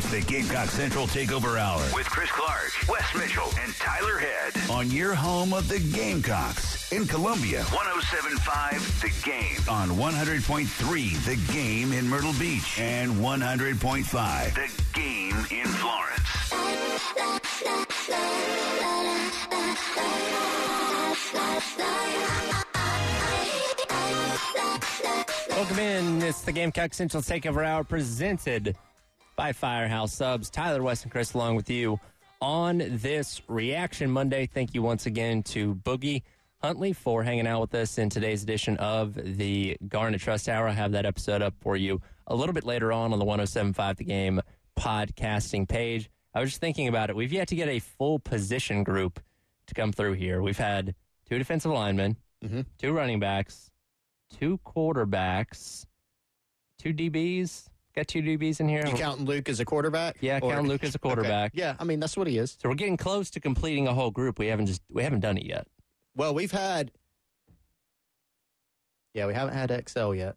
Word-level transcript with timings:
It's 0.00 0.10
the 0.10 0.22
Gamecock 0.22 0.70
Central 0.70 1.06
Takeover 1.06 1.60
Hour 1.60 1.82
with 1.94 2.08
Chris 2.08 2.30
Clark, 2.30 2.72
Wes 2.88 3.14
Mitchell, 3.14 3.50
and 3.62 3.74
Tyler 3.74 4.16
Head 4.16 4.54
on 4.70 4.90
your 4.90 5.14
home 5.14 5.52
of 5.52 5.68
the 5.68 5.78
Gamecocks 5.78 6.90
in 6.90 7.06
Columbia. 7.06 7.60
107.5 7.64 9.02
The 9.02 9.30
Game 9.30 9.58
on 9.68 9.90
100.3 9.90 11.24
The 11.26 11.52
Game 11.52 11.92
in 11.92 12.08
Myrtle 12.08 12.32
Beach 12.38 12.80
and 12.80 13.12
100.5 13.12 14.54
The 14.54 14.98
Game 14.98 15.36
in 15.50 15.66
Florence. 15.66 16.20
Welcome 25.50 25.78
in. 25.78 26.22
It's 26.22 26.40
the 26.40 26.52
Gamecock 26.52 26.94
Central 26.94 27.22
Takeover 27.22 27.66
Hour 27.66 27.84
presented 27.84 28.74
by 29.40 29.54
Firehouse 29.54 30.12
Subs. 30.12 30.50
Tyler 30.50 30.82
Wes 30.82 31.02
and 31.02 31.10
Chris 31.10 31.32
along 31.32 31.56
with 31.56 31.70
you 31.70 31.98
on 32.42 32.82
this 32.86 33.40
Reaction 33.48 34.10
Monday. 34.10 34.44
Thank 34.44 34.74
you 34.74 34.82
once 34.82 35.06
again 35.06 35.42
to 35.44 35.76
Boogie 35.76 36.24
Huntley 36.60 36.92
for 36.92 37.22
hanging 37.22 37.46
out 37.46 37.62
with 37.62 37.74
us 37.74 37.96
in 37.96 38.10
today's 38.10 38.42
edition 38.42 38.76
of 38.76 39.14
the 39.14 39.78
Garnet 39.88 40.20
Trust 40.20 40.46
Hour. 40.46 40.68
I 40.68 40.72
have 40.72 40.92
that 40.92 41.06
episode 41.06 41.40
up 41.40 41.54
for 41.62 41.74
you 41.74 42.02
a 42.26 42.36
little 42.36 42.52
bit 42.52 42.64
later 42.64 42.92
on 42.92 43.14
on 43.14 43.18
the 43.18 43.24
1075 43.24 43.96
The 43.96 44.04
Game 44.04 44.42
podcasting 44.78 45.66
page. 45.66 46.10
I 46.34 46.40
was 46.40 46.50
just 46.50 46.60
thinking 46.60 46.86
about 46.86 47.08
it. 47.08 47.16
We've 47.16 47.32
yet 47.32 47.48
to 47.48 47.56
get 47.56 47.70
a 47.70 47.78
full 47.78 48.18
position 48.18 48.84
group 48.84 49.20
to 49.68 49.72
come 49.72 49.90
through 49.90 50.12
here. 50.16 50.42
We've 50.42 50.58
had 50.58 50.94
two 51.26 51.38
defensive 51.38 51.72
linemen, 51.72 52.18
mm-hmm. 52.44 52.60
two 52.76 52.92
running 52.92 53.20
backs, 53.20 53.70
two 54.38 54.60
quarterbacks, 54.66 55.86
two 56.78 56.92
DBs. 56.92 57.70
Got 57.96 58.06
two 58.08 58.22
DBs 58.22 58.60
in 58.60 58.68
here. 58.68 58.86
You 58.86 58.94
counting 58.94 59.26
Luke 59.26 59.48
as 59.48 59.58
a 59.60 59.64
quarterback? 59.64 60.16
Yeah, 60.20 60.38
Or- 60.42 60.52
counting 60.52 60.68
Luke 60.68 60.84
as 60.84 60.94
a 60.94 60.98
Okay. 60.98 61.08
quarterback. 61.08 61.52
Yeah, 61.54 61.74
I 61.78 61.84
mean 61.84 61.98
that's 62.00 62.16
what 62.16 62.26
he 62.28 62.38
is. 62.38 62.56
So 62.62 62.68
we're 62.68 62.76
getting 62.76 62.96
close 62.96 63.30
to 63.30 63.40
completing 63.40 63.88
a 63.88 63.94
whole 63.94 64.10
group. 64.12 64.38
We 64.38 64.46
haven't 64.46 64.66
just 64.66 64.82
we 64.90 65.02
haven't 65.02 65.20
done 65.20 65.36
it 65.38 65.44
yet. 65.46 65.66
Well, 66.14 66.32
we've 66.34 66.52
had. 66.52 66.92
Yeah, 69.14 69.26
we 69.26 69.34
haven't 69.34 69.54
had 69.54 69.70
XL 69.88 70.14
yet. 70.14 70.36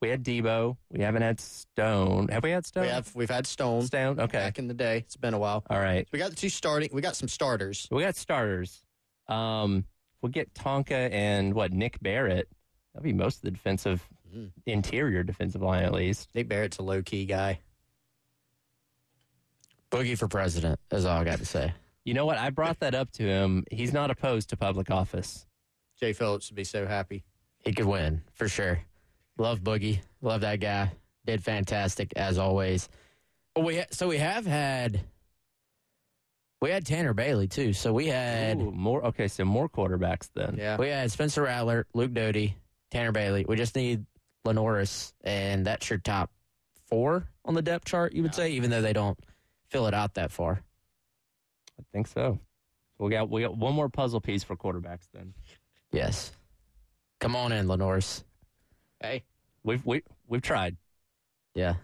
We 0.00 0.08
had 0.08 0.22
Debo. 0.22 0.76
We 0.90 1.00
haven't 1.00 1.22
had 1.22 1.40
Stone. 1.40 2.28
Have 2.28 2.42
we 2.44 2.50
had 2.50 2.66
Stone? 2.66 2.82
We 2.84 2.88
have 2.90 3.14
we've 3.14 3.30
had 3.30 3.46
Stone 3.46 3.86
Stone. 3.86 4.20
Okay. 4.20 4.38
back 4.38 4.58
in 4.58 4.68
the 4.68 4.74
day. 4.74 4.98
It's 4.98 5.16
been 5.16 5.34
a 5.34 5.38
while. 5.38 5.64
All 5.70 5.80
right. 5.80 6.06
So 6.06 6.10
we 6.12 6.18
got 6.18 6.30
the 6.30 6.36
two 6.36 6.48
starting. 6.50 6.90
We 6.92 7.00
got 7.00 7.16
some 7.16 7.28
starters. 7.28 7.88
We 7.90 8.02
got 8.02 8.14
starters. 8.16 8.82
Um, 9.28 9.84
we'll 10.20 10.30
get 10.32 10.52
Tonka 10.54 11.10
and 11.10 11.54
what 11.54 11.72
Nick 11.72 11.98
Barrett. 12.00 12.48
That'll 12.92 13.04
be 13.04 13.12
most 13.14 13.36
of 13.38 13.42
the 13.42 13.50
defensive 13.50 14.06
Mhm. 14.34 14.50
interior 14.66 15.22
defensive 15.22 15.62
line 15.62 15.84
at 15.84 15.92
least. 15.92 16.28
Nick 16.34 16.48
Barrett's 16.48 16.78
a 16.78 16.82
low 16.82 17.02
key 17.02 17.24
guy. 17.26 17.60
Boogie 19.90 20.18
for 20.18 20.28
president 20.28 20.80
is 20.90 21.04
all 21.04 21.20
I 21.20 21.24
got 21.24 21.38
to 21.38 21.46
say. 21.46 21.72
You 22.04 22.14
know 22.14 22.26
what? 22.26 22.36
I 22.38 22.50
brought 22.50 22.80
that 22.80 22.94
up 22.94 23.12
to 23.12 23.22
him. 23.22 23.64
He's 23.70 23.92
not 23.92 24.10
opposed 24.10 24.50
to 24.50 24.56
public 24.56 24.90
office. 24.90 25.46
Jay 25.98 26.12
Phillips 26.12 26.50
would 26.50 26.56
be 26.56 26.64
so 26.64 26.86
happy. 26.86 27.24
He 27.60 27.72
could 27.72 27.86
win 27.86 28.22
for 28.34 28.48
sure. 28.48 28.80
Love 29.38 29.60
Boogie. 29.60 30.00
Love 30.20 30.42
that 30.42 30.60
guy. 30.60 30.92
Did 31.24 31.42
fantastic 31.42 32.12
as 32.16 32.36
always. 32.38 32.88
Well, 33.56 33.64
we 33.64 33.76
ha- 33.78 33.86
so 33.90 34.08
we 34.08 34.18
have 34.18 34.44
had 34.46 35.00
we 36.60 36.70
had 36.70 36.84
Tanner 36.84 37.14
Bailey 37.14 37.46
too. 37.46 37.72
So 37.72 37.92
we 37.92 38.06
had 38.08 38.58
Ooh, 38.58 38.70
more. 38.72 39.04
Okay, 39.06 39.28
so 39.28 39.44
more 39.44 39.68
quarterbacks 39.68 40.28
then. 40.34 40.56
Yeah. 40.58 40.76
we 40.76 40.88
had 40.88 41.10
Spencer 41.10 41.42
Rattler, 41.42 41.86
Luke 41.94 42.12
Doty, 42.12 42.56
Tanner 42.90 43.12
Bailey. 43.12 43.44
We 43.48 43.56
just 43.56 43.76
need 43.76 44.04
LaNorris, 44.44 45.12
and 45.22 45.66
that's 45.66 45.88
your 45.90 45.98
top 45.98 46.30
four 46.88 47.26
on 47.44 47.54
the 47.54 47.62
depth 47.62 47.86
chart. 47.86 48.12
You 48.12 48.22
would 48.22 48.34
say, 48.34 48.50
even 48.52 48.70
though 48.70 48.82
they 48.82 48.92
don't 48.92 49.18
fill 49.70 49.86
it 49.86 49.94
out 49.94 50.14
that 50.14 50.30
far. 50.30 50.62
I 51.78 51.82
think 51.92 52.06
so. 52.06 52.38
We 52.98 53.10
got 53.10 53.28
we 53.30 53.42
got 53.42 53.56
one 53.56 53.74
more 53.74 53.88
puzzle 53.88 54.20
piece 54.20 54.44
for 54.44 54.56
quarterbacks 54.56 55.08
then. 55.12 55.34
Yes. 55.92 56.32
Come 57.20 57.34
on 57.36 57.52
in, 57.52 57.66
LaNorris. 57.66 58.22
Hey, 59.00 59.24
We've 59.64 59.84
we 59.84 60.02
we've 60.28 60.42
tried. 60.42 60.76
Yeah. 61.54 61.74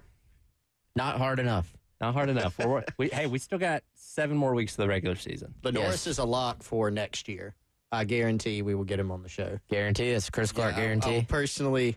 Not 0.97 1.19
hard 1.19 1.38
enough. 1.38 1.72
Not 2.00 2.15
hard 2.15 2.28
enough. 2.28 2.59
We're, 2.59 2.84
we 2.99 3.09
hey, 3.09 3.26
we 3.26 3.38
still 3.38 3.59
got 3.59 3.82
seven 3.94 4.37
more 4.37 4.54
weeks 4.54 4.72
of 4.75 4.78
the 4.78 4.88
regular 4.88 5.16
season. 5.16 5.54
LaNorris 5.62 5.75
Yes. 5.75 6.06
is 6.06 6.19
a 6.19 6.25
lock 6.25 6.62
for 6.62 6.91
next 6.91 7.26
year. 7.28 7.54
I 7.93 8.04
guarantee 8.04 8.62
we 8.62 8.75
will 8.76 8.84
get 8.84 9.00
him 9.00 9.10
on 9.10 9.22
the 9.22 9.28
show. 9.28 9.59
Guarantee. 9.69 10.10
It's 10.10 10.31
Chris 10.31 10.53
Clark 10.53 10.72
Yeah, 10.72 10.76
I'll- 10.76 10.82
guarantee. 10.84 11.16
I'll 11.16 11.22
personally 11.25 11.97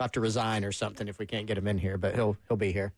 have 0.00 0.12
to 0.12 0.20
resign 0.20 0.64
or 0.64 0.72
something 0.72 1.08
if 1.08 1.18
we 1.18 1.26
can't 1.26 1.46
get 1.46 1.58
him 1.58 1.68
in 1.68 1.78
here, 1.78 1.98
but 1.98 2.14
he'll 2.14 2.36
he'll 2.48 2.56
be 2.56 2.72
here. 2.72 2.92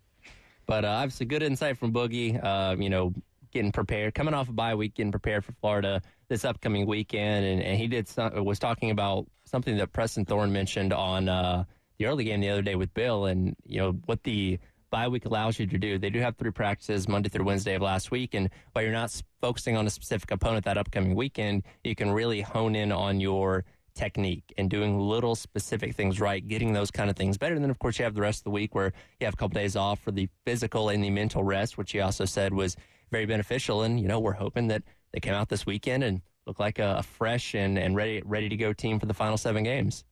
But 0.67 0.85
uh, 0.85 0.89
obviously, 0.89 1.27
good 1.27 1.43
insight 1.43 1.79
from 1.79 1.93
Boogie. 1.93 2.43
Uh, 2.43 2.77
you 2.79 2.91
know, 2.91 3.13
getting 3.53 3.73
prepared, 3.73 4.15
coming 4.15 4.35
off 4.35 4.49
a 4.49 4.53
bye 4.53 4.75
week, 4.75 4.95
getting 4.95 5.13
prepared 5.13 5.45
for 5.45 5.53
Florida 5.61 6.01
this 6.29 6.45
upcoming 6.45 6.87
weekend, 6.87 7.45
and, 7.45 7.63
and 7.63 7.79
he 7.79 7.87
did 7.87 8.09
some, 8.09 8.45
was 8.45 8.59
talking 8.59 8.91
about 8.91 9.27
something 9.45 9.77
that 9.77 9.93
Preston 9.93 10.25
Thorne 10.25 10.53
mentioned 10.53 10.93
on 10.93 11.29
uh, 11.29 11.65
the 11.99 12.07
early 12.07 12.25
game 12.25 12.41
the 12.41 12.49
other 12.49 12.63
day 12.63 12.75
with 12.75 12.93
Bill, 12.95 13.27
and 13.27 13.55
you 13.65 13.79
know 13.79 13.93
what 14.07 14.23
the 14.23 14.59
bye 14.91 15.09
week 15.09 15.25
allows 15.25 15.59
you 15.59 15.67
to 15.67 15.79
do. 15.79 15.99
They 15.99 16.11
do 16.11 16.21
have 16.21 16.37
three 16.37 16.51
practices 16.51 17.09
Monday 17.09 17.29
through 17.29 17.45
Wednesday 17.45 17.75
of 17.75 17.83
last 17.83 18.11
week, 18.11 18.35
and 18.35 18.49
while 18.73 18.85
you're 18.85 18.93
not 18.93 19.21
focusing 19.41 19.77
on 19.77 19.87
a 19.87 19.91
specific 19.91 20.31
opponent 20.31 20.65
that 20.65 20.79
upcoming 20.79 21.15
weekend, 21.15 21.65
you 21.85 21.95
can 21.95 22.11
really 22.11 22.41
hone 22.41 22.75
in 22.75 22.93
on 22.93 23.21
your 23.21 23.65
technique 23.95 24.53
and 24.57 24.71
doing 24.71 24.99
little 24.99 25.35
specific 25.35 25.95
things 25.95 26.21
right, 26.21 26.47
getting 26.47 26.73
those 26.73 26.91
kind 26.91 27.11
of 27.11 27.17
things 27.17 27.37
better. 27.39 27.55
And 27.55 27.63
then, 27.63 27.71
of 27.71 27.79
course, 27.79 27.99
you 27.99 28.05
have 28.05 28.15
the 28.15 28.21
rest 28.21 28.41
of 28.41 28.45
the 28.45 28.51
week 28.51 28.75
where 28.75 28.93
you 29.21 29.25
have 29.25 29.35
a 29.35 29.37
couple 29.37 29.61
days 29.61 29.77
off 29.77 30.01
for 30.01 30.11
the 30.11 30.29
physical 30.45 30.89
and 30.89 31.03
the 31.03 31.11
mental 31.11 31.45
rest, 31.45 31.79
which 31.79 31.93
he 31.93 32.01
also 32.01 32.25
said 32.25 32.53
was 32.55 32.77
very 33.11 33.27
beneficial. 33.27 33.83
And, 33.83 34.01
you 34.01 34.09
know, 34.09 34.21
we're 34.21 34.33
hoping 34.33 34.69
that 34.69 34.83
they 35.13 35.21
came 35.21 35.35
out 35.35 35.49
this 35.49 35.67
weekend 35.67 36.05
and 36.05 36.23
look 36.47 36.59
like 36.59 36.79
a, 36.79 36.97
a 36.99 37.03
fresh 37.03 37.55
and, 37.55 37.79
and 37.79 37.95
ready 37.95 38.23
ready 38.25 38.49
to 38.49 38.57
go 38.57 38.73
team 38.73 38.99
for 38.99 39.07
the 39.07 39.15
final 39.15 39.37
seven 39.37 39.63
games. 39.63 40.05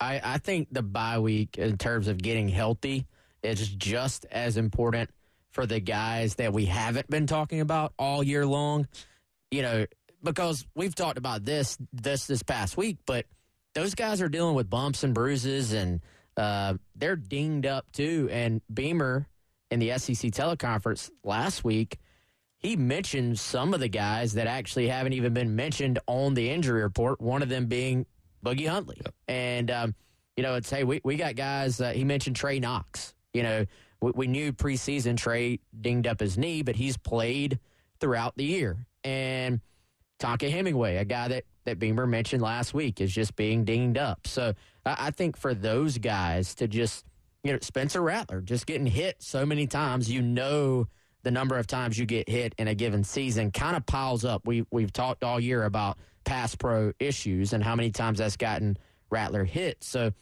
I, 0.00 0.20
I 0.22 0.38
think 0.38 0.68
the 0.70 0.82
bye 0.82 1.18
week, 1.18 1.56
in 1.58 1.78
terms 1.78 2.08
of 2.08 2.18
getting 2.18 2.48
healthy, 2.48 3.06
is 3.42 3.68
just 3.68 4.26
as 4.30 4.56
important 4.56 5.10
for 5.50 5.66
the 5.66 5.80
guys 5.80 6.34
that 6.36 6.52
we 6.52 6.66
haven't 6.66 7.08
been 7.08 7.26
talking 7.26 7.60
about 7.60 7.92
all 7.98 8.22
year 8.22 8.44
long. 8.44 8.88
You 9.50 9.62
know, 9.62 9.86
because 10.24 10.66
we've 10.74 10.94
talked 10.94 11.18
about 11.18 11.44
this 11.44 11.78
this 11.92 12.26
this 12.26 12.42
past 12.42 12.76
week, 12.76 12.98
but 13.06 13.26
those 13.74 13.94
guys 13.94 14.20
are 14.22 14.28
dealing 14.28 14.54
with 14.54 14.70
bumps 14.70 15.04
and 15.04 15.14
bruises, 15.14 15.72
and 15.72 16.00
uh, 16.36 16.74
they're 16.96 17.16
dinged 17.16 17.66
up 17.66 17.90
too. 17.92 18.28
And 18.32 18.60
Beamer 18.72 19.28
in 19.70 19.80
the 19.80 19.96
SEC 19.98 20.30
teleconference 20.30 21.10
last 21.22 21.64
week, 21.64 21.98
he 22.58 22.76
mentioned 22.76 23.38
some 23.38 23.74
of 23.74 23.80
the 23.80 23.88
guys 23.88 24.34
that 24.34 24.46
actually 24.46 24.88
haven't 24.88 25.12
even 25.12 25.34
been 25.34 25.54
mentioned 25.54 25.98
on 26.06 26.34
the 26.34 26.50
injury 26.50 26.82
report. 26.82 27.20
One 27.20 27.42
of 27.42 27.48
them 27.48 27.66
being 27.66 28.06
Boogie 28.44 28.68
Huntley, 28.68 29.00
and 29.28 29.70
um, 29.70 29.94
you 30.36 30.42
know, 30.42 30.54
it's 30.54 30.70
hey, 30.70 30.84
we 30.84 31.00
we 31.04 31.16
got 31.16 31.36
guys. 31.36 31.80
Uh, 31.80 31.90
he 31.90 32.04
mentioned 32.04 32.36
Trey 32.36 32.58
Knox. 32.58 33.14
You 33.32 33.42
know, 33.42 33.66
we, 34.00 34.12
we 34.14 34.26
knew 34.26 34.52
preseason 34.52 35.16
Trey 35.16 35.60
dinged 35.78 36.06
up 36.06 36.20
his 36.20 36.38
knee, 36.38 36.62
but 36.62 36.76
he's 36.76 36.96
played 36.96 37.58
throughout 38.00 38.34
the 38.36 38.44
year. 38.44 38.86
And 39.02 39.60
Tonka 40.24 40.50
Hemingway, 40.50 40.96
a 40.96 41.04
guy 41.04 41.28
that 41.28 41.44
that 41.66 41.78
Beamer 41.78 42.06
mentioned 42.06 42.42
last 42.42 42.72
week, 42.72 43.00
is 43.00 43.12
just 43.12 43.36
being 43.36 43.64
dinged 43.64 43.98
up. 43.98 44.26
So 44.26 44.54
I, 44.86 44.96
I 44.98 45.10
think 45.10 45.36
for 45.36 45.54
those 45.54 45.98
guys 45.98 46.54
to 46.56 46.66
just, 46.66 47.04
you 47.42 47.52
know, 47.52 47.58
Spencer 47.60 48.00
Rattler 48.00 48.40
just 48.40 48.66
getting 48.66 48.86
hit 48.86 49.22
so 49.22 49.44
many 49.44 49.66
times, 49.66 50.10
you 50.10 50.22
know, 50.22 50.86
the 51.24 51.30
number 51.30 51.58
of 51.58 51.66
times 51.66 51.98
you 51.98 52.06
get 52.06 52.28
hit 52.28 52.54
in 52.58 52.68
a 52.68 52.74
given 52.74 53.04
season 53.04 53.50
kind 53.50 53.76
of 53.76 53.84
piles 53.84 54.24
up. 54.24 54.46
We 54.46 54.64
we've 54.70 54.92
talked 54.92 55.24
all 55.24 55.38
year 55.38 55.64
about 55.64 55.98
pass 56.24 56.54
pro 56.54 56.92
issues 56.98 57.52
and 57.52 57.62
how 57.62 57.76
many 57.76 57.90
times 57.90 58.18
that's 58.18 58.38
gotten 58.38 58.78
Rattler 59.10 59.44
hit. 59.44 59.84
So 59.84 60.12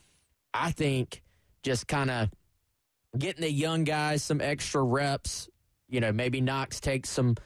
I 0.53 0.73
think 0.73 1.23
just 1.63 1.87
kind 1.87 2.11
of 2.11 2.29
getting 3.17 3.43
the 3.43 3.53
young 3.53 3.85
guys 3.85 4.25
some 4.25 4.41
extra 4.41 4.83
reps. 4.83 5.49
You 5.89 6.01
know, 6.01 6.11
maybe 6.11 6.41
Knox 6.41 6.81
takes 6.81 7.11
some, 7.11 7.37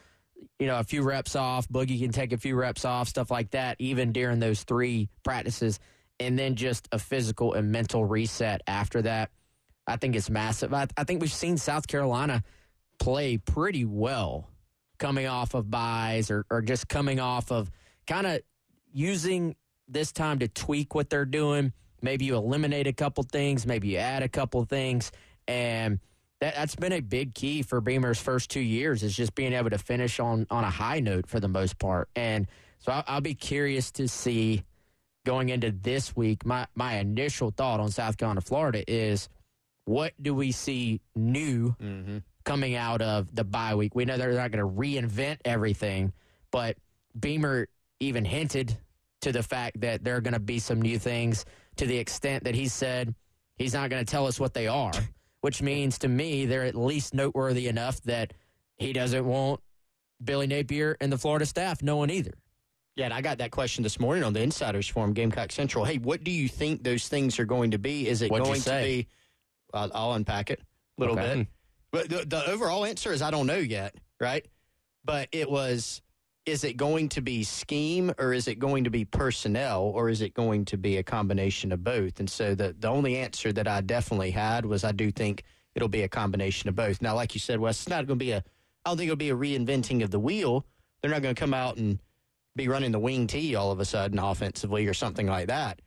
you 0.58 0.66
know, 0.66 0.78
a 0.78 0.84
few 0.84 1.02
reps 1.02 1.36
off. 1.36 1.68
Boogie 1.68 2.00
can 2.00 2.12
take 2.12 2.32
a 2.32 2.38
few 2.38 2.56
reps 2.56 2.84
off, 2.84 3.08
stuff 3.08 3.30
like 3.30 3.50
that, 3.50 3.76
even 3.78 4.12
during 4.12 4.38
those 4.38 4.62
three 4.62 5.08
practices. 5.22 5.78
And 6.18 6.38
then 6.38 6.54
just 6.54 6.88
a 6.92 6.98
physical 6.98 7.52
and 7.54 7.70
mental 7.70 8.04
reset 8.04 8.62
after 8.66 9.02
that. 9.02 9.30
I 9.86 9.96
think 9.96 10.16
it's 10.16 10.30
massive. 10.30 10.72
I, 10.72 10.86
I 10.96 11.04
think 11.04 11.20
we've 11.20 11.32
seen 11.32 11.58
South 11.58 11.86
Carolina 11.86 12.42
play 12.98 13.36
pretty 13.36 13.84
well 13.84 14.48
coming 14.98 15.26
off 15.26 15.54
of 15.54 15.70
buys 15.70 16.30
or, 16.30 16.46
or 16.50 16.62
just 16.62 16.88
coming 16.88 17.20
off 17.20 17.52
of 17.52 17.70
kind 18.06 18.26
of 18.26 18.40
using 18.92 19.54
this 19.88 20.10
time 20.10 20.38
to 20.38 20.48
tweak 20.48 20.94
what 20.94 21.10
they're 21.10 21.26
doing. 21.26 21.72
Maybe 22.00 22.24
you 22.24 22.36
eliminate 22.36 22.86
a 22.86 22.92
couple 22.92 23.24
things, 23.24 23.66
maybe 23.66 23.88
you 23.88 23.98
add 23.98 24.22
a 24.22 24.28
couple 24.28 24.64
things. 24.64 25.12
And 25.46 26.00
that, 26.40 26.54
that's 26.54 26.76
been 26.76 26.92
a 26.92 27.00
big 27.00 27.34
key 27.34 27.62
for 27.62 27.80
Beamer's 27.80 28.20
first 28.20 28.50
two 28.50 28.60
years 28.60 29.02
is 29.02 29.16
just 29.16 29.34
being 29.34 29.52
able 29.52 29.70
to 29.70 29.78
finish 29.78 30.20
on, 30.20 30.46
on 30.50 30.64
a 30.64 30.70
high 30.70 31.00
note 31.00 31.26
for 31.26 31.40
the 31.40 31.48
most 31.48 31.78
part. 31.78 32.08
And 32.14 32.46
so 32.78 32.92
I'll, 32.92 33.04
I'll 33.06 33.20
be 33.20 33.34
curious 33.34 33.90
to 33.92 34.08
see 34.08 34.64
going 35.24 35.48
into 35.48 35.70
this 35.72 36.14
week. 36.14 36.44
My, 36.46 36.66
my 36.74 36.98
initial 36.98 37.50
thought 37.50 37.80
on 37.80 37.90
South 37.90 38.16
Carolina, 38.16 38.40
Florida 38.40 38.84
is 38.90 39.28
what 39.84 40.12
do 40.20 40.34
we 40.34 40.52
see 40.52 41.00
new 41.14 41.74
Mm-hmm. 41.82 42.18
coming 42.44 42.74
out 42.74 43.02
of 43.02 43.34
the 43.34 43.44
bye 43.44 43.74
week? 43.74 43.94
We 43.94 44.04
know 44.04 44.16
they're 44.16 44.32
not 44.32 44.50
going 44.52 44.64
to 44.64 44.72
reinvent 44.80 45.38
everything, 45.44 46.12
but 46.50 46.76
Beamer 47.18 47.66
even 47.98 48.24
hinted 48.24 48.76
to 49.22 49.32
the 49.32 49.42
fact 49.42 49.80
that 49.80 50.04
there 50.04 50.16
are 50.16 50.20
going 50.20 50.34
to 50.34 50.38
be 50.40 50.58
some 50.58 50.82
new 50.82 50.98
things 50.98 51.44
to 51.76 51.86
the 51.86 51.96
extent 51.96 52.44
that 52.44 52.54
he 52.54 52.68
said 52.68 53.14
he's 53.56 53.72
not 53.74 53.90
going 53.90 54.04
to 54.04 54.10
tell 54.10 54.26
us 54.26 54.38
what 54.38 54.54
they 54.54 54.66
are, 54.68 54.92
which 55.46 55.62
means 55.62 55.96
to 55.96 56.08
me 56.08 56.44
they're 56.44 56.64
at 56.64 56.74
least 56.74 57.14
noteworthy 57.14 57.68
enough 57.68 58.00
that 58.02 58.32
he 58.78 58.92
doesn't 58.92 59.24
want 59.24 59.60
Billy 60.24 60.48
Napier 60.48 60.96
and 61.00 61.12
the 61.12 61.16
Florida 61.16 61.46
staff 61.46 61.84
knowing 61.84 62.10
either. 62.10 62.32
Yeah, 62.96 63.04
and 63.04 63.14
I 63.14 63.20
got 63.20 63.38
that 63.38 63.52
question 63.52 63.84
this 63.84 64.00
morning 64.00 64.24
on 64.24 64.32
the 64.32 64.40
Insiders 64.42 64.88
Forum, 64.88 65.12
Gamecock 65.12 65.52
Central. 65.52 65.84
Hey, 65.84 65.98
what 65.98 66.24
do 66.24 66.32
you 66.32 66.48
think 66.48 66.82
those 66.82 67.06
things 67.06 67.38
are 67.38 67.44
going 67.44 67.70
to 67.70 67.78
be? 67.78 68.08
Is 68.08 68.22
it 68.22 68.30
What'd 68.32 68.44
going 68.44 68.60
to 68.60 68.70
be? 68.70 69.06
I'll, 69.72 69.88
I'll 69.94 70.12
unpack 70.14 70.50
it 70.50 70.58
a 70.58 71.00
little 71.00 71.16
Okay. 71.16 71.36
bit. 71.36 71.46
But 71.92 72.08
the, 72.08 72.24
the 72.26 72.50
overall 72.50 72.84
answer 72.84 73.12
is 73.12 73.22
I 73.22 73.30
don't 73.30 73.46
know 73.46 73.54
yet, 73.54 73.94
right? 74.20 74.44
But 75.04 75.28
it 75.30 75.48
was 75.48 76.02
is 76.46 76.62
it 76.62 76.76
going 76.76 77.08
to 77.08 77.20
be 77.20 77.42
scheme 77.42 78.12
or 78.18 78.32
is 78.32 78.46
it 78.46 78.60
going 78.60 78.84
to 78.84 78.90
be 78.90 79.04
personnel 79.04 79.82
or 79.82 80.08
is 80.08 80.22
it 80.22 80.32
going 80.32 80.64
to 80.64 80.78
be 80.78 80.96
a 80.96 81.02
combination 81.02 81.72
of 81.72 81.82
both? 81.82 82.20
And 82.20 82.30
so 82.30 82.54
the, 82.54 82.74
the 82.78 82.88
only 82.88 83.16
answer 83.16 83.52
that 83.52 83.66
I 83.66 83.80
definitely 83.80 84.30
had 84.30 84.64
was 84.64 84.84
I 84.84 84.92
do 84.92 85.10
think 85.10 85.42
it'll 85.74 85.88
be 85.88 86.02
a 86.02 86.08
combination 86.08 86.68
of 86.68 86.76
both. 86.76 87.02
Now, 87.02 87.16
like 87.16 87.34
you 87.34 87.40
said, 87.40 87.58
Wes, 87.58 87.80
it's 87.80 87.88
not 87.88 88.06
going 88.06 88.18
to 88.18 88.24
be 88.24 88.30
a, 88.30 88.38
I 88.84 88.90
don't 88.90 88.96
think 88.96 89.08
it'll 89.08 89.16
be 89.16 89.30
a 89.30 89.36
reinventing 89.36 90.04
of 90.04 90.12
the 90.12 90.20
wheel. 90.20 90.64
They're 91.02 91.10
not 91.10 91.20
going 91.20 91.34
to 91.34 91.38
come 91.40 91.52
out 91.52 91.78
and 91.78 91.98
be 92.54 92.68
running 92.68 92.92
the 92.92 93.00
wing 93.00 93.26
tee 93.26 93.56
all 93.56 93.72
of 93.72 93.80
a 93.80 93.84
sudden 93.84 94.20
offensively 94.20 94.86
or 94.86 94.94
something 94.94 95.26
like 95.26 95.48
that. 95.48 95.82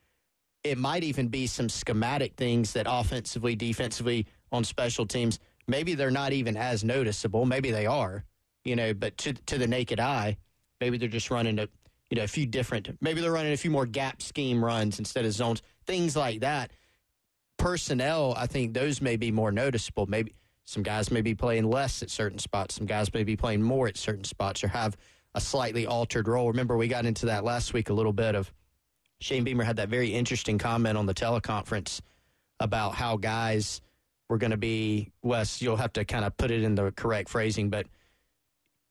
It 0.65 0.77
might 0.77 1.05
even 1.05 1.29
be 1.29 1.47
some 1.47 1.69
schematic 1.69 2.35
things 2.35 2.73
that 2.73 2.85
offensively, 2.87 3.55
defensively, 3.55 4.27
on 4.51 4.65
special 4.65 5.05
teams, 5.05 5.39
maybe 5.67 5.95
they're 5.95 6.11
not 6.11 6.33
even 6.33 6.57
as 6.57 6.83
noticeable. 6.83 7.45
Maybe 7.45 7.71
they 7.71 7.85
are, 7.85 8.25
you 8.65 8.75
know, 8.75 8.93
but 8.93 9.17
to 9.19 9.33
to 9.33 9.57
the 9.57 9.67
naked 9.67 9.99
eye, 9.99 10.37
maybe 10.79 10.97
they're 10.97 11.09
just 11.09 11.31
running 11.31 11.59
a 11.59 11.67
you 12.09 12.17
know 12.17 12.23
a 12.23 12.27
few 12.27 12.45
different. 12.45 12.89
Maybe 13.01 13.21
they're 13.21 13.31
running 13.31 13.53
a 13.53 13.57
few 13.57 13.71
more 13.71 13.85
gap 13.85 14.21
scheme 14.21 14.63
runs 14.63 14.99
instead 14.99 15.25
of 15.25 15.31
zones, 15.31 15.61
things 15.85 16.15
like 16.15 16.41
that. 16.41 16.71
Personnel, 17.57 18.33
I 18.37 18.47
think 18.47 18.73
those 18.73 19.01
may 19.01 19.17
be 19.17 19.31
more 19.31 19.51
noticeable. 19.51 20.05
Maybe 20.07 20.33
some 20.65 20.83
guys 20.83 21.11
may 21.11 21.21
be 21.21 21.35
playing 21.35 21.69
less 21.69 22.01
at 22.01 22.09
certain 22.09 22.39
spots. 22.39 22.75
Some 22.75 22.85
guys 22.85 23.13
may 23.13 23.23
be 23.23 23.35
playing 23.35 23.61
more 23.61 23.87
at 23.87 23.97
certain 23.97 24.23
spots 24.23 24.63
or 24.63 24.67
have 24.69 24.95
a 25.35 25.41
slightly 25.41 25.85
altered 25.85 26.27
role. 26.27 26.47
Remember, 26.47 26.77
we 26.77 26.87
got 26.87 27.05
into 27.05 27.25
that 27.27 27.43
last 27.43 27.73
week 27.73 27.89
a 27.89 27.93
little 27.93 28.13
bit 28.13 28.35
of 28.35 28.51
Shane 29.21 29.43
Beamer 29.43 29.63
had 29.63 29.77
that 29.77 29.89
very 29.89 30.13
interesting 30.13 30.57
comment 30.57 30.97
on 30.97 31.05
the 31.05 31.13
teleconference 31.13 32.01
about 32.59 32.95
how 32.95 33.17
guys 33.17 33.81
were 34.29 34.37
going 34.37 34.51
to 34.51 34.57
be, 34.57 35.11
Wes, 35.23 35.61
you'll 35.61 35.77
have 35.77 35.93
to 35.93 36.05
kind 36.05 36.23
of 36.23 36.37
put 36.37 36.51
it 36.51 36.63
in 36.63 36.75
the 36.75 36.91
correct 36.91 37.29
phrasing, 37.29 37.69
but 37.69 37.87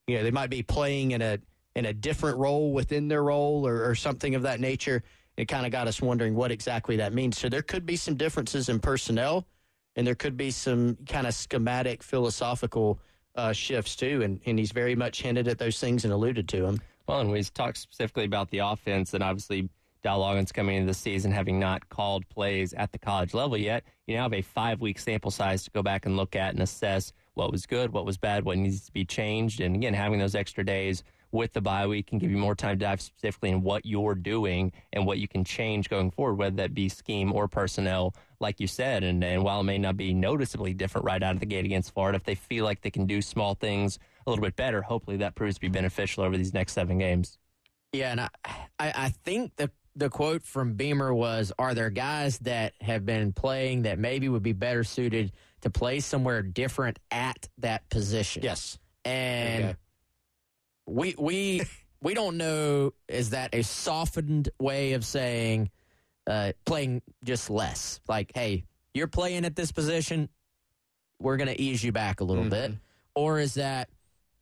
you 0.06 0.16
know, 0.16 0.22
they 0.22 0.30
might 0.30 0.50
be 0.50 0.62
playing 0.62 1.12
in 1.12 1.22
a 1.22 1.38
in 1.78 1.86
a 1.86 1.92
different 1.92 2.36
role 2.36 2.72
within 2.72 3.08
their 3.08 3.22
role 3.22 3.66
or, 3.66 3.88
or 3.88 3.94
something 3.94 4.34
of 4.34 4.42
that 4.42 4.60
nature. 4.60 5.02
It 5.36 5.46
kind 5.46 5.64
of 5.64 5.70
got 5.70 5.86
us 5.86 6.02
wondering 6.02 6.34
what 6.34 6.50
exactly 6.50 6.96
that 6.96 7.14
means. 7.14 7.38
So 7.38 7.48
there 7.48 7.62
could 7.62 7.86
be 7.86 7.94
some 7.94 8.16
differences 8.16 8.68
in 8.68 8.80
personnel, 8.80 9.46
and 9.94 10.04
there 10.04 10.16
could 10.16 10.36
be 10.36 10.50
some 10.50 10.98
kind 11.08 11.26
of 11.26 11.34
schematic, 11.34 12.02
philosophical 12.02 12.98
uh, 13.36 13.52
shifts 13.52 13.94
too. 13.94 14.22
And, 14.22 14.40
and 14.46 14.58
he's 14.58 14.72
very 14.72 14.96
much 14.96 15.22
hinted 15.22 15.46
at 15.46 15.58
those 15.58 15.78
things 15.78 16.04
and 16.04 16.12
alluded 16.12 16.48
to 16.48 16.62
them. 16.62 16.80
Well, 17.06 17.20
and 17.20 17.30
we 17.30 17.42
talked 17.44 17.78
specifically 17.78 18.24
about 18.24 18.50
the 18.50 18.58
offense, 18.58 19.14
and 19.14 19.22
obviously 19.22 19.68
Dow 20.02 20.18
Loggins 20.18 20.52
coming 20.52 20.76
into 20.76 20.88
the 20.88 20.94
season 20.94 21.30
having 21.30 21.58
not 21.58 21.88
called 21.88 22.28
plays 22.28 22.72
at 22.74 22.90
the 22.92 22.98
college 22.98 23.34
level 23.34 23.56
yet. 23.56 23.84
You 24.06 24.16
now 24.16 24.24
have 24.24 24.34
a 24.34 24.42
five 24.42 24.80
week 24.80 24.98
sample 24.98 25.30
size 25.30 25.62
to 25.64 25.70
go 25.70 25.82
back 25.82 26.06
and 26.06 26.16
look 26.16 26.34
at 26.34 26.54
and 26.54 26.62
assess 26.62 27.12
what 27.34 27.52
was 27.52 27.66
good, 27.66 27.92
what 27.92 28.04
was 28.04 28.18
bad, 28.18 28.44
what 28.44 28.58
needs 28.58 28.84
to 28.86 28.92
be 28.92 29.04
changed. 29.04 29.60
And 29.60 29.76
again, 29.76 29.94
having 29.94 30.18
those 30.18 30.34
extra 30.34 30.64
days 30.64 31.04
with 31.30 31.52
the 31.52 31.60
bye 31.60 31.86
week 31.86 32.06
can 32.06 32.18
give 32.18 32.30
you 32.30 32.38
more 32.38 32.54
time 32.54 32.78
to 32.78 32.84
dive 32.84 33.00
specifically 33.00 33.50
in 33.50 33.62
what 33.62 33.84
you're 33.84 34.14
doing 34.14 34.72
and 34.92 35.06
what 35.06 35.18
you 35.18 35.28
can 35.28 35.44
change 35.44 35.88
going 35.88 36.10
forward, 36.10 36.34
whether 36.34 36.56
that 36.56 36.74
be 36.74 36.88
scheme 36.88 37.32
or 37.32 37.48
personnel, 37.48 38.14
like 38.40 38.60
you 38.60 38.66
said. 38.66 39.04
And, 39.04 39.22
and 39.22 39.42
while 39.42 39.60
it 39.60 39.64
may 39.64 39.78
not 39.78 39.96
be 39.96 40.14
noticeably 40.14 40.74
different 40.74 41.04
right 41.04 41.22
out 41.22 41.34
of 41.34 41.40
the 41.40 41.46
gate 41.46 41.64
against 41.64 41.92
Florida, 41.92 42.16
if 42.16 42.24
they 42.24 42.34
feel 42.34 42.64
like 42.64 42.80
they 42.80 42.90
can 42.90 43.06
do 43.06 43.20
small 43.20 43.54
things 43.54 43.98
a 44.26 44.30
little 44.30 44.42
bit 44.42 44.56
better, 44.56 44.82
hopefully 44.82 45.18
that 45.18 45.34
proves 45.34 45.56
to 45.56 45.60
be 45.60 45.68
beneficial 45.68 46.24
over 46.24 46.36
these 46.36 46.54
next 46.54 46.72
seven 46.72 46.98
games. 46.98 47.38
Yeah, 47.92 48.10
and 48.10 48.20
I, 48.20 48.28
I, 48.44 48.92
I 48.94 49.08
think 49.24 49.56
the 49.56 49.70
the 49.96 50.08
quote 50.08 50.44
from 50.44 50.74
Beamer 50.74 51.12
was, 51.12 51.52
"Are 51.58 51.74
there 51.74 51.90
guys 51.90 52.38
that 52.40 52.74
have 52.80 53.04
been 53.04 53.32
playing 53.32 53.82
that 53.82 53.98
maybe 53.98 54.28
would 54.28 54.42
be 54.42 54.52
better 54.52 54.84
suited 54.84 55.32
to 55.62 55.70
play 55.70 56.00
somewhere 56.00 56.42
different 56.42 56.98
at 57.10 57.48
that 57.58 57.88
position?" 57.90 58.42
Yes. 58.42 58.78
And. 59.04 59.76
We 60.88 61.14
we 61.18 61.62
we 62.02 62.14
don't 62.14 62.36
know 62.36 62.92
is 63.08 63.30
that 63.30 63.54
a 63.54 63.62
softened 63.62 64.48
way 64.60 64.92
of 64.94 65.04
saying 65.04 65.70
uh, 66.26 66.52
playing 66.64 67.02
just 67.24 67.50
less? 67.50 68.00
Like, 68.08 68.32
hey, 68.34 68.64
you're 68.94 69.06
playing 69.08 69.44
at 69.44 69.56
this 69.56 69.72
position, 69.72 70.28
we're 71.20 71.36
going 71.36 71.48
to 71.48 71.60
ease 71.60 71.82
you 71.82 71.92
back 71.92 72.20
a 72.20 72.24
little 72.24 72.44
Mhm. 72.44 72.50
bit, 72.50 72.72
or 73.14 73.38
is 73.38 73.54
that 73.54 73.88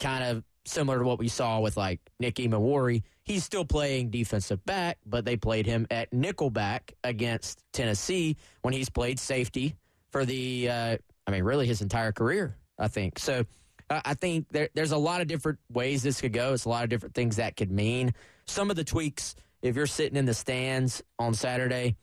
kind 0.00 0.24
of 0.24 0.44
similar 0.64 0.98
to 0.98 1.04
what 1.04 1.18
we 1.18 1.28
saw 1.28 1.60
with 1.60 1.76
like 1.76 2.00
Nick 2.20 2.36
Emmanwori? 2.36 3.02
He's 3.24 3.44
still 3.44 3.64
playing 3.64 4.10
defensive 4.10 4.64
back, 4.64 4.98
but 5.06 5.24
they 5.24 5.36
played 5.36 5.66
him 5.66 5.86
at 5.90 6.12
nickel 6.12 6.50
back 6.50 6.92
against 7.04 7.62
Tennessee 7.72 8.36
when 8.62 8.72
he's 8.74 8.88
played 8.88 9.18
safety 9.18 9.74
for 10.10 10.24
the, 10.24 10.68
uh, 10.70 10.96
I 11.26 11.30
mean, 11.30 11.42
really 11.44 11.66
his 11.66 11.82
entire 11.82 12.12
career, 12.12 12.56
I 12.78 12.86
think. 12.88 13.18
So 13.18 13.44
uh, 13.90 14.00
I 14.04 14.14
think 14.14 14.46
there, 14.50 14.68
there's 14.74 14.92
a 14.92 14.96
lot 14.96 15.20
of 15.20 15.28
different 15.28 15.58
ways 15.72 16.02
this 16.02 16.20
could 16.20 16.32
go. 16.32 16.52
It's 16.52 16.64
a 16.64 16.68
lot 16.68 16.84
of 16.84 16.90
different 16.90 17.14
things 17.14 17.36
that 17.36 17.56
could 17.56 17.70
mean. 17.70 18.14
Some 18.46 18.70
of 18.70 18.76
the 18.76 18.84
tweaks, 18.84 19.34
if 19.62 19.76
you're 19.76 19.86
sitting 19.86 20.16
in 20.16 20.24
the 20.24 20.34
stands 20.34 21.02
on 21.18 21.34
Saturday, 21.34 21.96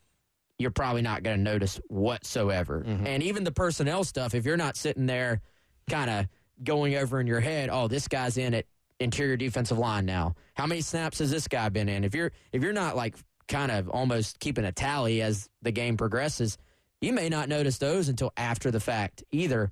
you're 0.60 0.72
probably 0.72 1.02
not 1.02 1.24
going 1.24 1.38
to 1.38 1.44
notice 1.44 1.80
whatsoever. 1.88 2.84
And 3.06 3.24
even 3.24 3.44
the 3.44 3.52
personnel 3.52 4.04
stuff, 4.04 4.34
if 4.36 4.46
you're 4.46 4.58
not 4.58 4.78
sitting 4.78 5.06
there 5.06 5.42
kind 5.90 6.10
of 6.10 6.28
going 6.63 6.96
over 6.96 7.20
in 7.20 7.28
your 7.28 7.40
head, 7.40 7.70
oh, 7.72 7.88
this 7.88 8.08
guy's 8.08 8.38
in 8.38 8.54
at 8.54 8.66
interior 9.00 9.36
defensive 9.36 9.78
line 9.78 10.06
now. 10.06 10.36
How 10.54 10.66
many 10.66 10.82
snaps 10.82 11.20
has 11.20 11.32
this 11.32 11.48
guy 11.48 11.70
been 11.70 11.90
in? 11.90 12.04
If 12.04 12.16
you're 12.16 12.32
if 12.52 12.62
you're 12.63 12.74
not 12.74 12.96
like 12.96 13.16
kind 13.48 13.72
of 13.72 13.90
almost 13.90 14.40
keeping 14.40 14.63
a 14.63 14.72
tally 14.72 15.22
as 15.22 15.50
the 15.62 15.72
game 15.72 15.98
progresses, 15.98 16.58
you 17.02 17.12
may 17.12 17.28
not 17.30 17.50
notice 17.50 17.78
those 17.80 18.08
until 18.08 18.32
after 18.38 18.72
the 18.72 18.80
fact 18.80 19.24
either. 19.32 19.72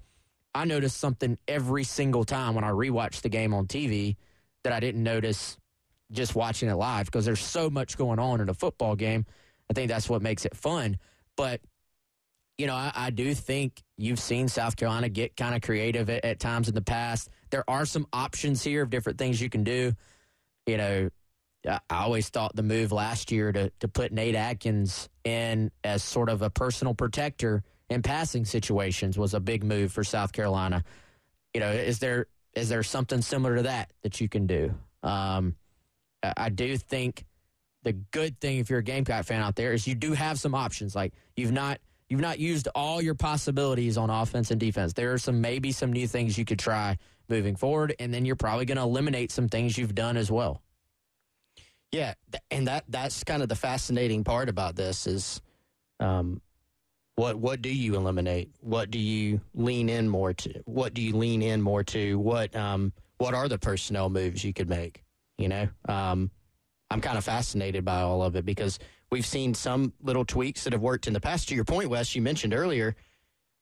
I 0.54 0.66
notice 0.66 0.94
something 0.94 1.38
every 1.48 1.84
single 1.84 2.24
time 2.24 2.56
when 2.56 2.64
I 2.64 2.70
rewatch 2.70 3.22
the 3.22 3.30
game 3.30 3.54
on 3.54 3.68
TV 3.68 4.18
that 4.64 4.74
I 4.74 4.80
didn't 4.80 5.04
notice 5.04 5.58
just 6.12 6.36
watching 6.36 6.70
it 6.70 6.76
live 6.76 7.06
because 7.06 7.26
there's 7.26 7.40
so 7.40 7.70
much 7.70 7.98
going 7.98 8.20
on 8.20 8.42
in 8.42 8.50
a 8.50 8.54
football 8.54 8.96
game. 8.96 9.26
I 9.70 9.74
think 9.74 9.90
that's 9.90 10.10
what 10.10 10.22
makes 10.22 10.46
it 10.46 10.56
fun. 10.56 10.98
But 11.38 11.62
you 12.58 12.68
know, 12.68 12.76
I, 12.76 12.92
I 12.94 13.10
do 13.10 13.34
think 13.34 13.82
you've 13.98 14.20
seen 14.20 14.48
South 14.48 14.76
Carolina 14.76 15.10
get 15.10 15.36
kind 15.36 15.56
of 15.56 15.62
creative 15.62 16.10
at, 16.10 16.24
at 16.26 16.40
times 16.40 16.68
in 16.68 16.76
the 16.76 16.82
past. 16.82 17.30
There 17.50 17.64
are 17.68 17.86
some 17.86 18.06
options 18.14 18.64
here 18.64 18.84
of 18.84 18.90
different 18.90 19.18
things 19.18 19.42
you 19.42 19.50
can 19.50 19.64
do. 19.64 19.94
You 20.68 20.78
know, 20.78 21.10
I 21.66 21.80
always 21.90 22.30
thought 22.30 22.56
the 22.56 22.64
move 22.64 22.92
last 22.92 23.32
year 23.32 23.52
to 23.52 23.72
to 23.80 23.88
put 23.88 24.12
Nate 24.12 24.36
Atkins 24.36 25.10
in 25.24 25.72
as 25.84 26.04
sort 26.04 26.30
of 26.30 26.42
a 26.42 26.50
personal 26.50 26.94
protector 26.94 27.64
in 27.92 28.02
passing 28.02 28.46
situations 28.46 29.18
was 29.18 29.34
a 29.34 29.40
big 29.40 29.66
move 29.66 29.92
for 29.92 30.02
South 30.04 30.32
Carolina. 30.32 30.82
You 31.54 31.60
know, 31.60 31.72
is 31.72 32.00
there 32.00 32.28
is 32.54 32.70
there 32.70 32.84
something 32.84 33.22
similar 33.22 33.58
to 33.58 33.64
that 33.64 33.92
that 34.02 34.22
you 34.22 34.30
can 34.30 34.48
do? 34.48 34.74
Um, 35.04 35.56
I 36.24 36.50
do 36.50 36.78
think 36.78 37.26
the 37.84 37.92
good 37.92 38.40
thing 38.40 38.60
if 38.60 38.70
you're 38.70 38.80
a 38.80 38.84
Gamecock 38.84 39.26
fan 39.26 39.42
out 39.42 39.58
there 39.58 39.74
is 39.74 39.86
you 39.88 39.96
do 39.96 40.14
have 40.14 40.40
some 40.40 40.56
options. 40.56 40.96
Like 40.96 41.14
you've 41.36 41.52
not 41.52 41.80
you've 42.08 42.22
not 42.22 42.40
used 42.40 42.70
all 42.76 43.02
your 43.02 43.16
possibilities 43.16 43.98
on 43.98 44.10
offense 44.10 44.52
and 44.52 44.60
defense. 44.60 44.94
There 44.94 45.12
are 45.12 45.18
some 45.18 45.42
maybe 45.42 45.74
some 45.74 45.92
new 45.92 46.08
things 46.08 46.38
you 46.38 46.46
could 46.46 46.60
try 46.60 46.98
moving 47.28 47.58
forward, 47.58 47.94
and 48.00 48.14
then 48.14 48.24
you're 48.24 48.38
probably 48.38 48.66
going 48.66 48.78
to 48.78 48.84
eliminate 48.84 49.32
some 49.32 49.50
things 49.50 49.78
you've 49.78 49.96
done 49.96 50.16
as 50.16 50.32
well. 50.32 50.62
Yeah, 51.92 52.14
and 52.50 52.68
that 52.68 52.86
that's 52.88 53.26
kind 53.26 53.44
of 53.44 53.50
the 53.50 53.56
fascinating 53.56 54.24
part 54.24 54.48
about 54.48 54.78
this 54.78 55.08
is, 55.08 55.42
um, 56.00 56.42
What 57.16 57.36
what 57.38 57.62
do 57.62 57.70
you 57.70 57.96
eliminate? 57.96 58.52
What 58.62 58.90
do 58.90 59.00
you 59.00 59.42
lean 59.54 59.90
in 59.90 60.10
more 60.10 60.34
to? 60.34 60.62
What 60.66 60.94
do 60.94 61.02
you 61.02 61.16
lean 61.16 61.42
in 61.42 61.62
more 61.62 61.84
to? 61.84 62.18
What 62.18 62.56
um 62.56 62.94
what 63.18 63.34
are 63.34 63.48
the 63.48 63.60
personnel 63.60 64.10
moves 64.10 64.44
you 64.44 64.54
could 64.54 64.70
make? 64.70 65.04
You 65.38 65.48
know, 65.48 65.70
um, 65.88 66.32
I'm 66.90 67.02
kind 67.02 67.18
of 67.18 67.24
fascinated 67.24 67.86
by 67.86 68.02
all 68.02 68.24
of 68.24 68.36
it 68.36 68.46
because 68.46 68.80
we've 69.12 69.26
seen 69.26 69.54
some 69.54 69.94
little 70.02 70.26
tweaks 70.26 70.64
that 70.64 70.74
have 70.74 70.82
worked 70.82 71.06
in 71.06 71.14
the 71.14 71.20
past. 71.20 71.48
To 71.50 71.56
your 71.56 71.64
point, 71.64 71.90
Wes, 71.90 72.16
you 72.16 72.22
mentioned 72.22 72.54
earlier, 72.54 72.96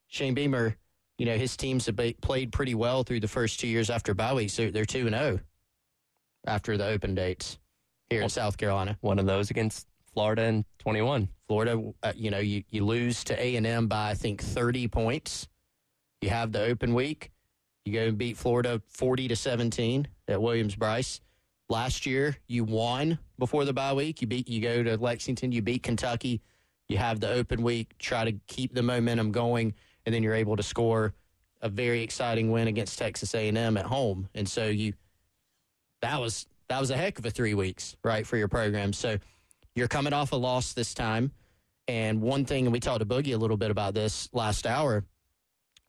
Shane 0.07 0.33
Beamer. 0.33 0.77
You 1.17 1.25
know, 1.25 1.37
his 1.37 1.57
teams 1.57 1.85
have 1.87 1.99
played 2.21 2.53
pretty 2.53 2.73
well 2.73 3.03
through 3.03 3.19
the 3.19 3.27
first 3.27 3.59
two 3.59 3.67
years 3.67 3.89
after 3.89 4.13
bye 4.13 4.33
week, 4.33 4.49
so 4.49 4.71
they're 4.71 4.85
two 4.85 5.05
and 5.05 5.15
zero 5.15 5.39
after 6.47 6.77
the 6.77 6.87
open 6.87 7.13
dates 7.13 7.59
here 8.09 8.21
in 8.21 8.29
South 8.29 8.57
Carolina. 8.57 8.97
One 9.01 9.19
of 9.19 9.25
those 9.25 9.49
against 9.49 9.88
Florida 10.13 10.43
in 10.43 10.65
21. 10.79 11.29
Florida, 11.47 11.81
uh, 12.03 12.13
you 12.15 12.29
know, 12.29 12.39
you, 12.39 12.63
you 12.69 12.85
lose 12.85 13.23
to 13.25 13.39
A&M 13.41 13.87
by, 13.87 14.11
I 14.11 14.13
think, 14.13 14.41
30 14.41 14.87
points. 14.87 15.47
You 16.21 16.29
have 16.29 16.51
the 16.51 16.63
open 16.63 16.93
week. 16.93 17.31
You 17.85 17.93
go 17.93 18.07
and 18.07 18.17
beat 18.17 18.37
Florida 18.37 18.81
40 18.87 19.29
to 19.29 19.35
17 19.35 20.07
at 20.27 20.41
Williams-Brice. 20.41 21.21
Last 21.69 22.05
year, 22.05 22.35
you 22.47 22.63
won 22.63 23.19
before 23.37 23.63
the 23.63 23.73
bye 23.73 23.93
week. 23.93 24.21
You 24.21 24.27
beat. 24.27 24.47
You 24.47 24.61
go 24.61 24.83
to 24.83 24.97
Lexington. 24.97 25.51
You 25.51 25.61
beat 25.61 25.83
Kentucky. 25.83 26.41
You 26.87 26.97
have 26.97 27.19
the 27.19 27.29
open 27.29 27.61
week. 27.61 27.95
Try 27.99 28.25
to 28.25 28.33
keep 28.47 28.73
the 28.73 28.81
momentum 28.81 29.31
going, 29.31 29.75
and 30.05 30.13
then 30.13 30.23
you're 30.23 30.33
able 30.33 30.55
to 30.55 30.63
score 30.63 31.13
a 31.61 31.69
very 31.69 32.01
exciting 32.01 32.51
win 32.51 32.67
against 32.67 32.97
Texas 32.97 33.35
A&M 33.35 33.77
at 33.77 33.85
home. 33.85 34.29
And 34.33 34.49
so 34.49 34.65
you, 34.65 34.93
that 36.01 36.19
was 36.19 36.47
that 36.69 36.79
was 36.79 36.91
a 36.91 36.97
heck 36.97 37.19
of 37.19 37.25
a 37.25 37.31
three 37.31 37.53
weeks, 37.53 37.95
right, 38.03 38.25
for 38.25 38.37
your 38.37 38.47
program. 38.47 38.93
So 38.93 39.17
you're 39.75 39.87
coming 39.87 40.13
off 40.13 40.31
a 40.31 40.35
loss 40.35 40.73
this 40.73 40.93
time. 40.93 41.31
And 41.87 42.21
one 42.21 42.45
thing, 42.45 42.65
and 42.65 42.73
we 42.73 42.79
talked 42.79 42.99
to 42.99 43.05
Boogie 43.05 43.33
a 43.33 43.37
little 43.37 43.57
bit 43.57 43.71
about 43.71 43.93
this 43.93 44.29
last 44.31 44.67
hour, 44.67 45.05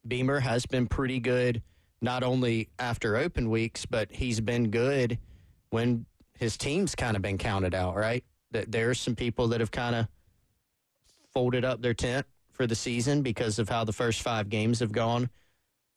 Beamer 0.07 0.41
has 0.41 0.65
been 0.65 0.87
pretty 0.87 1.21
good, 1.21 1.63
not 2.01 2.23
only 2.23 2.71
after 2.79 3.17
open 3.17 3.51
weeks, 3.51 3.85
but 3.85 4.11
he's 4.11 4.41
been 4.41 4.71
good 4.71 5.19
when 5.69 6.07
his 6.39 6.57
team's 6.57 6.95
kind 6.95 7.17
of 7.17 7.23
been 7.23 7.37
counted 7.37 7.75
out, 7.75 7.97
right? 7.97 8.25
That 8.53 8.73
there's 8.73 8.99
some 8.99 9.15
people 9.15 9.49
that 9.49 9.61
have 9.61 9.71
kind 9.71 9.95
of 9.95 10.09
folded 11.35 11.65
up 11.65 11.83
their 11.83 11.95
tent 11.95 12.27
for 12.53 12.67
the 12.67 12.75
season 12.75 13.23
because 13.23 13.59
of 13.59 13.69
how 13.69 13.85
the 13.85 13.93
first 13.93 14.23
five 14.23 14.49
games 14.49 14.81
have 14.81 14.93
gone. 14.93 15.29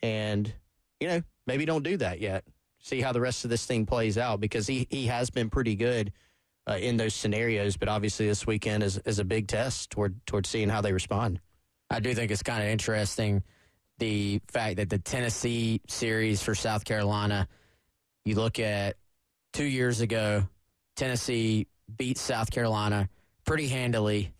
And, 0.01 0.53
you 0.99 1.07
know, 1.07 1.23
maybe 1.47 1.65
don't 1.65 1.83
do 1.83 1.95
that 1.97 2.19
yet. 2.19 2.43
See 2.79 2.99
how 2.99 3.13
the 3.13 3.21
rest 3.21 3.45
of 3.45 3.49
this 3.49 3.65
thing 3.65 3.85
plays 3.85 4.17
out 4.17 4.41
because 4.41 4.67
he, 4.67 4.85
he 4.89 5.07
has 5.07 5.29
been 5.29 5.49
pretty 5.49 5.75
good 5.75 6.11
uh, 6.67 6.77
in 6.79 6.97
those 6.97 7.13
scenarios. 7.13 7.77
But 7.77 7.89
obviously, 7.89 8.27
this 8.27 8.47
weekend 8.47 8.83
is, 8.83 8.97
is 8.99 9.19
a 9.19 9.25
big 9.25 9.47
test 9.47 9.89
toward 9.89 10.15
toward 10.25 10.45
seeing 10.45 10.69
how 10.69 10.81
they 10.81 10.93
respond. 10.93 11.39
I 11.89 11.99
do 11.99 12.13
think 12.13 12.31
it's 12.31 12.43
kind 12.43 12.63
of 12.63 12.69
interesting 12.69 13.43
the 13.99 14.41
fact 14.47 14.77
that 14.77 14.89
the 14.89 14.97
Tennessee 14.97 15.81
series 15.87 16.41
for 16.41 16.55
South 16.55 16.83
Carolina, 16.83 17.47
you 18.25 18.35
look 18.35 18.59
at 18.59 18.95
two 19.53 19.65
years 19.65 20.01
ago, 20.01 20.43
Tennessee 20.95 21.67
beat 21.97 22.17
South 22.17 22.49
Carolina 22.49 23.09
pretty 23.45 23.67
handily 23.67 24.33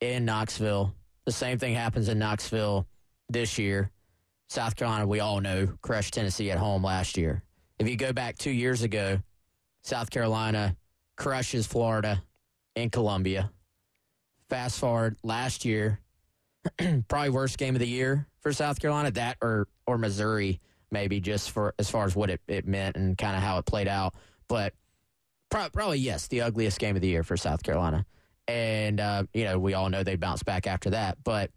in 0.00 0.24
Knoxville. 0.24 0.94
The 1.26 1.32
same 1.32 1.58
thing 1.58 1.74
happens 1.74 2.08
in 2.08 2.18
Knoxville 2.18 2.86
this 3.28 3.58
year. 3.58 3.90
South 4.48 4.76
Carolina, 4.76 5.06
we 5.06 5.20
all 5.20 5.40
know, 5.40 5.68
crushed 5.82 6.14
Tennessee 6.14 6.50
at 6.50 6.58
home 6.58 6.82
last 6.82 7.18
year. 7.18 7.42
If 7.78 7.88
you 7.88 7.96
go 7.96 8.12
back 8.12 8.38
two 8.38 8.50
years 8.50 8.82
ago, 8.82 9.20
South 9.82 10.10
Carolina 10.10 10.74
crushes 11.18 11.66
Florida 11.66 12.22
and 12.76 12.90
Columbia. 12.90 13.50
Fast 14.48 14.78
forward 14.78 15.16
last 15.22 15.64
year, 15.64 16.00
probably 17.08 17.30
worst 17.30 17.58
game 17.58 17.74
of 17.74 17.80
the 17.80 17.88
year 17.88 18.26
for 18.40 18.52
South 18.52 18.80
Carolina. 18.80 19.10
That 19.10 19.36
or 19.42 19.68
or 19.86 19.98
Missouri, 19.98 20.60
maybe 20.90 21.20
just 21.20 21.50
for 21.50 21.74
as 21.78 21.90
far 21.90 22.06
as 22.06 22.16
what 22.16 22.30
it, 22.30 22.40
it 22.48 22.66
meant 22.66 22.96
and 22.96 23.18
kind 23.18 23.36
of 23.36 23.42
how 23.42 23.58
it 23.58 23.66
played 23.66 23.88
out. 23.88 24.14
But 24.48 24.72
pro- 25.50 25.68
probably 25.68 25.98
yes, 25.98 26.28
the 26.28 26.42
ugliest 26.42 26.78
game 26.78 26.96
of 26.96 27.02
the 27.02 27.08
year 27.08 27.22
for 27.22 27.36
South 27.36 27.62
Carolina. 27.62 28.06
And 28.46 28.98
uh, 28.98 29.24
you 29.34 29.44
know 29.44 29.58
we 29.58 29.74
all 29.74 29.90
know 29.90 30.02
they 30.02 30.16
bounced 30.16 30.46
back 30.46 30.66
after 30.66 30.90
that. 30.90 31.18
But 31.22 31.50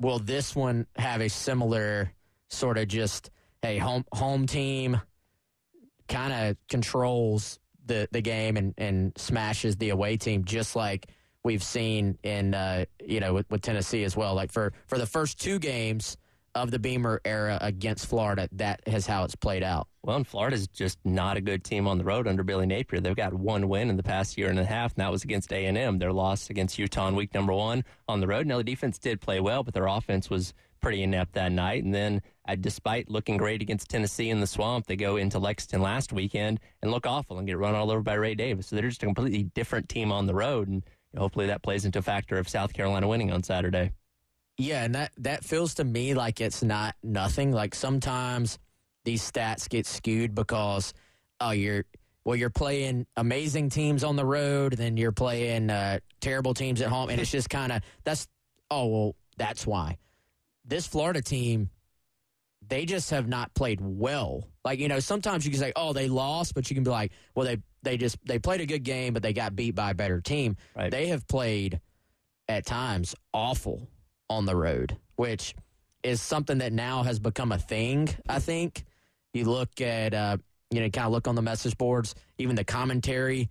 will 0.00 0.18
this 0.18 0.56
one 0.56 0.86
have 0.96 1.20
a 1.20 1.28
similar 1.28 2.12
sort 2.48 2.78
of 2.78 2.88
just 2.88 3.30
hey 3.62 3.78
home 3.78 4.04
home 4.12 4.46
team 4.46 5.00
kind 6.08 6.32
of 6.32 6.56
controls 6.68 7.60
the 7.88 8.08
the 8.12 8.20
game 8.20 8.56
and 8.56 8.74
and 8.78 9.12
smashes 9.16 9.76
the 9.76 9.90
away 9.90 10.16
team 10.16 10.44
just 10.44 10.76
like 10.76 11.08
we've 11.42 11.62
seen 11.62 12.18
in 12.22 12.54
uh, 12.54 12.84
you 13.04 13.20
know 13.20 13.34
with, 13.34 13.50
with, 13.50 13.62
Tennessee 13.62 14.04
as 14.04 14.16
well. 14.16 14.34
Like 14.34 14.52
for 14.52 14.72
for 14.86 14.98
the 14.98 15.06
first 15.06 15.40
two 15.40 15.58
games 15.58 16.16
of 16.54 16.70
the 16.70 16.78
Beamer 16.78 17.20
era 17.24 17.58
against 17.60 18.06
Florida, 18.06 18.48
that 18.52 18.80
is 18.86 19.06
how 19.06 19.24
it's 19.24 19.36
played 19.36 19.62
out. 19.62 19.86
Well, 20.02 20.16
and 20.16 20.26
Florida's 20.26 20.66
just 20.66 20.98
not 21.04 21.36
a 21.36 21.40
good 21.40 21.62
team 21.62 21.86
on 21.86 21.98
the 21.98 22.04
road 22.04 22.26
under 22.26 22.42
Billy 22.42 22.66
Napier. 22.66 23.00
They've 23.00 23.14
got 23.14 23.34
one 23.34 23.68
win 23.68 23.90
in 23.90 23.96
the 23.96 24.02
past 24.02 24.38
year 24.38 24.48
and 24.48 24.58
a 24.58 24.64
half, 24.64 24.94
and 24.94 25.04
that 25.04 25.12
was 25.12 25.24
against 25.24 25.52
A 25.52 25.66
and 25.66 25.76
M. 25.76 25.98
Their 25.98 26.12
loss 26.12 26.50
against 26.50 26.78
Utah 26.78 27.08
in 27.08 27.14
week 27.14 27.34
number 27.34 27.52
one 27.52 27.84
on 28.08 28.20
the 28.20 28.26
road. 28.26 28.46
Now 28.46 28.56
the 28.56 28.64
defense 28.64 28.98
did 28.98 29.20
play 29.20 29.40
well, 29.40 29.62
but 29.62 29.74
their 29.74 29.86
offense 29.86 30.30
was 30.30 30.54
pretty 30.80 31.02
inept 31.02 31.34
that 31.34 31.52
night. 31.52 31.84
And 31.84 31.94
then, 31.94 32.22
uh, 32.46 32.56
despite 32.56 33.10
looking 33.10 33.36
great 33.36 33.62
against 33.62 33.88
Tennessee 33.88 34.30
in 34.30 34.40
the 34.40 34.46
swamp, 34.46 34.86
they 34.86 34.96
go 34.96 35.16
into 35.16 35.38
Lexington 35.38 35.82
last 35.82 36.12
weekend 36.12 36.60
and 36.82 36.90
look 36.90 37.06
awful 37.06 37.38
and 37.38 37.46
get 37.46 37.58
run 37.58 37.74
all 37.74 37.90
over 37.90 38.00
by 38.00 38.14
Ray 38.14 38.34
Davis. 38.34 38.68
So 38.68 38.76
they're 38.76 38.88
just 38.88 39.02
a 39.02 39.06
completely 39.06 39.44
different 39.44 39.88
team 39.88 40.12
on 40.12 40.26
the 40.26 40.34
road. 40.34 40.68
And 40.68 40.82
hopefully 41.16 41.46
that 41.46 41.62
plays 41.62 41.84
into 41.84 41.98
a 41.98 42.02
factor 42.02 42.38
of 42.38 42.48
South 42.48 42.72
Carolina 42.72 43.08
winning 43.08 43.32
on 43.32 43.42
Saturday. 43.42 43.92
Yeah, 44.56 44.84
and 44.84 44.94
that, 44.94 45.12
that 45.18 45.44
feels 45.44 45.74
to 45.74 45.84
me 45.84 46.14
like 46.14 46.40
it's 46.40 46.62
not 46.62 46.96
nothing. 47.02 47.52
Like 47.52 47.74
sometimes 47.74 48.58
these 49.04 49.28
stats 49.28 49.68
get 49.68 49.86
skewed 49.86 50.34
because, 50.34 50.92
oh, 51.40 51.52
you're 51.52 51.84
well, 52.24 52.36
you're 52.36 52.50
playing 52.50 53.06
amazing 53.16 53.70
teams 53.70 54.04
on 54.04 54.16
the 54.16 54.24
road, 54.24 54.74
then 54.74 54.98
you're 54.98 55.12
playing 55.12 55.70
uh, 55.70 56.00
terrible 56.20 56.52
teams 56.52 56.82
at 56.82 56.88
home, 56.88 57.08
and 57.08 57.18
it's 57.18 57.30
just 57.30 57.48
kind 57.48 57.72
of 57.72 57.80
that's 58.04 58.28
oh 58.70 58.86
well, 58.86 59.16
that's 59.38 59.66
why 59.66 59.96
this 60.68 60.86
Florida 60.86 61.22
team, 61.22 61.70
they 62.66 62.84
just 62.84 63.10
have 63.10 63.26
not 63.26 63.54
played 63.54 63.80
well. 63.80 64.44
Like, 64.64 64.78
you 64.78 64.88
know, 64.88 65.00
sometimes 65.00 65.44
you 65.44 65.50
can 65.50 65.60
say, 65.60 65.72
oh, 65.74 65.92
they 65.92 66.08
lost, 66.08 66.54
but 66.54 66.68
you 66.70 66.74
can 66.74 66.84
be 66.84 66.90
like, 66.90 67.12
well, 67.34 67.46
they, 67.46 67.58
they 67.82 67.96
just, 67.96 68.18
they 68.26 68.38
played 68.38 68.60
a 68.60 68.66
good 68.66 68.82
game, 68.84 69.14
but 69.14 69.22
they 69.22 69.32
got 69.32 69.56
beat 69.56 69.74
by 69.74 69.90
a 69.90 69.94
better 69.94 70.20
team. 70.20 70.56
Right. 70.76 70.90
They 70.90 71.06
have 71.06 71.26
played 71.26 71.80
at 72.48 72.66
times 72.66 73.14
awful 73.32 73.88
on 74.28 74.44
the 74.44 74.54
road, 74.54 74.96
which 75.16 75.54
is 76.02 76.20
something 76.20 76.58
that 76.58 76.72
now 76.72 77.02
has 77.02 77.18
become 77.18 77.52
a 77.52 77.58
thing, 77.58 78.08
I 78.28 78.38
think. 78.38 78.84
You 79.32 79.44
look 79.44 79.80
at, 79.80 80.14
uh, 80.14 80.36
you 80.70 80.80
know, 80.80 80.90
kind 80.90 81.06
of 81.06 81.12
look 81.12 81.28
on 81.28 81.34
the 81.34 81.42
message 81.42 81.76
boards, 81.78 82.14
even 82.38 82.56
the 82.56 82.64
commentary, 82.64 83.50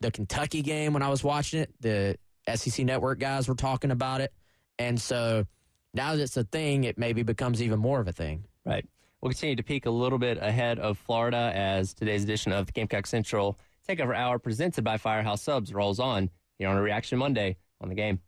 the 0.00 0.10
Kentucky 0.10 0.62
game 0.62 0.92
when 0.92 1.02
I 1.02 1.08
was 1.08 1.24
watching 1.24 1.60
it, 1.60 1.70
the 1.80 2.16
SEC 2.54 2.84
network 2.84 3.18
guys 3.18 3.48
were 3.48 3.54
talking 3.54 3.90
about 3.90 4.20
it. 4.20 4.32
And 4.78 5.00
so, 5.00 5.46
now 5.94 6.14
that 6.14 6.22
it's 6.22 6.36
a 6.36 6.44
thing, 6.44 6.84
it 6.84 6.98
maybe 6.98 7.22
becomes 7.22 7.62
even 7.62 7.78
more 7.78 8.00
of 8.00 8.08
a 8.08 8.12
thing. 8.12 8.44
Right. 8.64 8.86
We'll 9.20 9.30
continue 9.30 9.56
to 9.56 9.62
peek 9.62 9.86
a 9.86 9.90
little 9.90 10.18
bit 10.18 10.38
ahead 10.40 10.78
of 10.78 10.98
Florida 10.98 11.52
as 11.54 11.94
today's 11.94 12.24
edition 12.24 12.52
of 12.52 12.66
the 12.66 12.72
Gamecock 12.72 13.06
Central 13.06 13.58
Takeover 13.88 14.16
Hour 14.16 14.38
presented 14.38 14.84
by 14.84 14.96
Firehouse 14.96 15.42
Subs 15.42 15.72
rolls 15.72 16.00
on 16.00 16.30
here 16.58 16.68
on 16.68 16.76
a 16.76 16.82
Reaction 16.82 17.18
Monday 17.18 17.56
on 17.80 17.88
the 17.88 17.94
game. 17.94 18.20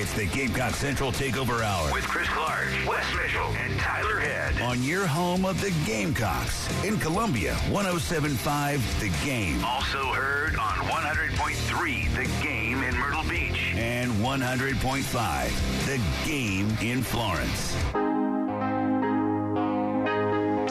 It's 0.00 0.14
the 0.14 0.24
Gamecock 0.24 0.72
Central 0.72 1.12
Takeover 1.12 1.62
Hour 1.62 1.92
with 1.92 2.04
Chris 2.08 2.26
Clark, 2.28 2.68
Wes 2.88 3.04
Mitchell, 3.14 3.54
and 3.58 3.78
Tyler 3.78 4.18
Head 4.18 4.58
on 4.62 4.82
your 4.82 5.06
home 5.06 5.44
of 5.44 5.60
the 5.60 5.72
Gamecocks 5.84 6.72
in 6.82 6.98
Columbia, 6.98 7.52
107.5 7.68 9.00
The 9.00 9.10
Game. 9.26 9.62
Also 9.62 9.98
heard 10.14 10.56
on 10.56 10.78
100.3 10.88 12.16
The 12.16 12.42
Game 12.42 12.82
in 12.82 12.96
Myrtle 12.96 13.24
Beach 13.28 13.74
and 13.74 14.10
100.5 14.12 15.84
The 15.84 16.00
Game 16.26 16.74
in 16.80 17.02
Florence. 17.02 17.76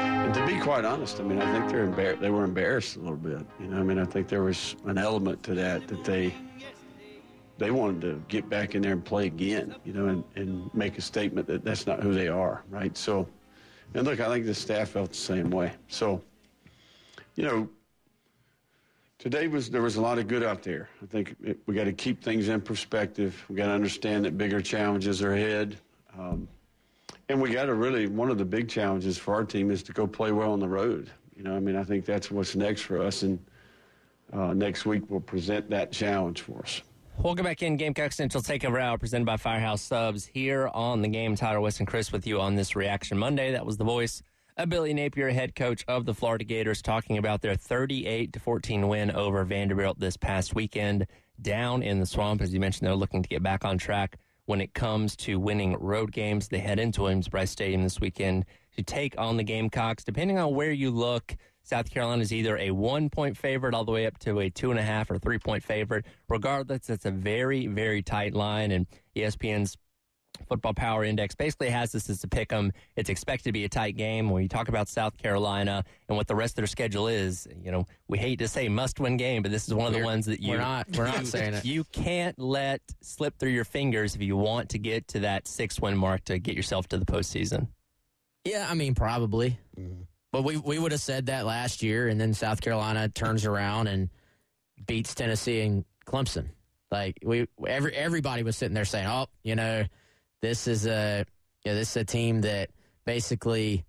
And 0.01 0.33
to 0.33 0.43
be 0.47 0.59
quite 0.59 0.85
honest, 0.85 1.19
I 1.19 1.23
mean, 1.23 1.39
I 1.39 1.53
think 1.53 1.69
they're 1.71 1.87
embar- 1.87 2.19
they 2.19 2.31
were 2.31 2.45
embarrassed 2.45 2.95
a 2.95 2.99
little 2.99 3.15
bit. 3.15 3.45
You 3.59 3.67
know, 3.67 3.77
I 3.77 3.83
mean, 3.83 3.99
I 3.99 4.05
think 4.05 4.27
there 4.27 4.41
was 4.41 4.75
an 4.85 4.97
element 4.97 5.43
to 5.43 5.53
that 5.53 5.87
that 5.87 6.03
they 6.03 6.33
they 7.59 7.71
wanted 7.71 8.01
to 8.01 8.23
get 8.29 8.49
back 8.49 8.73
in 8.73 8.81
there 8.81 8.93
and 8.93 9.03
play 9.03 9.27
again, 9.27 9.75
you 9.83 9.93
know, 9.93 10.07
and, 10.07 10.23
and 10.35 10.73
make 10.73 10.97
a 10.97 11.01
statement 11.01 11.45
that 11.47 11.63
that's 11.63 11.85
not 11.85 12.01
who 12.01 12.13
they 12.13 12.29
are, 12.29 12.63
right? 12.69 12.97
So, 12.97 13.27
and 13.93 14.07
look, 14.07 14.21
I 14.21 14.27
think 14.29 14.45
the 14.45 14.55
staff 14.55 14.89
felt 14.89 15.09
the 15.09 15.17
same 15.17 15.51
way. 15.51 15.73
So, 15.89 16.21
you 17.35 17.43
know, 17.43 17.69
today 19.17 19.47
was 19.49 19.69
there 19.69 19.81
was 19.81 19.97
a 19.97 20.01
lot 20.01 20.17
of 20.17 20.27
good 20.27 20.41
out 20.41 20.63
there. 20.63 20.89
I 21.03 21.05
think 21.05 21.35
it, 21.43 21.59
we 21.65 21.75
got 21.75 21.83
to 21.83 21.93
keep 21.93 22.23
things 22.23 22.47
in 22.47 22.61
perspective. 22.61 23.43
We 23.49 23.55
got 23.55 23.67
to 23.67 23.73
understand 23.73 24.23
that 24.25 24.37
bigger 24.37 24.61
challenges 24.61 25.21
are 25.21 25.33
ahead, 25.33 25.77
um, 26.17 26.47
and 27.27 27.41
we 27.41 27.51
got 27.51 27.65
to 27.65 27.73
really 27.73 28.07
one 28.07 28.31
of 28.31 28.37
the 28.37 28.45
big 28.45 28.69
challenges 28.69 29.17
for 29.17 29.33
our 29.33 29.43
team 29.43 29.69
is 29.69 29.83
to 29.83 29.91
go 29.91 30.07
play 30.07 30.31
well 30.31 30.53
on 30.53 30.59
the 30.59 30.69
road. 30.69 31.11
You 31.35 31.43
know, 31.43 31.55
I 31.55 31.59
mean, 31.59 31.75
I 31.75 31.83
think 31.83 32.05
that's 32.05 32.31
what's 32.31 32.55
next 32.55 32.81
for 32.83 33.01
us, 33.01 33.23
and 33.23 33.37
uh, 34.31 34.53
next 34.53 34.85
week 34.85 35.09
will 35.09 35.19
present 35.19 35.69
that 35.71 35.91
challenge 35.91 36.41
for 36.41 36.61
us. 36.61 36.81
Welcome 37.21 37.43
back 37.43 37.61
in 37.61 37.75
Gamecock 37.75 38.13
Central 38.13 38.41
Takeover 38.41 38.81
Hour 38.81 38.97
presented 38.97 39.25
by 39.25 39.35
Firehouse 39.35 39.81
Subs 39.81 40.25
here 40.25 40.69
on 40.73 41.01
the 41.01 41.09
game. 41.09 41.35
Tyler 41.35 41.59
Wes 41.59 41.79
and 41.79 41.85
Chris 41.85 42.13
with 42.13 42.25
you 42.25 42.39
on 42.39 42.55
this 42.55 42.77
Reaction 42.77 43.17
Monday. 43.17 43.51
That 43.51 43.65
was 43.65 43.75
the 43.75 43.83
voice 43.83 44.23
of 44.55 44.69
Billy 44.69 44.93
Napier, 44.93 45.29
head 45.31 45.53
coach 45.53 45.83
of 45.89 46.05
the 46.05 46.13
Florida 46.13 46.45
Gators, 46.45 46.81
talking 46.81 47.17
about 47.17 47.41
their 47.41 47.55
38 47.55 48.31
to 48.31 48.39
14 48.39 48.87
win 48.87 49.11
over 49.11 49.43
Vanderbilt 49.43 49.99
this 49.99 50.15
past 50.15 50.55
weekend 50.55 51.07
down 51.41 51.83
in 51.83 51.99
the 51.99 52.05
swamp. 52.05 52.41
As 52.41 52.53
you 52.53 52.61
mentioned, 52.61 52.87
they're 52.87 52.95
looking 52.95 53.21
to 53.21 53.27
get 53.27 53.43
back 53.43 53.65
on 53.65 53.77
track 53.77 54.17
when 54.45 54.61
it 54.61 54.73
comes 54.73 55.17
to 55.17 55.41
winning 55.41 55.75
road 55.77 56.13
games. 56.13 56.47
They 56.47 56.59
head 56.59 56.79
into 56.79 57.01
Williams-Brice 57.01 57.51
Stadium 57.51 57.83
this 57.83 57.99
weekend 57.99 58.45
to 58.77 58.81
take 58.81 59.13
on 59.17 59.35
the 59.35 59.43
Gamecocks. 59.43 60.05
Depending 60.05 60.39
on 60.39 60.55
where 60.55 60.71
you 60.71 60.89
look, 60.89 61.35
South 61.69 61.91
Carolina 61.91 62.23
is 62.23 62.33
either 62.33 62.57
a 62.57 62.71
one 62.71 63.09
point 63.11 63.37
favorite 63.37 63.75
all 63.75 63.85
the 63.85 63.91
way 63.91 64.07
up 64.07 64.17
to 64.19 64.39
a 64.39 64.49
two 64.49 64.71
and 64.71 64.79
a 64.79 64.83
half 64.83 65.11
or 65.11 65.19
three 65.19 65.37
point 65.37 65.63
favorite. 65.63 66.03
Regardless, 66.27 66.89
it's 66.89 67.05
a 67.05 67.11
very, 67.11 67.67
very 67.67 68.01
tight 68.01 68.33
line, 68.33 68.71
and 68.71 68.87
ESPN's 69.15 69.77
Football 70.47 70.73
Power 70.73 71.03
Index 71.03 71.35
basically 71.35 71.69
has 71.69 71.91
this 71.91 72.09
as 72.09 72.23
a 72.23 72.27
pick 72.27 72.51
'em. 72.51 72.71
It's 72.95 73.09
expected 73.09 73.43
to 73.49 73.51
be 73.51 73.65
a 73.65 73.69
tight 73.69 73.97
game. 73.97 74.29
When 74.31 74.41
you 74.41 74.49
talk 74.49 74.67
about 74.67 74.87
South 74.87 75.15
Carolina 75.17 75.83
and 76.07 76.17
what 76.17 76.27
the 76.27 76.35
rest 76.35 76.53
of 76.53 76.55
their 76.57 76.67
schedule 76.67 77.07
is, 77.07 77.47
you 77.61 77.71
know, 77.71 77.85
we 78.07 78.17
hate 78.17 78.39
to 78.39 78.47
say 78.47 78.67
must 78.69 78.99
win 78.99 79.17
game, 79.17 79.43
but 79.43 79.51
this 79.51 79.67
is 79.67 79.73
one 79.75 79.85
of 79.87 79.93
the 79.93 79.99
We're- 79.99 80.05
ones 80.07 80.25
that 80.25 80.39
you 80.41 80.51
we're 80.53 80.57
not- 80.57 80.87
we're 80.97 81.05
not 81.05 81.27
saying 81.27 81.53
it. 81.55 81.65
You 81.65 81.83
can't 81.83 82.39
let 82.39 82.81
slip 83.01 83.37
through 83.37 83.49
your 83.51 83.65
fingers 83.65 84.15
if 84.15 84.21
you 84.21 84.37
want 84.37 84.69
to 84.69 84.79
get 84.79 85.07
to 85.09 85.19
that 85.19 85.47
six 85.47 85.79
win 85.79 85.95
mark 85.97 86.23
to 86.25 86.39
get 86.39 86.55
yourself 86.55 86.87
to 86.89 86.97
the 86.97 87.05
postseason. 87.05 87.67
Yeah, 88.45 88.65
I 88.69 88.73
mean, 88.73 88.95
probably. 88.95 89.59
Mm-hmm. 89.77 90.03
But 90.31 90.43
we 90.43 90.57
we 90.57 90.77
would 90.77 90.91
have 90.91 91.01
said 91.01 91.27
that 91.27 91.45
last 91.45 91.81
year, 91.81 92.07
and 92.07 92.19
then 92.19 92.33
South 92.33 92.61
Carolina 92.61 93.09
turns 93.09 93.45
around 93.45 93.87
and 93.87 94.09
beats 94.85 95.15
Tennessee 95.15 95.61
and 95.61 95.85
Clemson. 96.05 96.49
Like 96.91 97.19
we 97.23 97.47
every 97.67 97.95
everybody 97.95 98.43
was 98.43 98.55
sitting 98.57 98.75
there 98.75 98.85
saying, 98.85 99.07
"Oh, 99.07 99.27
you 99.43 99.55
know, 99.55 99.85
this 100.41 100.67
is 100.67 100.85
a 100.85 101.25
you 101.65 101.71
know, 101.71 101.77
this 101.77 101.91
is 101.91 101.97
a 101.97 102.05
team 102.05 102.41
that 102.41 102.69
basically 103.05 103.85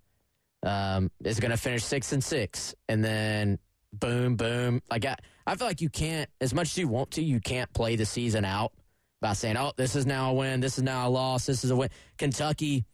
um, 0.63 1.09
is 1.23 1.39
going 1.39 1.51
to 1.51 1.57
finish 1.57 1.83
six 1.83 2.11
and 2.11 2.23
six, 2.23 2.75
and 2.89 3.03
then 3.03 3.59
boom, 3.93 4.35
boom. 4.35 4.81
Like 4.89 5.05
I, 5.05 5.15
I 5.45 5.55
feel 5.55 5.67
like 5.67 5.81
you 5.81 5.89
can't, 5.89 6.29
as 6.39 6.53
much 6.53 6.69
as 6.69 6.77
you 6.77 6.87
want 6.87 7.11
to, 7.11 7.23
you 7.23 7.39
can't 7.39 7.71
play 7.73 7.95
the 7.95 8.05
season 8.05 8.45
out 8.45 8.73
by 9.19 9.33
saying, 9.33 9.57
"Oh, 9.57 9.73
this 9.77 9.95
is 9.95 10.05
now 10.05 10.31
a 10.31 10.33
win, 10.33 10.59
this 10.59 10.77
is 10.77 10.83
now 10.83 11.07
a 11.07 11.09
loss, 11.09 11.45
this 11.45 11.63
is 11.63 11.71
a 11.71 11.75
win." 11.75 11.89
Kentucky 12.17 12.85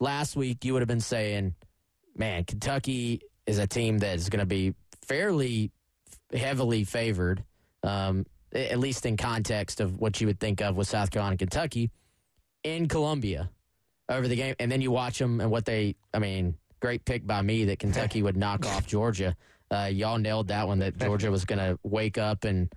last 0.00 0.36
week, 0.36 0.64
you 0.64 0.72
would 0.72 0.82
have 0.82 0.88
been 0.88 1.00
saying, 1.00 1.54
"Man, 2.18 2.44
Kentucky 2.44 3.20
is 3.46 3.58
a 3.58 3.66
team 3.66 3.98
that 3.98 4.16
is 4.16 4.28
going 4.28 4.40
to 4.40 4.46
be 4.46 4.74
fairly 5.02 5.70
heavily 6.32 6.84
favored." 6.84 7.44
Um, 7.82 8.26
at 8.56 8.78
least 8.78 9.06
in 9.06 9.16
context 9.16 9.80
of 9.80 9.98
what 9.98 10.20
you 10.20 10.26
would 10.26 10.40
think 10.40 10.60
of 10.60 10.76
with 10.76 10.88
South 10.88 11.10
Carolina 11.10 11.32
and 11.32 11.38
Kentucky 11.38 11.90
in 12.64 12.88
Columbia 12.88 13.50
over 14.08 14.28
the 14.28 14.36
game. 14.36 14.54
And 14.58 14.70
then 14.70 14.80
you 14.80 14.90
watch 14.90 15.18
them 15.18 15.40
and 15.40 15.50
what 15.50 15.64
they, 15.64 15.96
I 16.14 16.18
mean, 16.18 16.56
great 16.80 17.04
pick 17.04 17.26
by 17.26 17.42
me 17.42 17.64
that 17.66 17.78
Kentucky 17.78 18.22
would 18.22 18.36
knock 18.36 18.64
off 18.74 18.86
Georgia. 18.86 19.36
Uh, 19.70 19.90
y'all 19.92 20.18
nailed 20.18 20.48
that 20.48 20.66
one 20.66 20.78
that 20.78 20.96
Georgia 20.96 21.30
was 21.30 21.44
going 21.44 21.58
to 21.58 21.78
wake 21.82 22.18
up 22.18 22.44
and, 22.44 22.72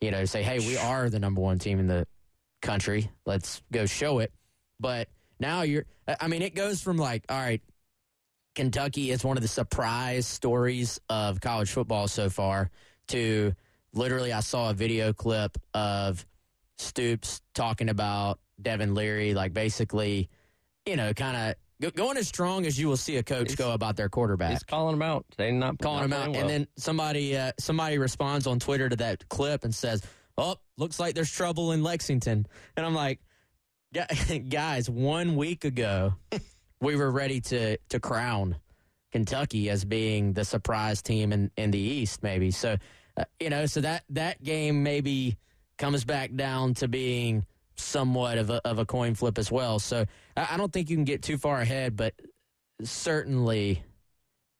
you 0.00 0.10
know, 0.10 0.24
say, 0.24 0.42
hey, 0.42 0.58
we 0.58 0.76
are 0.76 1.10
the 1.10 1.18
number 1.18 1.40
one 1.40 1.58
team 1.58 1.78
in 1.78 1.86
the 1.86 2.06
country. 2.62 3.10
Let's 3.26 3.62
go 3.70 3.86
show 3.86 4.20
it. 4.20 4.32
But 4.78 5.08
now 5.38 5.62
you're, 5.62 5.84
I 6.20 6.28
mean, 6.28 6.40
it 6.42 6.54
goes 6.54 6.80
from 6.80 6.96
like, 6.96 7.24
all 7.28 7.38
right, 7.38 7.60
Kentucky 8.60 9.10
is 9.10 9.24
one 9.24 9.38
of 9.38 9.42
the 9.42 9.48
surprise 9.48 10.26
stories 10.26 11.00
of 11.08 11.40
college 11.40 11.70
football 11.70 12.06
so 12.08 12.28
far. 12.28 12.70
To 13.08 13.54
literally, 13.94 14.34
I 14.34 14.40
saw 14.40 14.68
a 14.68 14.74
video 14.74 15.14
clip 15.14 15.56
of 15.72 16.26
Stoops 16.76 17.40
talking 17.54 17.88
about 17.88 18.38
Devin 18.60 18.94
Leary, 18.94 19.32
like 19.32 19.54
basically, 19.54 20.28
you 20.84 20.96
know, 20.96 21.14
kind 21.14 21.56
of 21.80 21.94
going 21.94 22.18
as 22.18 22.28
strong 22.28 22.66
as 22.66 22.78
you 22.78 22.86
will 22.86 22.98
see 22.98 23.16
a 23.16 23.22
coach 23.22 23.56
go 23.56 23.72
about 23.72 23.96
their 23.96 24.10
quarterback. 24.10 24.50
He's 24.50 24.62
calling 24.62 24.92
them 24.92 25.08
out. 25.08 25.24
They 25.38 25.52
not 25.52 25.78
calling 25.78 26.04
him 26.04 26.12
out, 26.12 26.24
playing 26.26 26.36
and 26.36 26.50
then 26.50 26.66
somebody 26.76 27.38
uh, 27.38 27.52
somebody 27.58 27.96
responds 27.96 28.46
on 28.46 28.58
Twitter 28.58 28.90
to 28.90 28.96
that 28.96 29.26
clip 29.30 29.64
and 29.64 29.74
says, 29.74 30.02
"Oh, 30.36 30.56
looks 30.76 31.00
like 31.00 31.14
there's 31.14 31.32
trouble 31.32 31.72
in 31.72 31.82
Lexington," 31.82 32.46
and 32.76 32.84
I'm 32.84 32.94
like, 32.94 33.20
"Guys, 34.50 34.90
one 34.90 35.36
week 35.36 35.64
ago, 35.64 36.12
we 36.80 36.96
were 36.96 37.10
ready 37.10 37.40
to 37.42 37.76
to 37.88 38.00
crown 38.00 38.56
Kentucky 39.12 39.70
as 39.70 39.84
being 39.84 40.32
the 40.32 40.44
surprise 40.44 41.02
team 41.02 41.32
in 41.32 41.50
in 41.56 41.70
the 41.70 41.78
East, 41.78 42.22
maybe." 42.22 42.50
So, 42.50 42.76
uh, 43.16 43.24
you 43.38 43.50
know, 43.50 43.66
so 43.66 43.80
that 43.80 44.04
that 44.10 44.42
game 44.42 44.82
maybe 44.82 45.36
comes 45.78 46.04
back 46.04 46.34
down 46.34 46.74
to 46.74 46.88
being 46.88 47.46
somewhat 47.76 48.38
of 48.38 48.50
a 48.50 48.66
of 48.66 48.78
a 48.78 48.86
coin 48.86 49.14
flip 49.14 49.38
as 49.38 49.50
well. 49.50 49.78
So, 49.78 50.04
I, 50.36 50.48
I 50.52 50.56
don't 50.56 50.72
think 50.72 50.90
you 50.90 50.96
can 50.96 51.04
get 51.04 51.22
too 51.22 51.38
far 51.38 51.60
ahead, 51.60 51.96
but 51.96 52.14
certainly 52.82 53.82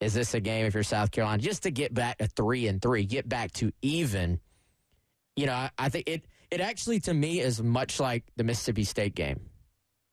is 0.01 0.15
this 0.15 0.35
a 0.35 0.41
game 0.41 0.67
if 0.67 0.75
you're 0.75 0.83
South 0.83 1.11
Carolina 1.11 1.43
just 1.43 1.63
to 1.65 1.71
get 1.71 1.93
back 1.93 2.19
to 2.19 2.27
three 2.27 2.67
and 2.67 2.81
three, 2.81 3.05
get 3.05 3.29
back 3.29 3.53
to 3.53 3.71
even? 3.83 4.41
You 5.37 5.47
know, 5.47 5.53
I, 5.53 5.71
I 5.79 5.89
think 5.91 6.09
it 6.09 6.25
it 6.51 6.61
actually 6.61 7.01
to 7.01 7.15
me 7.15 7.41
is 7.41 7.63
much 7.63 8.01
like 8.01 8.25
the 8.37 8.45
Mississippi 8.45 8.85
State 8.85 9.15
game. 9.15 9.50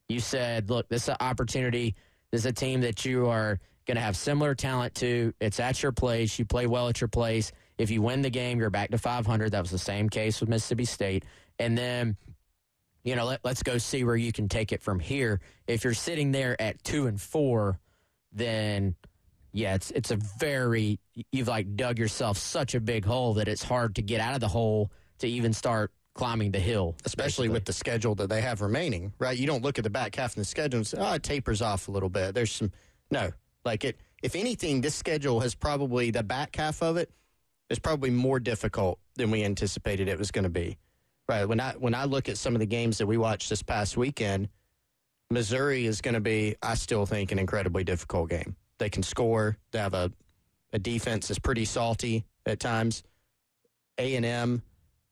You 0.09 0.19
said, 0.19 0.69
look, 0.69 0.87
this 0.87 1.03
is 1.03 1.09
an 1.09 1.17
opportunity. 1.19 1.95
This 2.31 2.41
is 2.41 2.45
a 2.45 2.53
team 2.53 2.81
that 2.81 3.03
you 3.05 3.27
are 3.27 3.59
going 3.85 3.95
to 3.95 4.01
have 4.01 4.15
similar 4.15 4.55
talent 4.55 4.95
to. 4.95 5.33
It's 5.39 5.59
at 5.59 5.81
your 5.83 5.91
place. 5.91 6.37
You 6.39 6.45
play 6.45 6.67
well 6.67 6.87
at 6.87 7.01
your 7.01 7.07
place. 7.07 7.51
If 7.77 7.91
you 7.91 8.01
win 8.01 8.21
the 8.21 8.29
game, 8.29 8.59
you're 8.59 8.69
back 8.69 8.91
to 8.91 8.97
500. 8.97 9.51
That 9.51 9.61
was 9.61 9.71
the 9.71 9.77
same 9.77 10.09
case 10.09 10.39
with 10.39 10.49
Mississippi 10.49 10.85
State. 10.85 11.25
And 11.59 11.77
then, 11.77 12.17
you 13.03 13.15
know, 13.15 13.25
let, 13.25 13.41
let's 13.43 13.63
go 13.63 13.77
see 13.77 14.03
where 14.03 14.15
you 14.15 14.31
can 14.31 14.49
take 14.49 14.71
it 14.71 14.81
from 14.81 14.99
here. 14.99 15.39
If 15.67 15.83
you're 15.83 15.93
sitting 15.93 16.31
there 16.31 16.59
at 16.61 16.83
two 16.83 17.07
and 17.07 17.19
four, 17.19 17.79
then 18.31 18.95
yeah, 19.53 19.75
it's 19.75 19.91
it's 19.91 20.11
a 20.11 20.17
very 20.17 20.99
you've 21.31 21.47
like 21.47 21.75
dug 21.75 21.97
yourself 21.97 22.37
such 22.37 22.75
a 22.75 22.79
big 22.79 23.05
hole 23.05 23.35
that 23.35 23.47
it's 23.47 23.63
hard 23.63 23.95
to 23.95 24.01
get 24.01 24.21
out 24.21 24.35
of 24.35 24.39
the 24.39 24.47
hole 24.47 24.91
to 25.19 25.27
even 25.27 25.53
start 25.53 25.91
climbing 26.17 26.51
the 26.51 26.59
hill. 26.59 26.95
especially 27.05 27.47
basically. 27.47 27.49
with 27.49 27.65
the 27.65 27.73
schedule 27.73 28.15
that 28.15 28.27
they 28.27 28.41
have 28.41 28.61
remaining, 28.61 29.13
right? 29.19 29.37
You 29.37 29.47
don't 29.47 29.63
look 29.63 29.77
at 29.77 29.83
the 29.83 29.89
back 29.89 30.15
half 30.15 30.31
of 30.31 30.35
the 30.35 30.45
schedule 30.45 30.79
and 30.79 30.87
say, 30.87 30.97
oh, 30.99 31.13
it 31.13 31.23
tapers 31.23 31.61
off 31.61 31.87
a 31.87 31.91
little 31.91 32.09
bit. 32.09 32.35
There's 32.35 32.51
some, 32.51 32.71
no, 33.09 33.31
like 33.63 33.85
it, 33.85 33.97
if 34.21 34.35
anything, 34.35 34.81
this 34.81 34.95
schedule 34.95 35.39
has 35.39 35.55
probably, 35.55 36.11
the 36.11 36.23
back 36.23 36.55
half 36.55 36.81
of 36.81 36.97
it 36.97 37.11
is 37.69 37.79
probably 37.79 38.09
more 38.09 38.39
difficult 38.39 38.99
than 39.15 39.31
we 39.31 39.43
anticipated 39.43 40.07
it 40.07 40.17
was 40.17 40.31
going 40.31 40.43
to 40.43 40.49
be, 40.49 40.77
right? 41.29 41.45
When 41.45 41.59
I, 41.59 41.73
when 41.73 41.95
I 41.95 42.05
look 42.05 42.27
at 42.27 42.37
some 42.37 42.55
of 42.55 42.59
the 42.59 42.65
games 42.65 42.97
that 42.97 43.07
we 43.07 43.17
watched 43.17 43.49
this 43.49 43.63
past 43.63 43.95
weekend, 43.95 44.49
Missouri 45.29 45.85
is 45.85 46.01
going 46.01 46.13
to 46.13 46.21
be, 46.21 46.55
I 46.61 46.75
still 46.75 47.05
think, 47.05 47.31
an 47.31 47.39
incredibly 47.39 47.83
difficult 47.83 48.29
game. 48.29 48.55
They 48.79 48.89
can 48.89 49.03
score. 49.03 49.57
They 49.71 49.79
have 49.79 49.93
a, 49.93 50.11
a 50.73 50.79
defense 50.79 51.27
that's 51.27 51.39
pretty 51.39 51.65
salty 51.65 52.25
at 52.45 52.59
times. 52.59 53.03
A 53.97 54.15
and 54.15 54.25
M 54.25 54.61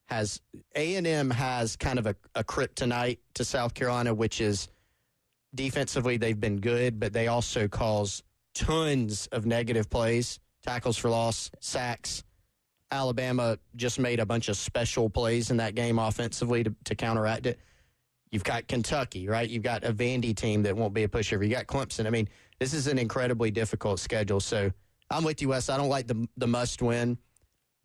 has 0.08 0.42
A 0.76 0.96
and 0.96 1.08
M 1.08 1.30
has 1.30 1.76
kind 1.76 2.00
of 2.00 2.06
a, 2.06 2.16
a 2.36 2.44
kryptonite 2.44 3.20
to 3.36 3.46
South 3.46 3.74
Carolina, 3.74 4.14
which 4.14 4.42
is 4.42 4.68
defensively 5.54 6.18
they've 6.18 6.40
been 6.40 6.60
good, 6.60 7.00
but 7.00 7.14
they 7.14 7.28
also 7.28 7.68
cause 7.68 8.24
tons 8.54 9.28
of 9.28 9.46
negative 9.46 9.90
plays, 9.90 10.40
tackles 10.64 10.98
for 10.98 11.10
loss, 11.10 11.50
sacks. 11.60 12.24
Alabama 12.92 13.58
just 13.76 14.00
made 14.00 14.20
a 14.20 14.26
bunch 14.26 14.48
of 14.48 14.56
special 14.56 15.10
plays 15.10 15.50
in 15.50 15.58
that 15.58 15.76
game 15.76 15.98
offensively 15.98 16.64
to, 16.64 16.76
to 16.86 16.96
counteract 16.96 17.46
it. 17.48 17.60
You've 18.32 18.44
got 18.44 18.68
Kentucky, 18.68 19.28
right? 19.28 19.50
You've 19.50 19.64
got 19.64 19.84
a 19.84 19.94
Vandy 19.94 20.36
team 20.36 20.64
that 20.64 20.76
won't 20.76 20.94
be 20.94 21.04
a 21.04 21.08
pushover. 21.08 21.44
You 21.44 21.50
got 21.50 21.68
Clemson. 21.68 22.06
I 22.06 22.10
mean, 22.10 22.28
this 22.60 22.74
is 22.74 22.88
an 22.88 23.00
incredibly 23.00 23.50
difficult 23.50 24.00
schedule. 24.00 24.40
So 24.40 24.72
I'm 25.10 25.24
with 25.24 25.42
you, 25.42 25.50
Wes. 25.50 25.70
I 25.70 25.78
don't 25.78 25.90
like 25.90 26.08
the 26.08 26.28
the 26.38 26.48
must 26.48 26.82
win, 26.82 27.18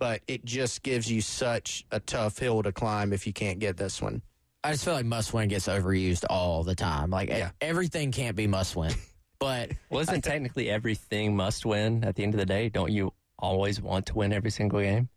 but 0.01 0.23
it 0.27 0.45
just 0.45 0.83
gives 0.83 1.09
you 1.11 1.21
such 1.21 1.85
a 1.93 2.01
tough 2.01 2.37
hill 2.39 2.63
to 2.65 2.73
climb 2.73 3.13
if 3.13 3.25
you 3.29 3.33
can't 3.33 3.61
get 3.61 3.77
this 3.77 4.03
one. 4.03 4.23
I 4.65 4.73
just 4.73 4.85
feel 4.85 4.95
like 4.95 5.07
must 5.07 5.33
win 5.33 5.49
gets 5.49 5.69
overused 5.69 6.25
all 6.29 6.65
the 6.65 6.75
time. 6.75 7.11
Like 7.11 7.29
Yeah. 7.29 7.51
everything 7.61 8.11
can't 8.11 8.35
be 8.35 8.47
must 8.49 8.75
win, 8.75 8.93
but 9.39 9.71
Well, 9.91 10.01
isn't 10.01 10.23
technically 10.23 10.69
everything 10.69 11.37
must 11.37 11.65
win 11.65 12.03
at 12.03 12.17
the 12.17 12.25
end 12.25 12.35
of 12.35 12.41
the 12.41 12.47
day? 12.47 12.69
Don't 12.69 12.91
you 12.91 13.13
always 13.39 13.81
want 13.81 14.07
to 14.07 14.15
win 14.15 14.33
every 14.33 14.51
single 14.51 14.81
game? 14.81 15.09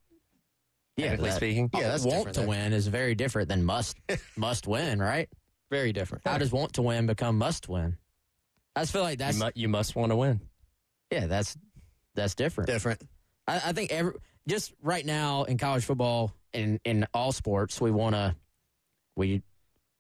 yeah, 0.96 1.06
Technically 1.08 1.30
that- 1.32 1.36
speaking. 1.38 1.70
Yeah, 1.74 1.88
that's 1.88 2.06
want 2.06 2.34
to 2.36 2.42
there. 2.42 2.50
win 2.50 2.72
is 2.74 2.88
very 2.88 3.16
different 3.16 3.50
than 3.50 3.64
must 3.64 3.98
must 4.38 4.68
win, 4.68 5.00
right? 5.00 5.28
Very 5.72 5.92
different. 5.92 6.24
How 6.28 6.38
does 6.38 6.52
want 6.52 6.74
to 6.74 6.82
win 6.84 7.08
become 7.08 7.38
must 7.40 7.68
win? 7.68 7.98
I 8.76 8.82
just 8.82 8.94
feel 8.94 9.02
like 9.02 9.18
that's 9.20 9.38
you, 9.38 9.44
mu- 9.44 9.52
you 9.56 9.68
must 9.70 9.96
want 9.96 10.12
to 10.12 10.16
win. 10.16 10.40
yeah, 11.12 11.26
that's 11.28 11.58
that's 12.16 12.36
different. 12.36 12.68
different? 12.70 13.02
I, 13.48 13.56
I 13.56 13.74
think 13.74 13.92
every 13.92 14.14
just 14.48 14.74
right 14.82 15.06
now 15.06 15.44
in 15.44 15.58
college 15.58 15.86
football 15.86 16.34
and 16.54 16.80
in 16.84 17.06
all 17.14 17.32
sports, 17.32 17.80
we 17.82 17.92
want 17.92 18.16
to 18.16 18.36
we 19.16 19.42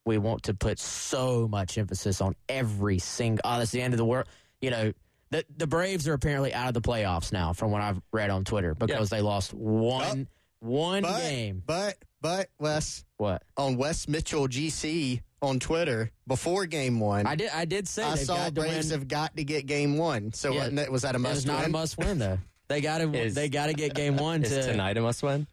we 0.06 0.18
want 0.18 0.44
to 0.44 0.54
put 0.54 0.80
so 0.80 1.48
much 1.48 1.78
emphasis 1.78 2.20
on 2.22 2.36
every 2.50 3.00
single. 3.00 3.42
Oh, 3.46 3.60
that's 3.60 3.72
the 3.72 3.82
end 3.82 3.94
of 3.94 3.98
the 3.98 4.06
world. 4.06 4.28
You 4.62 4.72
know, 4.72 4.94
the 5.32 5.46
the 5.56 5.68
Braves 5.68 6.08
are 6.08 6.14
apparently 6.14 6.54
out 6.54 6.68
of 6.68 6.74
the 6.74 6.82
playoffs 6.82 7.32
now, 7.32 7.54
from 7.54 7.72
what 7.72 7.82
I've 7.82 8.02
read 8.12 8.30
on 8.30 8.44
Twitter, 8.44 8.76
because 8.76 9.10
they 9.10 9.22
lost 9.22 9.54
one 9.54 10.28
oh, 10.30 10.68
one 10.68 11.04
But, 11.04 11.20
game. 11.20 11.64
but, 11.66 11.96
but, 12.22 12.50
Wes, 12.60 13.04
What 13.18 13.44
on 13.58 13.78
Wes 13.78 14.08
Mitchell 14.08 14.48
GC 14.48 15.22
on 15.42 15.60
Twitter 15.60 16.12
before 16.28 16.66
game 16.66 17.00
one, 17.00 17.26
I 17.28 17.36
did 17.36 17.50
I 17.54 17.66
did 17.66 17.88
say 17.88 18.04
I 18.04 18.16
saw 18.16 18.50
Braves 18.50 18.92
have 18.92 19.08
got 19.08 19.36
to 19.38 19.44
get 19.44 19.66
game 19.66 19.98
one. 19.98 20.32
So 20.34 20.54
Yeah. 20.54 20.90
was 20.90 21.02
that 21.02 21.16
a 21.16 21.20
must 21.20 21.36
was 21.36 21.46
not 21.46 21.66
a 21.66 21.70
must 21.70 21.98
win 21.98 22.20
though. 22.20 22.40
They 22.68 22.82
got 22.82 23.00
to 23.00 23.08
they 23.08 23.50
got 23.50 23.68
to 23.68 23.74
get 23.74 23.94
game 23.94 24.18
one 24.18 24.44
Is 24.44 24.50
to. 24.52 24.64
tonight 24.64 24.98
a 24.98 25.02
must 25.02 25.22
win? 25.24 25.48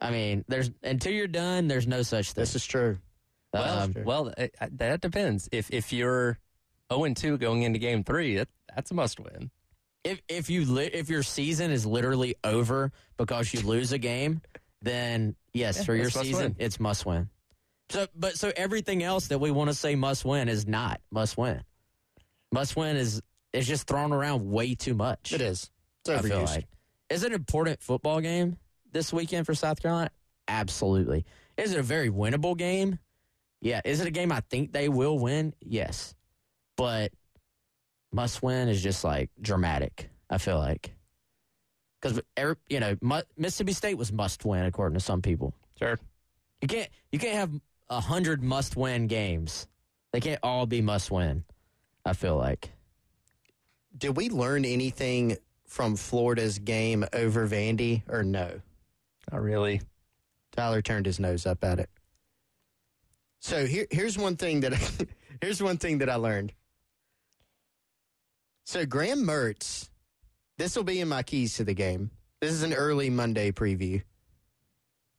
I 0.00 0.10
mean, 0.10 0.44
there's 0.48 0.70
until 0.82 1.12
you're 1.12 1.26
done, 1.28 1.68
there's 1.68 1.86
no 1.86 2.02
such 2.02 2.32
thing. 2.32 2.42
This 2.42 2.54
is 2.54 2.64
true. 2.64 2.98
Well, 3.52 3.80
Um, 3.80 3.94
well, 4.04 4.28
it, 4.38 4.54
uh, 4.60 4.68
that 4.72 5.00
depends. 5.00 5.48
If 5.52 5.70
if 5.70 5.92
you're 5.92 6.38
zero 6.92 7.04
and 7.04 7.16
two 7.16 7.36
going 7.38 7.62
into 7.62 7.78
game 7.78 8.02
three, 8.04 8.36
that, 8.36 8.48
that's 8.74 8.90
a 8.90 8.94
must 8.94 9.20
win. 9.20 9.50
if 10.04 10.20
if 10.28 10.48
you 10.50 10.64
li- 10.64 10.90
if 10.92 11.08
your 11.10 11.22
season 11.22 11.70
is 11.70 11.84
literally 11.86 12.34
over 12.44 12.90
because 13.16 13.52
you 13.52 13.60
lose 13.60 13.92
a 13.92 13.98
game, 13.98 14.40
then 14.80 15.36
yes, 15.52 15.76
Yeah, 15.78 15.82
for 15.84 15.94
your 15.94 16.06
it's 16.06 16.16
must 16.16 16.26
season 16.26 16.56
it's 16.58 16.80
must 16.80 17.04
win. 17.06 17.28
So, 17.90 18.06
but 18.16 18.38
so 18.38 18.50
everything 18.56 19.02
else 19.02 19.26
that 19.28 19.38
we 19.38 19.50
want 19.50 19.68
to 19.68 19.74
say 19.74 19.94
must 19.96 20.24
win 20.24 20.48
is 20.48 20.66
not 20.66 21.00
must 21.10 21.36
win. 21.36 21.62
Must 22.50 22.74
win 22.76 22.96
is 22.96 23.20
is 23.52 23.66
just 23.66 23.86
thrown 23.86 24.12
around 24.12 24.50
way 24.50 24.74
too 24.74 24.94
much. 24.94 25.32
It 25.32 25.42
is. 25.42 25.70
It's 26.04 26.24
I 26.24 26.28
feel 26.28 26.42
like 26.42 26.66
is 27.10 27.22
it 27.22 27.28
an 27.28 27.34
important 27.34 27.82
football 27.82 28.20
game 28.20 28.56
this 28.90 29.12
weekend 29.12 29.46
for 29.46 29.54
South 29.54 29.80
Carolina? 29.80 30.10
Absolutely. 30.48 31.24
Is 31.56 31.72
it 31.72 31.78
a 31.78 31.82
very 31.82 32.10
winnable 32.10 32.56
game? 32.56 32.98
Yeah. 33.60 33.80
Is 33.84 34.00
it 34.00 34.06
a 34.06 34.10
game 34.10 34.32
I 34.32 34.40
think 34.50 34.72
they 34.72 34.88
will 34.88 35.18
win? 35.18 35.54
Yes. 35.60 36.14
But 36.76 37.12
must 38.12 38.42
win 38.42 38.68
is 38.68 38.82
just 38.82 39.04
like 39.04 39.30
dramatic. 39.40 40.10
I 40.28 40.38
feel 40.38 40.58
like 40.58 40.94
because 42.00 42.20
you 42.68 42.80
know 42.80 42.96
Mississippi 43.36 43.72
State 43.72 43.98
was 43.98 44.12
must 44.12 44.44
win 44.44 44.64
according 44.64 44.98
to 44.98 45.04
some 45.04 45.22
people. 45.22 45.54
Sure. 45.78 45.98
You 46.60 46.68
can't 46.68 46.88
you 47.12 47.18
can't 47.18 47.34
have 47.34 47.60
a 47.90 48.00
hundred 48.00 48.42
must 48.42 48.76
win 48.76 49.06
games. 49.06 49.68
They 50.12 50.20
can't 50.20 50.40
all 50.42 50.66
be 50.66 50.80
must 50.80 51.10
win. 51.10 51.44
I 52.04 52.14
feel 52.14 52.36
like. 52.36 52.70
Did 53.96 54.16
we 54.16 54.30
learn 54.30 54.64
anything 54.64 55.36
from 55.72 55.96
Florida's 55.96 56.58
game 56.58 57.02
over 57.14 57.48
Vandy 57.48 58.02
or 58.10 58.22
no? 58.22 58.60
Not 59.32 59.40
really. 59.40 59.80
Tyler 60.54 60.82
turned 60.82 61.06
his 61.06 61.18
nose 61.18 61.46
up 61.46 61.64
at 61.64 61.78
it. 61.78 61.88
So 63.40 63.64
here, 63.64 63.86
here's 63.90 64.18
one 64.18 64.36
thing 64.36 64.60
that 64.60 64.74
here's 65.40 65.62
one 65.62 65.78
thing 65.78 65.98
that 65.98 66.10
I 66.10 66.16
learned. 66.16 66.52
So 68.66 68.84
Graham 68.84 69.24
Mertz, 69.24 69.88
this 70.58 70.76
will 70.76 70.84
be 70.84 71.00
in 71.00 71.08
my 71.08 71.22
keys 71.22 71.56
to 71.56 71.64
the 71.64 71.72
game. 71.72 72.10
This 72.42 72.50
is 72.52 72.62
an 72.62 72.74
early 72.74 73.08
Monday 73.08 73.50
preview. 73.50 74.02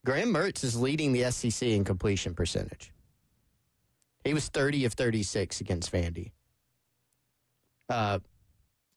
Graham 0.06 0.32
Mertz 0.32 0.62
is 0.62 0.80
leading 0.80 1.12
the 1.12 1.32
SEC 1.32 1.68
in 1.68 1.82
completion 1.82 2.32
percentage. 2.32 2.92
He 4.22 4.32
was 4.32 4.46
30 4.48 4.84
of 4.84 4.92
36 4.92 5.60
against 5.60 5.92
Vandy. 5.92 6.30
Uh, 7.88 8.20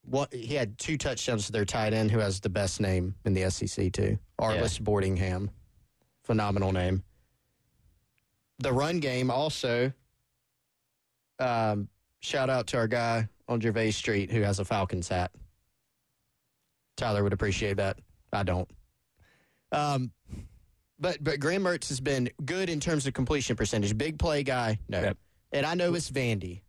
what 0.08 0.32
he 0.32 0.54
had 0.54 0.78
two 0.78 0.96
touchdowns 0.96 1.46
to 1.46 1.52
their 1.52 1.64
tight 1.64 1.92
end, 1.92 2.10
who 2.10 2.18
has 2.18 2.40
the 2.40 2.48
best 2.48 2.80
name 2.80 3.14
in 3.24 3.34
the 3.34 3.50
SEC 3.50 3.92
too, 3.92 4.18
Arlis 4.40 4.80
Boardingham 4.80 5.50
phenomenal 6.28 6.72
name. 6.72 7.02
The 8.58 8.72
run 8.72 9.00
game 9.00 9.30
also. 9.30 9.92
Um, 11.38 11.88
shout 12.20 12.50
out 12.50 12.66
to 12.68 12.76
our 12.76 12.86
guy 12.86 13.28
on 13.48 13.60
Gervais 13.60 13.92
Street 13.92 14.30
who 14.30 14.42
has 14.42 14.58
a 14.58 14.64
Falcons 14.64 15.08
hat. 15.08 15.30
Tyler 16.98 17.22
would 17.22 17.32
appreciate 17.32 17.78
that. 17.78 17.98
I 18.32 18.42
don't. 18.42 18.68
Um, 19.72 20.12
but 20.98 21.22
but 21.24 21.40
Graham 21.40 21.62
Mertz 21.62 21.88
has 21.88 22.00
been 22.00 22.28
good 22.44 22.68
in 22.68 22.78
terms 22.78 23.06
of 23.06 23.14
completion 23.14 23.56
percentage. 23.56 23.96
Big 23.96 24.18
play 24.18 24.42
guy, 24.42 24.78
no. 24.88 25.00
Yep. 25.00 25.16
And 25.52 25.64
I 25.64 25.74
know 25.74 25.94
it's 25.94 26.10
Vandy. 26.10 26.60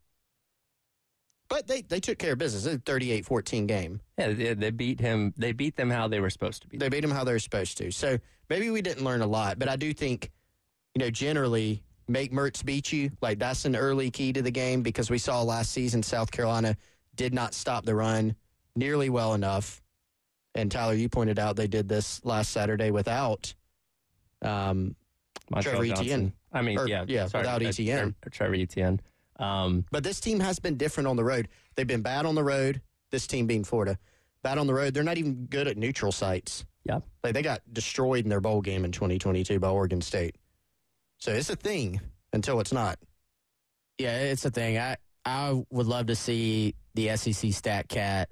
But 1.50 1.68
they, 1.68 1.82
they 1.82 2.00
took 2.00 2.20
care 2.20 2.34
of 2.34 2.38
business. 2.38 2.66
It's 2.66 2.76
a 2.76 2.92
38-14 2.92 3.68
game. 3.68 4.00
Yeah, 4.18 4.34
they, 4.34 4.54
they 4.54 4.70
beat 4.70 5.00
him. 5.00 5.34
They 5.36 5.52
beat 5.52 5.76
them 5.76 5.90
how 5.90 6.08
they 6.08 6.20
were 6.20 6.30
supposed 6.30 6.62
to 6.62 6.68
beat. 6.68 6.80
They 6.80 6.90
beat 6.90 7.02
them 7.02 7.10
how 7.12 7.24
they 7.24 7.32
were 7.32 7.40
supposed 7.40 7.78
to. 7.80 7.92
So 7.92 8.18
maybe 8.50 8.70
we 8.70 8.82
didn't 8.84 9.04
learn 9.04 9.22
a 9.22 9.28
lot, 9.28 9.58
but 9.58 9.68
I 9.68 9.76
do 9.76 9.92
think, 9.94 10.30
you 10.94 11.00
know, 11.00 11.10
generally 11.10 11.84
make 12.08 12.32
Mertz 12.32 12.64
beat 12.64 12.92
you. 12.92 13.10
Like 13.22 13.40
that's 13.40 13.66
an 13.66 13.76
early 13.76 14.12
key 14.12 14.32
to 14.34 14.42
the 14.44 14.52
game 14.52 14.84
because 14.84 15.10
we 15.10 15.18
saw 15.18 15.42
last 15.42 15.72
season 15.72 16.04
South 16.04 16.30
Carolina 16.32 16.78
did 17.16 17.34
not 17.34 17.54
stop 17.56 17.84
the 17.84 17.96
run 17.96 18.36
nearly 18.76 19.10
well 19.10 19.34
enough. 19.34 19.82
And 20.56 20.72
Tyler, 20.72 20.94
you 20.94 21.10
pointed 21.10 21.40
out 21.40 21.56
they 21.56 21.68
did 21.68 21.88
this 21.90 22.24
last 22.24 22.52
Saturday 22.52 22.92
without 22.92 23.54
um, 24.44 24.96
Montrell 25.52 25.62
Trevor 25.64 25.86
Johnson. 25.86 26.06
Etienne. 26.06 26.34
I 26.54 26.62
mean, 26.62 26.78
Or- 26.80 26.88
yeah, 26.88 27.06
yeah, 27.08 27.28
sorry, 27.28 27.42
without 27.44 27.62
uh, 27.64 27.68
Etienne. 27.70 28.16
Tre- 28.22 28.32
Trevor 28.32 28.56
Etienne. 28.56 29.00
Um, 29.40 29.86
But 29.92 30.04
this 30.04 30.20
team 30.20 30.40
has 30.42 30.60
been 30.60 30.76
different 30.78 31.08
on 31.08 31.16
the 31.16 31.24
road. 31.24 31.48
They've 31.76 31.88
been 31.88 32.02
bad 32.02 32.26
on 32.26 32.36
the 32.36 32.44
road. 32.44 32.82
This 33.12 33.26
team 33.26 33.48
being 33.48 33.64
Florida, 33.64 33.98
bad 34.44 34.58
on 34.58 34.68
the 34.68 34.74
road. 34.74 34.94
They're 34.94 35.04
not 35.04 35.18
even 35.18 35.46
good 35.46 35.68
at 35.68 35.78
neutral 35.78 36.12
sites. 36.12 36.66
yeah, 36.86 37.00
Like 37.24 37.34
they 37.34 37.42
got 37.42 37.62
destroyed 37.74 38.24
in 38.26 38.30
their 38.30 38.42
bowl 38.42 38.62
game 38.62 38.86
in 38.86 38.92
2022 38.92 39.60
by 39.60 39.70
Oregon 39.70 40.02
State. 40.02 40.36
So 41.18 41.32
it's 41.34 41.50
a 41.50 41.56
thing 41.56 42.00
until 42.34 42.60
it's 42.60 42.72
not. 42.72 43.00
Yeah, 43.98 44.18
it's 44.18 44.46
a 44.46 44.52
thing. 44.52 44.78
I 44.78 44.98
I 45.26 45.64
would 45.70 45.88
love 45.88 46.06
to 46.08 46.16
see 46.16 46.76
the 46.96 47.16
SEC 47.18 47.52
Stat 47.52 47.88
Cat 47.90 48.30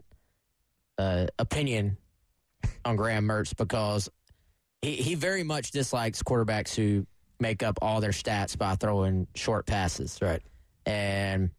uh, 0.98 1.28
opinion 1.40 1.98
on 2.86 2.96
Graham 2.96 3.28
Mertz 3.28 3.56
because 3.56 4.10
he 4.82 4.96
he 4.96 5.16
very 5.16 5.44
much 5.44 5.72
dislikes 5.72 6.24
quarterbacks 6.24 6.74
who 6.76 7.06
make 7.40 7.62
up 7.64 7.78
all 7.82 8.00
their 8.00 8.12
stats 8.12 8.58
by 8.58 8.76
throwing 8.76 9.28
short 9.36 9.66
passes. 9.66 10.18
Right. 10.22 10.42
And 10.88 11.52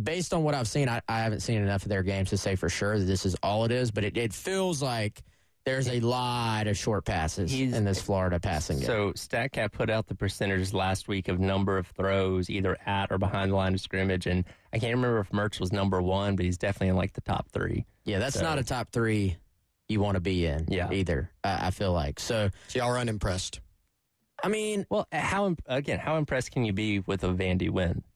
based 0.00 0.34
on 0.34 0.42
what 0.44 0.54
I've 0.54 0.68
seen, 0.68 0.88
I, 0.88 1.00
I 1.08 1.20
haven't 1.20 1.40
seen 1.40 1.62
enough 1.62 1.82
of 1.84 1.88
their 1.88 2.02
games 2.02 2.30
to 2.30 2.36
say 2.36 2.56
for 2.56 2.68
sure 2.68 2.98
that 2.98 3.04
this 3.04 3.24
is 3.24 3.36
all 3.42 3.64
it 3.64 3.72
is, 3.72 3.90
but 3.90 4.04
it, 4.04 4.16
it 4.16 4.32
feels 4.32 4.82
like 4.82 5.22
there's 5.66 5.88
a 5.88 6.00
lot 6.00 6.66
of 6.66 6.76
short 6.76 7.04
passes 7.04 7.50
He's- 7.50 7.74
in 7.74 7.84
this 7.84 8.00
Florida 8.00 8.40
passing 8.40 8.78
game. 8.78 8.86
So 8.86 9.12
StatCat 9.12 9.72
put 9.72 9.90
out 9.90 10.06
the 10.06 10.14
percentages 10.14 10.72
last 10.74 11.06
week 11.06 11.28
of 11.28 11.38
number 11.38 11.76
of 11.78 11.86
throws 11.88 12.48
either 12.50 12.76
at 12.86 13.12
or 13.12 13.18
behind 13.18 13.52
the 13.52 13.56
line 13.56 13.74
of 13.74 13.80
scrimmage, 13.80 14.26
and 14.26 14.44
I 14.72 14.78
can't 14.78 14.94
remember 14.94 15.20
if 15.20 15.30
Mertz 15.30 15.60
was 15.60 15.70
number 15.72 16.00
one, 16.00 16.34
but 16.34 16.44
he's 16.44 16.56
definitely 16.58 16.88
in 16.88 16.96
like 16.96 17.12
the 17.12 17.20
top 17.20 17.50
three. 17.52 17.84
Yeah, 18.04 18.18
that's 18.18 18.36
So- 18.36 18.42
not 18.42 18.58
a 18.58 18.64
top 18.64 18.88
three 18.90 19.36
you 19.88 20.00
want 20.00 20.14
to 20.14 20.20
be 20.20 20.46
in 20.46 20.64
Yeah. 20.68 20.90
either, 20.92 21.30
I 21.44 21.66
I 21.66 21.70
feel 21.72 21.92
like. 21.92 22.20
So, 22.20 22.48
So 22.68 22.78
y'all 22.78 22.88
are 22.92 22.98
unimpressed. 22.98 23.60
I 24.42 24.48
mean, 24.48 24.86
Well, 24.88 25.06
how 25.12 25.54
again? 25.66 25.98
How 25.98 26.16
impressed 26.16 26.52
can 26.52 26.64
you 26.64 26.72
be 26.72 27.00
with 27.00 27.22
a 27.24 27.28
Vandy 27.28 27.68
win 27.68 28.02
though? 28.08 28.09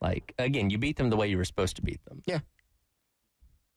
Like 0.00 0.34
again, 0.38 0.70
you 0.70 0.78
beat 0.78 0.96
them 0.96 1.10
the 1.10 1.16
way 1.16 1.28
you 1.28 1.36
were 1.38 1.44
supposed 1.44 1.76
to 1.76 1.82
beat 1.82 2.04
them. 2.04 2.22
yeah. 2.26 2.40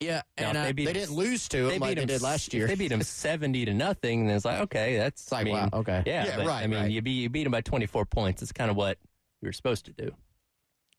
Now, 0.02 0.22
And 0.50 0.58
uh, 0.58 0.62
I, 0.62 0.66
they 0.68 0.72
beat 0.74 0.86
They 0.86 0.94
didn't 0.94 1.16
lose 1.16 1.50
to 1.50 1.68
them 1.70 1.80
like 1.80 1.90
they 1.96 2.02
them 2.02 2.08
did 2.08 2.22
last 2.22 2.54
year. 2.54 2.68
They 2.68 2.76
beat 2.76 2.88
them 2.88 3.02
seventy 3.04 3.66
to 3.66 3.74
nothing. 3.74 4.28
Then 4.28 4.36
it's 4.38 4.46
like 4.46 4.62
okay, 4.62 4.98
that's 4.98 5.24
it's 5.24 5.32
like, 5.32 5.42
I 5.42 5.44
mean, 5.44 5.54
wow, 5.54 5.70
okay. 5.74 6.04
yeah, 6.06 6.26
Yeah, 6.26 6.38
but, 6.38 6.46
right, 6.48 6.64
I 6.64 6.68
mean, 6.68 6.80
right. 6.82 6.92
you 6.92 7.02
beat 7.02 7.12
you 7.22 7.30
beat 7.30 7.44
them 7.44 7.52
by 7.52 7.62
twenty 7.62 7.86
four 7.86 8.06
points. 8.06 8.42
It's 8.42 8.52
kind 8.54 8.72
of 8.72 8.78
what 8.78 8.98
you 9.42 9.48
were 9.48 9.54
supposed 9.54 9.86
to 9.86 9.92
do. 9.94 10.12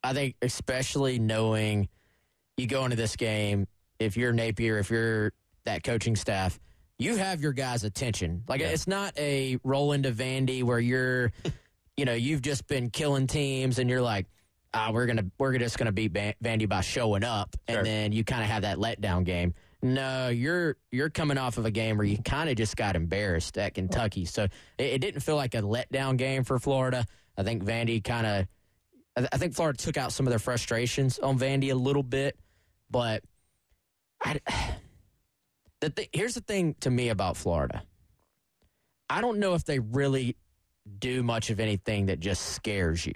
I 0.03 0.13
think, 0.15 0.37
especially 0.43 1.19
knowing 1.19 1.89
you 2.57 2.67
go 2.67 2.85
into 2.85 2.97
this 2.97 3.17
game, 3.17 3.67
if 3.99 4.17
you're 4.17 4.33
Napier, 4.33 4.79
if 4.79 4.91
you're 4.91 5.33
that 5.65 5.83
coaching 5.83 6.17
staff, 6.17 6.59
you 6.99 7.17
have 7.17 7.41
your 7.43 7.53
guys' 7.53 7.85
attention. 7.85 8.43
Like, 8.49 8.61
Yeah. 8.63 8.69
it's 8.69 8.87
not 8.87 9.13
a 9.19 9.59
roll 9.63 9.93
into 9.93 10.11
Vandy 10.11 10.63
where 10.63 10.79
you're, 10.81 11.33
you 11.99 12.07
know, 12.07 12.15
you've 12.15 12.41
just 12.41 12.67
been 12.67 12.89
killing 12.89 13.27
teams 13.27 13.79
and 13.79 13.91
you're 13.91 14.01
like, 14.01 14.27
ah, 14.75 14.91
we're 14.93 15.07
gonna 15.07 15.25
we're 15.39 15.57
just 15.59 15.79
gonna 15.79 15.93
beat 15.93 16.13
Van- 16.13 16.35
Vandy 16.43 16.69
by 16.69 16.81
showing 16.81 17.25
up, 17.25 17.55
Sure. 17.69 17.79
and 17.79 17.87
then 17.87 18.13
you 18.13 18.25
kind 18.25 18.43
of 18.43 18.49
have 18.49 18.63
that 18.63 18.79
letdown 18.79 19.25
game. 19.25 19.55
No, 19.83 20.29
you're 20.29 20.77
you're 20.93 21.09
coming 21.11 21.39
off 21.39 21.57
of 21.59 21.65
a 21.65 21.71
game 21.71 21.97
where 21.97 22.07
you 22.07 22.19
kind 22.19 22.51
of 22.51 22.57
just 22.57 22.77
got 22.77 22.97
embarrassed 22.97 23.57
at 23.57 23.75
Kentucky, 23.75 24.25
so 24.27 24.45
it, 24.45 24.53
it 24.79 24.99
didn't 25.01 25.21
feel 25.21 25.37
like 25.37 25.55
a 25.55 25.63
letdown 25.63 26.17
game 26.17 26.45
for 26.45 26.59
Florida. 26.59 27.07
I 27.37 27.43
think 27.43 27.65
Vandy 27.65 28.05
kind 28.05 28.27
of, 28.27 28.47
I, 29.17 29.29
I 29.33 29.39
think 29.39 29.55
Florida 29.55 29.79
took 29.79 29.97
out 29.97 30.13
some 30.13 30.27
of 30.27 30.31
their 30.31 30.39
frustrations 30.39 31.19
on 31.19 31.39
Vandy 31.39 31.71
a 31.71 31.75
little 31.75 32.03
bit, 32.03 32.39
but 32.91 33.23
I, 34.23 34.39
the 35.81 35.89
th- 35.91 36.11
here's 36.13 36.35
the 36.35 36.43
thing 36.43 36.75
to 36.81 36.91
me 36.91 37.09
about 37.09 37.37
Florida. 37.39 37.83
I 39.09 39.21
don't 39.23 39.39
know 39.39 39.55
if 39.55 39.65
they 39.65 39.79
really 39.79 40.37
do 40.99 41.23
much 41.23 41.51
of 41.51 41.59
anything 41.59 42.07
that 42.07 42.21
just 42.21 42.43
scares 42.55 43.07
you. 43.07 43.15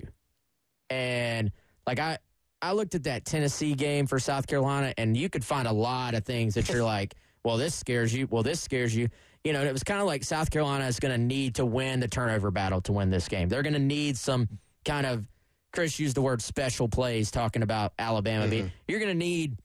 And 0.90 1.50
like 1.86 1.98
I 1.98 2.18
I 2.62 2.72
looked 2.72 2.94
at 2.94 3.04
that 3.04 3.24
Tennessee 3.24 3.74
game 3.74 4.06
for 4.06 4.18
South 4.18 4.46
Carolina 4.46 4.94
and 4.96 5.16
you 5.16 5.28
could 5.28 5.44
find 5.44 5.68
a 5.68 5.72
lot 5.72 6.14
of 6.14 6.24
things 6.24 6.54
that 6.54 6.68
you're 6.68 6.84
like, 6.84 7.14
well 7.44 7.56
this 7.56 7.74
scares 7.74 8.14
you, 8.14 8.26
well 8.30 8.42
this 8.42 8.60
scares 8.60 8.94
you. 8.94 9.08
You 9.44 9.52
know, 9.52 9.62
it 9.62 9.72
was 9.72 9.84
kind 9.84 10.00
of 10.00 10.06
like 10.06 10.24
South 10.24 10.50
Carolina 10.50 10.86
is 10.86 10.98
going 10.98 11.12
to 11.12 11.18
need 11.18 11.56
to 11.56 11.66
win 11.66 12.00
the 12.00 12.08
turnover 12.08 12.50
battle 12.50 12.80
to 12.82 12.92
win 12.92 13.10
this 13.10 13.28
game. 13.28 13.50
They're 13.50 13.62
going 13.62 13.74
to 13.74 13.78
need 13.78 14.16
some 14.16 14.48
kind 14.86 15.04
of 15.04 15.26
Chris 15.74 15.98
used 15.98 16.16
the 16.16 16.22
word 16.22 16.40
special 16.40 16.88
plays 16.88 17.30
talking 17.30 17.62
about 17.62 17.92
Alabama. 17.98 18.48
being- 18.48 18.66
mm-hmm. 18.66 18.74
You're 18.88 19.00
going 19.00 19.12
to 19.12 19.18
need 19.18 19.58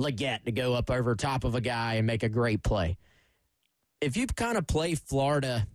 Legette 0.00 0.44
to 0.44 0.52
go 0.52 0.74
up 0.74 0.90
over 0.90 1.14
top 1.14 1.44
of 1.44 1.54
a 1.54 1.60
guy 1.60 1.94
and 1.94 2.06
make 2.06 2.22
a 2.22 2.28
great 2.28 2.62
play. 2.62 2.96
If 4.00 4.16
you 4.16 4.26
kind 4.26 4.58
of 4.58 4.66
play 4.66 4.94
Florida 4.94 5.66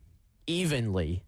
evenly, 0.45 1.23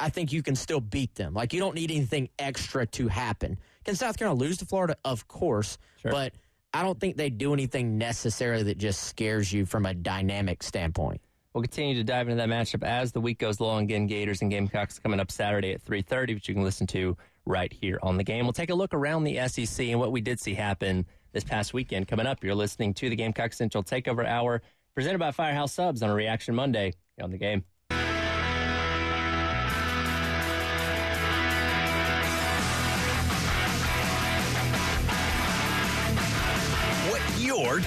I 0.00 0.08
think 0.10 0.32
you 0.32 0.42
can 0.42 0.56
still 0.56 0.80
beat 0.80 1.14
them. 1.14 1.34
Like 1.34 1.52
you 1.52 1.60
don't 1.60 1.74
need 1.74 1.90
anything 1.90 2.28
extra 2.38 2.86
to 2.86 3.08
happen. 3.08 3.58
Can 3.84 3.94
South 3.94 4.18
Carolina 4.18 4.40
lose 4.40 4.58
to 4.58 4.66
Florida? 4.66 4.96
Of 5.04 5.28
course, 5.28 5.78
Sure. 6.02 6.10
but 6.10 6.34
I 6.72 6.82
don't 6.82 6.98
think 6.98 7.16
they 7.16 7.30
do 7.30 7.52
anything 7.52 7.96
necessarily 7.98 8.64
that 8.64 8.78
just 8.78 9.04
scares 9.04 9.52
you 9.52 9.64
from 9.66 9.86
a 9.86 9.94
dynamic 9.94 10.62
standpoint. 10.62 11.20
We'll 11.52 11.62
continue 11.62 11.94
to 11.94 12.02
dive 12.02 12.28
into 12.28 12.36
that 12.36 12.48
matchup 12.48 12.82
as 12.82 13.12
the 13.12 13.20
week 13.20 13.38
goes 13.38 13.60
along. 13.60 13.84
Again, 13.84 14.08
Gators 14.08 14.42
and 14.42 14.50
Gamecocks 14.50 14.98
coming 14.98 15.20
up 15.20 15.30
Saturday 15.30 15.72
at 15.72 15.84
3.30, 15.84 16.34
which 16.34 16.48
you 16.48 16.54
can 16.54 16.64
listen 16.64 16.86
to 16.88 17.16
right 17.46 17.72
here 17.72 18.00
on 18.02 18.16
the 18.16 18.24
game. 18.24 18.44
We'll 18.44 18.52
take 18.52 18.70
a 18.70 18.74
look 18.74 18.92
around 18.92 19.22
the 19.22 19.38
SEC 19.46 19.86
and 19.86 20.00
what 20.00 20.10
we 20.10 20.20
did 20.20 20.40
see 20.40 20.54
happen 20.54 21.06
this 21.32 21.44
past 21.44 21.72
weekend. 21.72 22.08
Coming 22.08 22.26
up, 22.26 22.42
you're 22.42 22.56
listening 22.56 22.92
to 22.94 23.08
the 23.08 23.14
Gamecock 23.14 23.52
Central 23.52 23.84
Takeover 23.84 24.26
Hour, 24.26 24.62
presented 24.94 25.18
by 25.18 25.30
Firehouse 25.30 25.72
Subs 25.72 26.02
on 26.02 26.10
a 26.10 26.14
Reaction 26.14 26.56
Monday 26.56 26.94
on 27.22 27.30
the 27.30 27.38
game. 27.38 27.62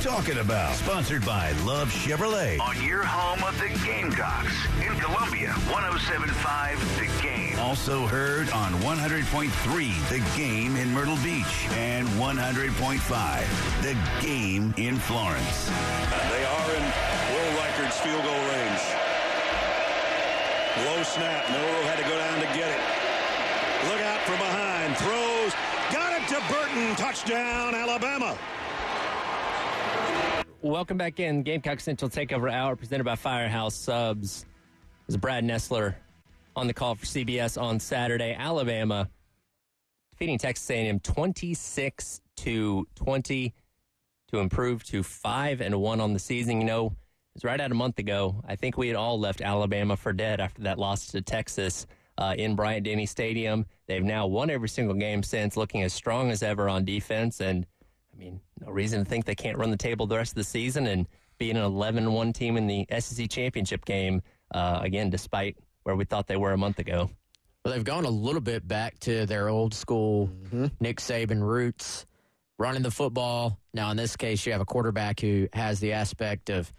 Talking 0.02 0.38
about. 0.38 0.76
Sponsored 0.76 1.26
by 1.26 1.52
Love 1.66 1.90
Chevrolet. 1.90 2.60
On 2.62 2.82
your 2.84 3.04
home 3.04 3.44
of 3.44 3.58
the 3.60 3.70
Gamecocks. 3.84 4.54
In 4.80 4.94
Columbia, 5.00 5.50
1075 5.74 6.78
The 7.02 7.10
Game. 7.22 7.58
Also 7.60 8.06
heard 8.06 8.48
on 8.52 8.74
100.3 8.86 9.50
The 10.10 10.38
Game 10.38 10.76
in 10.78 10.94
Myrtle 10.94 11.18
Beach. 11.26 11.68
And 11.74 12.08
100.5 12.10 13.82
The 13.82 13.98
Game 14.22 14.74
in 14.78 14.98
Florence. 14.98 15.66
They 16.30 16.46
are 16.46 16.70
in 16.78 16.84
Will 17.34 17.52
Reichard's 17.58 17.98
field 17.98 18.22
goal 18.22 18.44
range. 18.54 18.84
Low 20.86 21.02
snap. 21.04 21.50
Milroe 21.50 21.84
had 21.90 21.98
to 21.98 22.06
go 22.06 22.16
down 22.16 22.38
to 22.38 22.48
get 22.54 22.70
it. 22.70 22.82
Look 23.90 24.02
out 24.06 24.22
from 24.30 24.38
behind. 24.38 24.96
Throws. 24.98 25.54
Got 25.92 26.22
it 26.22 26.28
to 26.30 26.40
Burton. 26.54 26.96
Touchdown, 26.96 27.74
Alabama. 27.74 28.38
Welcome 30.62 30.98
back 30.98 31.20
in. 31.20 31.44
Gamecock 31.44 31.80
Central 31.80 32.10
Takeover 32.10 32.52
Hour 32.52 32.76
presented 32.76 33.04
by 33.04 33.16
Firehouse 33.16 33.76
Subs. 33.76 34.46
This 35.06 35.16
is 35.16 35.18
Brad 35.18 35.44
Nessler 35.44 35.96
on 36.56 36.68
the 36.68 36.74
call 36.74 36.96
for 36.96 37.06
CBS 37.06 37.62
on 37.62 37.80
Saturday. 37.80 38.36
Alabama 38.38 39.10
defeating 40.12 40.40
Texas 40.40 40.70
A&M 40.72 41.00
26 41.00 42.22
to 42.38 42.88
20 42.96 43.54
to 44.32 44.40
improve 44.40 44.84
to 44.86 45.04
5 45.04 45.62
and 45.62 45.80
1 45.80 46.02
on 46.02 46.14
the 46.14 46.20
season. 46.20 46.60
You 46.60 46.66
know, 46.66 46.86
it 46.88 46.94
was 47.36 47.44
right 47.44 47.62
at 47.62 47.72
a 47.72 47.76
month 47.76 48.00
ago. 48.00 48.44
I 48.48 48.56
think 48.56 48.78
we 48.78 48.88
had 48.88 48.98
all 48.98 49.20
left 49.20 49.42
Alabama 49.42 49.96
for 49.96 50.12
dead 50.12 50.40
after 50.40 50.64
that 50.64 50.80
loss 50.80 51.08
to 51.08 51.22
Texas 51.22 51.86
uh, 52.18 52.34
in 52.38 52.56
Bryant 52.56 52.86
Denny 52.86 53.06
Stadium. 53.06 53.66
They've 53.88 54.04
now 54.04 54.26
won 54.26 54.50
every 54.50 54.70
single 54.70 54.96
game 54.96 55.22
since, 55.22 55.56
looking 55.56 55.84
as 55.84 55.94
strong 55.94 56.32
as 56.32 56.42
ever 56.42 56.68
on 56.68 56.84
defense 56.84 57.40
and 57.40 57.66
I 58.18 58.20
mean, 58.20 58.42
no 58.60 58.72
reason 58.72 59.04
to 59.04 59.10
think 59.10 59.26
they 59.26 59.36
can't 59.36 59.58
run 59.58 59.70
the 59.70 59.78
table 59.78 60.08
the 60.08 60.18
rest 60.18 60.32
of 60.32 60.36
the 60.36 60.44
season 60.44 60.88
and 60.88 61.08
be 61.38 61.52
an 61.52 61.58
11 61.58 62.12
1 62.12 62.34
team 62.34 62.58
in 62.58 62.66
the 62.66 62.88
SEC 63.00 63.30
championship 63.30 63.86
game, 63.86 64.22
uh, 64.54 64.80
again, 64.82 65.10
despite 65.10 65.58
where 65.84 65.96
we 65.96 66.04
thought 66.04 66.28
they 66.28 66.36
were 66.36 66.52
a 66.52 66.58
month 66.58 66.80
ago. 66.80 67.12
Well, 67.64 67.74
they've 67.74 67.84
gone 67.84 68.06
a 68.06 68.10
little 68.10 68.42
bit 68.42 68.68
back 68.68 68.98
to 69.02 69.26
their 69.26 69.50
old 69.50 69.74
school 69.74 70.30
Nick 70.80 70.98
Saban 70.98 71.42
roots, 71.42 72.06
running 72.58 72.82
the 72.82 72.92
football. 72.92 73.60
Now, 73.74 73.92
in 73.92 73.98
this 73.98 74.16
case, 74.16 74.46
you 74.46 74.52
have 74.54 74.62
a 74.62 74.66
quarterback 74.66 75.20
who 75.20 75.48
has 75.54 75.80
the 75.80 75.94
aspect 75.94 76.50
of 76.50 76.72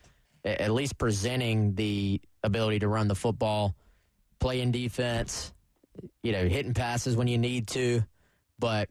at 0.45 0.73
least 0.73 0.99
presenting 0.99 1.75
the 1.75 2.21
ability 2.43 2.81
to 2.81 2.89
run 2.89 3.07
the 3.07 3.15
football, 3.15 3.77
playing 4.41 4.73
defense, 4.73 5.53
you 6.23 6.33
know, 6.33 6.49
hitting 6.49 6.75
passes 6.75 7.17
when 7.17 7.29
you 7.29 7.39
need 7.39 7.69
to. 7.69 8.03
But 8.59 8.89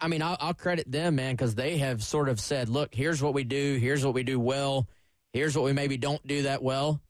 I 0.00 0.08
mean, 0.08 0.22
I'll, 0.22 0.36
I'll 0.40 0.54
credit 0.54 0.90
them, 0.90 1.16
man, 1.16 1.34
because 1.34 1.54
they 1.54 1.78
have 1.78 2.02
sort 2.02 2.28
of 2.28 2.40
said, 2.40 2.68
"Look, 2.68 2.94
here's 2.94 3.22
what 3.22 3.34
we 3.34 3.44
do. 3.44 3.78
Here's 3.80 4.04
what 4.04 4.14
we 4.14 4.22
do 4.22 4.38
well. 4.40 4.88
Here's 5.32 5.56
what 5.56 5.64
we 5.64 5.72
maybe 5.72 5.96
don't 5.96 6.24
do 6.26 6.42
that 6.42 6.62
well. 6.62 7.00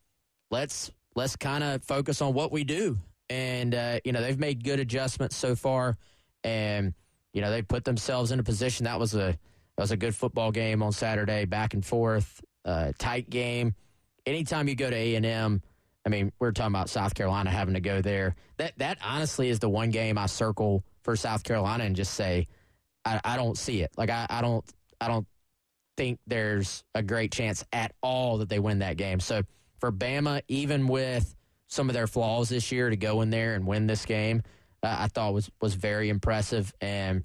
Let's 0.50 0.90
let's 1.14 1.36
kind 1.36 1.64
of 1.64 1.82
focus 1.84 2.20
on 2.20 2.34
what 2.34 2.52
we 2.52 2.64
do." 2.64 2.98
And 3.30 3.74
uh, 3.74 4.00
you 4.04 4.12
know, 4.12 4.20
they've 4.20 4.38
made 4.38 4.64
good 4.64 4.80
adjustments 4.80 5.36
so 5.36 5.54
far, 5.56 5.96
and 6.44 6.94
you 7.32 7.40
know, 7.40 7.50
they 7.50 7.62
put 7.62 7.84
themselves 7.84 8.32
in 8.32 8.38
a 8.38 8.42
position 8.42 8.84
that 8.84 8.98
was 8.98 9.14
a 9.14 9.38
that 9.76 9.82
was 9.82 9.90
a 9.90 9.96
good 9.96 10.14
football 10.14 10.50
game 10.50 10.82
on 10.82 10.92
Saturday, 10.92 11.44
back 11.44 11.74
and 11.74 11.84
forth, 11.84 12.40
uh, 12.64 12.92
tight 12.98 13.30
game. 13.30 13.74
Anytime 14.26 14.68
you 14.68 14.74
go 14.74 14.90
to 14.90 14.96
A 14.96 15.14
and 15.14 15.24
M, 15.24 15.62
I 16.04 16.08
mean, 16.10 16.32
we're 16.38 16.52
talking 16.52 16.74
about 16.74 16.90
South 16.90 17.14
Carolina 17.14 17.50
having 17.50 17.74
to 17.74 17.80
go 17.80 18.02
there. 18.02 18.34
That 18.56 18.72
that 18.78 18.98
honestly 19.04 19.48
is 19.48 19.58
the 19.58 19.68
one 19.68 19.90
game 19.90 20.18
I 20.18 20.26
circle 20.26 20.84
for 21.02 21.16
South 21.16 21.44
Carolina 21.44 21.84
and 21.84 21.96
just 21.96 22.14
say, 22.14 22.48
I, 23.08 23.20
I 23.24 23.36
don't 23.36 23.56
see 23.56 23.80
it. 23.80 23.90
Like 23.96 24.10
I, 24.10 24.26
I 24.28 24.40
don't 24.40 24.64
I 25.00 25.08
don't 25.08 25.26
think 25.96 26.18
there's 26.26 26.84
a 26.94 27.02
great 27.02 27.32
chance 27.32 27.64
at 27.72 27.92
all 28.02 28.38
that 28.38 28.48
they 28.48 28.58
win 28.58 28.80
that 28.80 28.96
game. 28.96 29.20
So 29.20 29.42
for 29.78 29.90
Bama, 29.90 30.42
even 30.48 30.86
with 30.86 31.34
some 31.68 31.88
of 31.88 31.94
their 31.94 32.06
flaws 32.06 32.48
this 32.48 32.70
year, 32.70 32.90
to 32.90 32.96
go 32.96 33.20
in 33.22 33.30
there 33.30 33.54
and 33.54 33.66
win 33.66 33.86
this 33.86 34.04
game, 34.04 34.42
uh, 34.82 34.96
I 35.00 35.08
thought 35.08 35.34
was 35.34 35.50
was 35.60 35.74
very 35.74 36.08
impressive. 36.08 36.72
And 36.80 37.24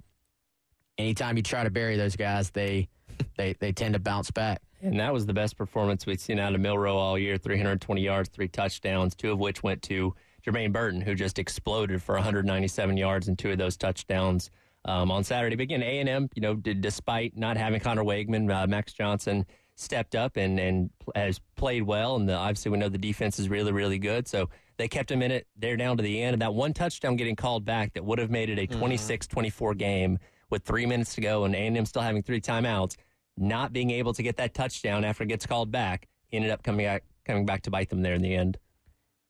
anytime 0.97 1.37
you 1.37 1.43
try 1.43 1.63
to 1.63 1.69
bury 1.69 1.97
those 1.97 2.15
guys, 2.15 2.49
they 2.51 2.87
they 3.37 3.53
they 3.59 3.71
tend 3.71 3.93
to 3.93 3.99
bounce 3.99 4.31
back. 4.31 4.61
And 4.81 4.99
that 4.99 5.13
was 5.13 5.25
the 5.25 5.33
best 5.33 5.57
performance 5.57 6.05
we'd 6.05 6.19
seen 6.19 6.39
out 6.39 6.53
of 6.55 6.59
Milroe 6.59 6.97
all 6.97 7.17
year 7.17 7.37
320 7.37 8.01
yards, 8.01 8.27
three 8.29 8.49
touchdowns, 8.49 9.15
two 9.15 9.31
of 9.31 9.39
which 9.39 9.63
went 9.63 9.81
to 9.83 10.13
Jermaine 10.45 10.73
Burton, 10.73 10.99
who 10.99 11.15
just 11.15 11.39
exploded 11.39 12.01
for 12.03 12.15
197 12.15 12.97
yards 12.97 13.29
and 13.29 13.39
two 13.39 13.51
of 13.51 13.57
those 13.57 13.77
touchdowns 13.77 14.51
um, 14.85 15.11
on 15.11 15.23
Saturday. 15.23 15.55
But 15.55 15.63
again, 15.63 15.83
A&M, 15.83 16.29
you 16.35 16.41
know, 16.41 16.55
did, 16.55 16.81
despite 16.81 17.37
not 17.37 17.57
having 17.57 17.79
Conner 17.79 18.03
Weigman, 18.03 18.51
uh, 18.53 18.67
Max 18.67 18.93
Johnson 18.93 19.45
stepped 19.75 20.15
up 20.15 20.37
and, 20.37 20.59
and 20.59 20.89
has 21.15 21.39
played 21.55 21.83
well. 21.83 22.15
And 22.15 22.27
the, 22.27 22.35
obviously, 22.35 22.71
we 22.71 22.77
know 22.77 22.89
the 22.89 22.97
defense 22.97 23.39
is 23.39 23.49
really, 23.49 23.71
really 23.71 23.99
good. 23.99 24.27
So 24.27 24.49
they 24.77 24.87
kept 24.87 25.09
him 25.09 25.21
in 25.21 25.31
it 25.31 25.47
there 25.57 25.77
down 25.77 25.97
to 25.97 26.03
the 26.03 26.21
end. 26.21 26.33
And 26.33 26.41
that 26.41 26.53
one 26.53 26.73
touchdown 26.73 27.15
getting 27.15 27.35
called 27.35 27.65
back 27.65 27.93
that 27.93 28.03
would 28.03 28.19
have 28.19 28.29
made 28.29 28.49
it 28.49 28.59
a 28.59 28.67
26 28.67 29.27
24 29.27 29.73
game 29.75 30.19
with 30.49 30.63
three 30.63 30.85
minutes 30.85 31.15
to 31.15 31.21
go 31.21 31.45
and 31.45 31.55
A&M 31.55 31.85
still 31.85 32.01
having 32.01 32.21
three 32.21 32.41
timeouts 32.41 32.95
not 33.35 33.73
being 33.73 33.89
able 33.89 34.13
to 34.13 34.21
get 34.21 34.37
that 34.37 34.53
touchdown 34.53 35.03
after 35.03 35.23
it 35.23 35.27
gets 35.27 35.45
called 35.45 35.71
back 35.71 36.07
ended 36.33 36.51
up 36.51 36.63
coming 36.63 36.85
back, 36.85 37.03
coming 37.25 37.45
back 37.45 37.61
to 37.63 37.71
bite 37.71 37.89
them 37.89 38.01
there 38.01 38.13
in 38.13 38.21
the 38.21 38.35
end. 38.35 38.57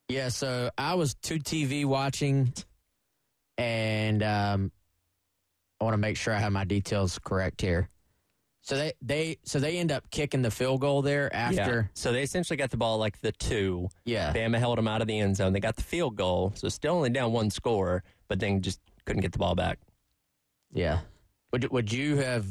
Yeah, 0.10 0.30
so 0.30 0.70
I 0.78 0.96
was 0.96 1.16
two 1.16 1.40
TV 1.40 1.86
watching, 1.86 2.54
and 3.58 4.22
um, 4.24 4.72
I 5.84 5.86
want 5.86 5.96
to 5.96 6.00
make 6.00 6.16
sure 6.16 6.34
I 6.34 6.40
have 6.40 6.54
my 6.54 6.64
details 6.64 7.20
correct 7.20 7.60
here. 7.60 7.90
So 8.62 8.78
they 8.78 8.94
they 9.02 9.38
so 9.44 9.60
they 9.60 9.78
end 9.78 9.92
up 9.92 10.10
kicking 10.12 10.42
the 10.42 10.50
field 10.50 10.80
goal 10.80 11.02
there 11.02 11.34
after. 11.36 11.90
So 11.94 12.14
they 12.14 12.24
essentially 12.24 12.56
got 12.56 12.72
the 12.72 12.78
ball 12.78 12.98
like 12.98 13.20
the 13.20 13.34
two. 13.34 13.90
Yeah. 14.06 14.32
Bama 14.32 14.58
held 14.60 14.78
them 14.78 14.88
out 14.88 15.02
of 15.02 15.08
the 15.08 15.20
end 15.20 15.36
zone. 15.36 15.52
They 15.52 15.60
got 15.60 15.76
the 15.76 15.84
field 15.84 16.16
goal, 16.16 16.54
so 16.56 16.70
still 16.70 16.96
only 16.96 17.10
down 17.10 17.34
one 17.34 17.50
score, 17.50 18.02
but 18.30 18.40
then 18.40 18.62
just 18.62 18.80
couldn't 19.04 19.22
get 19.22 19.34
the 19.34 19.40
ball 19.40 19.56
back. 19.56 19.80
Yeah. 20.72 21.00
Would 21.52 21.70
would 21.72 21.92
you 21.92 22.16
have? 22.18 22.46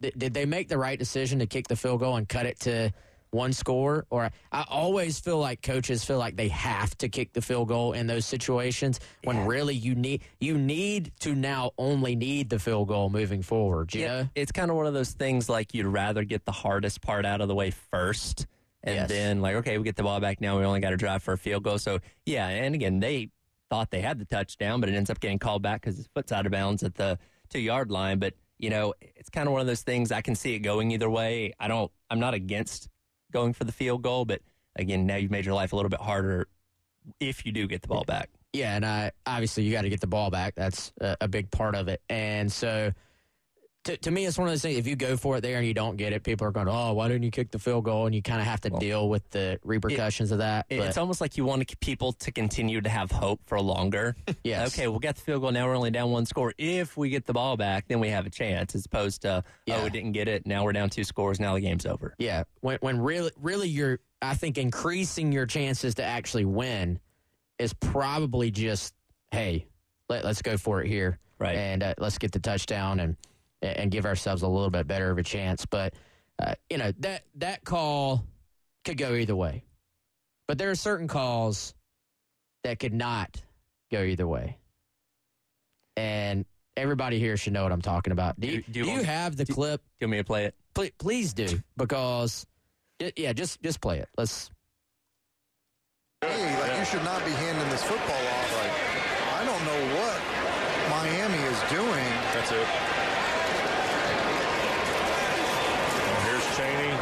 Did, 0.00 0.18
did 0.18 0.34
they 0.34 0.46
make 0.46 0.68
the 0.68 0.78
right 0.78 0.98
decision 0.98 1.38
to 1.40 1.46
kick 1.46 1.68
the 1.68 1.76
field 1.76 2.00
goal 2.00 2.16
and 2.16 2.26
cut 2.26 2.46
it 2.46 2.58
to 2.60 2.90
one 3.30 3.52
score? 3.52 4.06
Or 4.10 4.30
I 4.52 4.64
always 4.68 5.18
feel 5.20 5.38
like 5.38 5.62
coaches 5.62 6.04
feel 6.04 6.18
like 6.18 6.36
they 6.36 6.48
have 6.48 6.96
to 6.98 7.08
kick 7.08 7.32
the 7.32 7.42
field 7.42 7.68
goal 7.68 7.92
in 7.92 8.06
those 8.06 8.26
situations 8.26 9.00
when 9.24 9.46
really 9.46 9.74
you 9.74 9.94
need 9.94 10.22
you 10.40 10.58
need 10.58 11.12
to 11.20 11.34
now 11.34 11.72
only 11.78 12.16
need 12.16 12.50
the 12.50 12.58
field 12.58 12.88
goal 12.88 13.10
moving 13.10 13.42
forward. 13.42 13.94
You 13.94 14.06
know? 14.06 14.28
It's 14.34 14.52
kind 14.52 14.70
of 14.70 14.76
one 14.76 14.86
of 14.86 14.94
those 14.94 15.10
things 15.12 15.48
like 15.48 15.74
you'd 15.74 15.86
rather 15.86 16.24
get 16.24 16.44
the 16.44 16.52
hardest 16.52 17.00
part 17.02 17.24
out 17.26 17.40
of 17.40 17.48
the 17.48 17.54
way 17.54 17.70
first. 17.70 18.46
And 18.82 18.94
Yes. 18.94 19.08
then, 19.08 19.40
like, 19.40 19.56
okay, 19.56 19.78
we 19.78 19.84
get 19.84 19.96
the 19.96 20.04
ball 20.04 20.20
back 20.20 20.40
now. 20.40 20.58
We 20.58 20.64
only 20.64 20.78
got 20.78 20.90
to 20.90 20.96
drive 20.96 21.20
for 21.22 21.32
a 21.32 21.38
field 21.38 21.64
goal. 21.64 21.76
So, 21.78 21.98
yeah. 22.24 22.46
And 22.46 22.72
again, 22.72 23.00
they 23.00 23.30
thought 23.68 23.90
they 23.90 24.00
had 24.00 24.20
the 24.20 24.24
touchdown, 24.24 24.78
but 24.80 24.88
it 24.88 24.94
ends 24.94 25.10
up 25.10 25.18
getting 25.18 25.40
called 25.40 25.60
back 25.60 25.80
because 25.80 25.96
his 25.96 26.08
foot's 26.14 26.30
out 26.30 26.46
of 26.46 26.52
bounds 26.52 26.84
at 26.84 26.94
the 26.94 27.18
two 27.50 27.58
yard 27.58 27.90
line. 27.90 28.20
But, 28.20 28.34
you 28.58 28.70
know, 28.70 28.94
it's 29.00 29.28
kind 29.28 29.48
of 29.48 29.52
one 29.52 29.60
of 29.60 29.66
those 29.66 29.82
things. 29.82 30.12
I 30.12 30.20
can 30.20 30.36
see 30.36 30.54
it 30.54 30.60
going 30.60 30.92
either 30.92 31.10
way. 31.10 31.52
I 31.58 31.66
don't, 31.66 31.90
I'm 32.10 32.20
not 32.20 32.34
against 32.34 32.88
going 33.32 33.52
for 33.52 33.64
the 33.64 33.72
field 33.72 34.02
goal, 34.02 34.24
but 34.24 34.40
again, 34.76 35.06
now 35.06 35.16
you've 35.16 35.30
made 35.30 35.44
your 35.44 35.54
life 35.54 35.72
a 35.72 35.76
little 35.76 35.88
bit 35.88 36.00
harder 36.00 36.48
if 37.20 37.46
you 37.46 37.52
do 37.52 37.66
get 37.66 37.82
the 37.82 37.88
ball 37.88 38.04
back. 38.04 38.30
Yeah, 38.52 38.74
and 38.74 38.86
I 38.86 39.12
obviously 39.26 39.64
you 39.64 39.72
got 39.72 39.82
to 39.82 39.88
get 39.88 40.00
the 40.00 40.06
ball 40.06 40.30
back. 40.30 40.54
That's 40.54 40.92
a, 41.00 41.16
a 41.22 41.28
big 41.28 41.50
part 41.50 41.74
of 41.74 41.88
it. 41.88 42.00
And 42.08 42.50
so 42.50 42.92
to, 43.86 43.96
to 43.96 44.10
me, 44.10 44.26
it's 44.26 44.38
one 44.38 44.46
of 44.46 44.52
those 44.52 44.62
things. 44.62 44.76
If 44.76 44.86
you 44.86 44.94
go 44.94 45.16
for 45.16 45.38
it 45.38 45.40
there 45.40 45.56
and 45.58 45.66
you 45.66 45.74
don't 45.74 45.96
get 45.96 46.12
it, 46.12 46.22
people 46.22 46.46
are 46.46 46.50
going, 46.50 46.68
"Oh, 46.68 46.92
why 46.92 47.08
didn't 47.08 47.22
you 47.24 47.30
kick 47.30 47.50
the 47.50 47.58
field 47.58 47.84
goal?" 47.84 48.06
And 48.06 48.14
you 48.14 48.22
kind 48.22 48.40
of 48.40 48.46
have 48.46 48.60
to 48.62 48.70
deal 48.70 49.08
with 49.08 49.28
the 49.30 49.58
repercussions 49.64 50.30
of 50.32 50.38
that. 50.38 50.66
It- 50.68 50.80
it's 50.80 50.96
almost 50.98 51.20
like 51.20 51.36
you 51.36 51.44
want 51.44 51.80
people 51.80 52.12
to 52.12 52.30
continue 52.30 52.80
to 52.80 52.88
have 52.88 53.10
hope 53.10 53.40
for 53.46 53.60
longer. 53.60 54.14
Yes. 54.44 54.72
Okay, 54.78 54.86
we'll 54.86 55.00
get 55.00 55.16
the 55.16 55.22
field 55.22 55.40
goal. 55.42 55.50
Now 55.50 55.66
we're 55.66 55.74
only 55.74 55.90
down 55.90 56.10
one 56.12 56.24
score. 56.26 56.52
If 56.58 56.96
we 56.96 57.08
get 57.08 57.26
the 57.26 57.32
ball 57.32 57.56
back, 57.56 57.88
then 57.88 57.98
we 57.98 58.08
have 58.10 58.26
a 58.26 58.30
chance. 58.30 58.74
As 58.76 58.86
opposed 58.86 59.22
to, 59.22 59.42
Yeah. 59.66 59.78
oh, 59.80 59.84
we 59.84 59.90
didn't 59.90 60.12
get 60.12 60.28
it. 60.28 60.46
Now 60.46 60.62
we're 60.64 60.72
down 60.72 60.88
two 60.90 61.02
scores. 61.04 61.40
Now 61.40 61.54
the 61.54 61.60
game's 61.60 61.84
over. 61.86 62.14
yeah, 62.18 62.44
when 62.60 62.78
when 62.80 63.00
really 63.00 63.30
really 63.40 63.68
you're, 63.68 63.98
I 64.22 64.34
think 64.34 64.56
increasing 64.58 65.32
your 65.32 65.46
chances 65.46 65.94
to 65.96 66.04
actually 66.04 66.44
win 66.44 67.00
is 67.58 67.72
probably 67.72 68.50
just, 68.50 68.94
hey, 69.32 69.66
let, 70.08 70.24
let's 70.24 70.42
go 70.42 70.56
for 70.56 70.82
it 70.82 70.88
here, 70.88 71.18
Right. 71.38 71.56
And 71.56 71.82
uh, 71.82 71.94
let's 71.98 72.18
get 72.18 72.32
the 72.32 72.38
touchdown 72.38 73.00
and 73.00 73.16
and 73.76 73.90
give 73.90 74.04
ourselves 74.06 74.42
a 74.42 74.48
little 74.48 74.70
bit 74.70 74.86
better 74.86 75.10
of 75.10 75.18
a 75.18 75.22
chance. 75.22 75.66
But 75.66 75.94
uh, 76.38 76.54
you 76.70 76.78
know 76.78 76.92
that 77.00 77.22
that 77.36 77.64
call 77.64 78.24
could 78.84 78.96
go 78.98 79.14
either 79.14 79.34
way. 79.36 79.64
But 80.48 80.58
there 80.58 80.70
are 80.70 80.74
certain 80.76 81.08
calls 81.08 81.74
that 82.64 82.78
could 82.78 82.94
not 82.94 83.42
go 83.90 84.02
either 84.02 84.26
way. 84.26 84.58
And 85.96 86.44
everybody 86.76 87.18
here 87.18 87.36
should 87.36 87.52
know 87.54 87.62
what 87.62 87.72
I'm 87.72 87.80
talking 87.82 88.12
about. 88.12 88.38
Do 88.38 88.46
you, 88.48 88.62
Do- 88.62 88.72
do 88.72 88.78
you 88.78 88.84
do 88.84 88.90
you 88.90 88.96
want- 88.96 89.06
have 89.06 89.36
the 89.36 89.44
do- 89.44 89.54
clip? 89.54 89.80
Do 89.80 89.86
you 90.00 90.06
want 90.06 90.12
me 90.12 90.18
to 90.18 90.24
play 90.24 90.44
it? 90.44 90.54
Please, 90.74 90.92
please 90.98 91.32
do 91.34 91.62
because 91.76 92.46
yeah, 93.16 93.32
just 93.32 93.62
just 93.62 93.80
play 93.80 93.98
it. 93.98 94.08
Let's 94.18 94.50
Hey, 96.22 96.60
like 96.60 96.78
you 96.78 96.84
should 96.84 97.04
not 97.04 97.24
be 97.24 97.30
handing 97.32 97.68
this 97.70 97.82
football 97.82 98.26
off. 98.28 98.56
Like 98.56 98.72
I 99.40 99.44
don't 99.44 99.64
know 99.64 99.80
what 99.96 100.16
Miami 100.90 101.38
is 101.48 101.60
doing. 101.70 102.08
That's 102.34 102.52
it. 102.52 102.68
Well, 106.06 106.20
here's 106.28 106.46
Chaney. 106.56 106.92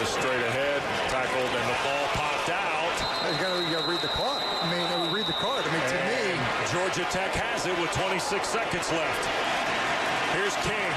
Just 0.00 0.14
straight 0.18 0.42
ahead. 0.42 0.82
Tackled 1.10 1.50
and 1.50 1.66
the 1.70 1.78
ball 1.86 2.06
popped 2.18 2.50
out. 2.50 2.94
You 3.32 3.38
gotta, 3.40 3.62
you 3.64 3.70
gotta 3.74 3.88
read 3.90 4.00
the 4.02 4.12
clock. 4.14 4.42
I 4.42 4.66
mean, 4.70 4.82
uh, 4.86 5.14
read 5.14 5.26
the 5.26 5.32
card. 5.38 5.62
I 5.64 5.70
mean, 5.72 5.86
to 5.86 5.98
me, 6.10 6.22
Georgia 6.72 7.01
Tech 7.12 7.36
has 7.36 7.66
it 7.68 7.76
with 7.76 7.92
26 7.92 8.24
seconds 8.48 8.88
left. 8.88 9.24
Here's 10.32 10.56
King 10.64 10.92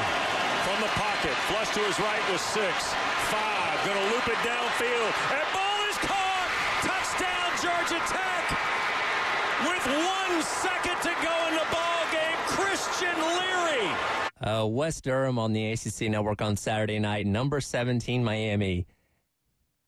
from 0.64 0.80
the 0.80 0.88
pocket. 0.96 1.36
Flush 1.52 1.68
to 1.76 1.84
his 1.84 2.00
right 2.00 2.24
with 2.32 2.40
six. 2.40 2.96
Five. 3.28 3.76
Going 3.84 4.00
to 4.00 4.08
loop 4.16 4.24
it 4.32 4.40
downfield. 4.48 5.12
And 5.36 5.44
ball 5.52 5.80
is 5.92 6.00
caught. 6.08 6.48
Touchdown, 6.88 7.52
Georgia 7.60 8.00
Tech. 8.08 8.46
With 9.68 9.86
one 9.92 10.40
second 10.40 10.96
to 11.04 11.12
go 11.20 11.36
in 11.52 11.60
the 11.60 11.68
ball 11.68 12.04
game, 12.16 12.40
Christian 12.48 13.18
Leary. 13.20 13.92
Uh, 14.40 14.66
Wes 14.68 15.02
Durham 15.02 15.38
on 15.38 15.52
the 15.52 15.74
ACC 15.74 16.08
Network 16.08 16.42
on 16.42 16.56
Saturday 16.56 16.98
night. 16.98 17.28
Number 17.28 17.60
17 17.60 18.24
Miami 18.24 18.88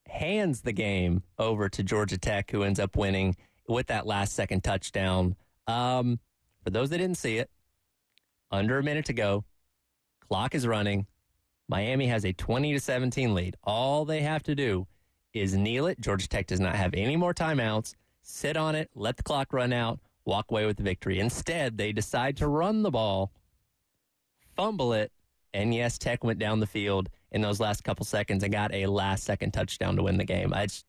hands 0.10 0.60
the 0.60 0.74
game 0.74 1.24
over 1.40 1.70
to 1.70 1.84
Georgia 1.84 2.18
Tech, 2.18 2.52
who 2.52 2.64
ends 2.64 2.82
up 2.82 2.98
winning 2.98 3.38
with 3.70 3.88
that 3.88 4.06
last 4.06 4.34
second 4.34 4.66
touchdown. 4.66 5.38
Um, 5.68 6.20
for 6.64 6.70
those 6.70 6.90
that 6.90 6.98
didn't 6.98 7.18
see 7.18 7.38
it, 7.38 7.50
under 8.52 8.78
a 8.78 8.84
minute 8.84 9.06
to 9.06 9.14
go, 9.14 9.44
clock 10.28 10.56
is 10.56 10.66
running. 10.66 11.08
Miami 11.68 12.08
has 12.08 12.26
a 12.26 12.34
20 12.34 12.74
to 12.74 12.80
17 12.80 13.34
lead. 13.34 13.58
All 13.64 14.06
they 14.06 14.22
have 14.22 14.44
to 14.44 14.56
do 14.56 14.88
is 15.34 15.56
kneel 15.56 15.88
it. 15.88 16.00
Georgia 16.00 16.28
Tech 16.28 16.48
does 16.48 16.60
not 16.60 16.76
have 16.76 16.94
any 16.94 17.18
more 17.18 17.34
timeouts. 17.34 17.94
Sit 18.22 18.58
on 18.58 18.76
it, 18.76 18.90
let 18.96 19.18
the 19.18 19.24
clock 19.24 19.54
run 19.54 19.74
out, 19.74 20.00
walk 20.26 20.46
away 20.50 20.66
with 20.66 20.78
the 20.78 20.84
victory. 20.84 21.20
Instead, 21.20 21.78
they 21.78 21.92
decide 21.92 22.38
to 22.38 22.48
run 22.48 22.84
the 22.84 22.92
ball 22.92 23.32
fumble 24.58 24.92
it, 24.92 25.12
and 25.54 25.74
yes, 25.74 25.98
Tech 25.98 26.24
went 26.24 26.40
down 26.40 26.60
the 26.60 26.68
field 26.68 27.10
in 27.32 27.42
those 27.42 27.60
last 27.60 27.84
couple 27.84 28.06
seconds 28.06 28.44
and 28.44 28.52
got 28.52 28.74
a 28.74 28.88
last 28.88 29.24
second 29.24 29.52
touchdown 29.52 29.96
to 29.96 30.04
win 30.04 30.18
the 30.18 30.26
game. 30.26 30.54
I, 30.54 30.66
just, 30.66 30.86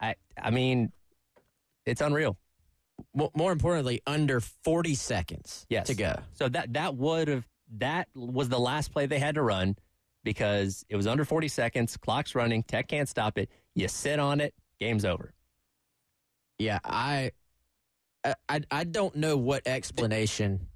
I, 0.00 0.16
I 0.36 0.50
mean, 0.50 0.92
it's 1.86 2.00
unreal. 2.02 2.36
Mo- 3.14 3.30
more 3.34 3.52
importantly 3.52 4.00
under 4.06 4.40
40 4.40 4.94
seconds 4.94 5.66
Yes. 5.68 5.86
to 5.88 5.94
go. 5.94 6.14
So 6.34 6.48
that 6.48 6.72
that 6.74 6.94
would 6.96 7.28
have 7.28 7.46
that 7.76 8.08
was 8.14 8.48
the 8.48 8.58
last 8.60 8.92
play 8.92 9.06
they 9.06 9.18
had 9.18 9.34
to 9.36 9.42
run 9.42 9.76
because 10.22 10.84
it 10.88 10.96
was 10.96 11.06
under 11.06 11.24
40 11.24 11.48
seconds. 11.48 11.96
Clock's 11.96 12.34
running. 12.34 12.62
Tech 12.62 12.88
can't 12.88 13.08
stop 13.08 13.36
it. 13.38 13.50
You 13.74 13.88
sit 13.88 14.18
on 14.18 14.40
it. 14.40 14.54
Game's 14.80 15.04
over. 15.04 15.32
Yeah, 16.58 16.78
I, 16.84 17.32
I, 18.24 18.34
I- 18.48 18.60
I 18.70 18.84
don't 18.84 19.16
know 19.16 19.36
what 19.36 19.66
explanation 19.66 20.68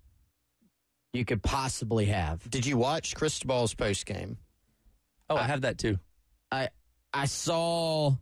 you 1.13 1.25
could 1.25 1.43
possibly 1.43 2.07
have. 2.07 2.49
Did 2.51 2.67
you 2.67 2.77
watch 2.77 3.15
Cristobal's 3.15 3.75
post 3.75 4.05
game? 4.07 4.39
Oh, 5.31 5.37
I 5.37 5.45
have 5.45 5.61
that 5.63 5.79
too. 5.79 5.99
I, 6.51 6.69
I 7.13 7.27
saw 7.27 8.15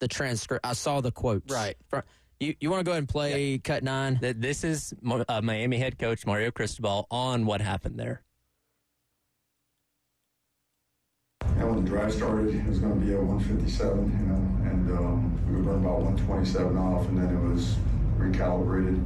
the 0.00 0.08
transcript. 0.08 0.64
I 0.66 0.72
saw 0.74 1.00
the 1.00 1.10
quotes. 1.10 1.52
Right. 1.52 1.76
Fro- 1.88 2.02
You, 2.40 2.54
you 2.60 2.70
want 2.70 2.80
to 2.80 2.84
go 2.84 2.92
ahead 2.92 3.00
and 3.00 3.08
play 3.08 3.58
cut 3.58 3.82
nine? 3.82 4.18
Th- 4.20 4.36
This 4.38 4.62
is 4.62 4.94
uh, 5.28 5.40
Miami 5.42 5.78
head 5.78 5.98
coach 5.98 6.24
Mario 6.24 6.50
Cristobal 6.52 7.06
on 7.10 7.46
what 7.46 7.60
happened 7.60 7.98
there. 7.98 8.22
Yeah, 11.56 11.64
when 11.64 11.84
the 11.84 11.90
drive 11.90 12.12
started, 12.14 12.54
it 12.54 12.66
was 12.66 12.78
going 12.78 13.00
to 13.00 13.04
be 13.06 13.12
at 13.12 13.20
157, 13.20 13.98
you 13.98 14.26
know, 14.26 14.70
and 14.70 14.90
um, 14.98 15.46
we 15.48 15.56
were 15.56 15.62
run 15.72 15.80
about 15.84 15.98
127 16.00 16.76
off, 16.78 17.08
and 17.08 17.18
then 17.18 17.34
it 17.34 17.52
was 17.52 17.74
recalibrated. 18.18 19.02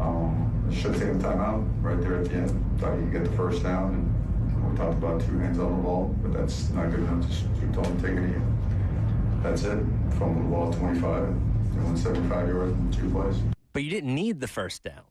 Um, 0.00 0.52
should 0.72 0.92
have 0.92 1.00
taken 1.00 1.20
a 1.20 1.24
timeout 1.24 1.66
right 1.82 2.00
there 2.00 2.16
at 2.20 2.24
the 2.26 2.34
end. 2.36 2.80
Thought 2.80 2.96
you 2.96 3.02
could 3.04 3.12
get 3.12 3.24
the 3.24 3.36
first 3.36 3.62
down, 3.62 3.92
and 3.94 4.70
we 4.70 4.76
talked 4.78 4.96
about 4.96 5.20
two 5.20 5.38
hands 5.38 5.58
on 5.58 5.76
the 5.76 5.82
ball, 5.82 6.14
but 6.22 6.32
that's 6.32 6.70
not 6.70 6.90
good 6.90 7.00
enough. 7.00 7.26
Just 7.28 7.44
we 7.62 7.72
told 7.74 7.86
them 7.86 8.00
to 8.00 8.02
take 8.08 8.16
it 8.16 8.24
again. 8.24 9.40
That's 9.42 9.64
it. 9.64 9.78
Fumbled 10.18 10.46
the 10.46 10.50
ball 10.50 10.72
25, 10.72 11.34
and 11.76 11.84
went 11.86 11.98
75 11.98 12.48
yards 12.48 12.72
in 12.72 12.90
two 12.92 13.10
plays. 13.10 13.36
But 13.72 13.84
you 13.84 13.90
didn't 13.90 14.14
need 14.14 14.40
the 14.40 14.48
first 14.48 14.82
down. 14.82 15.02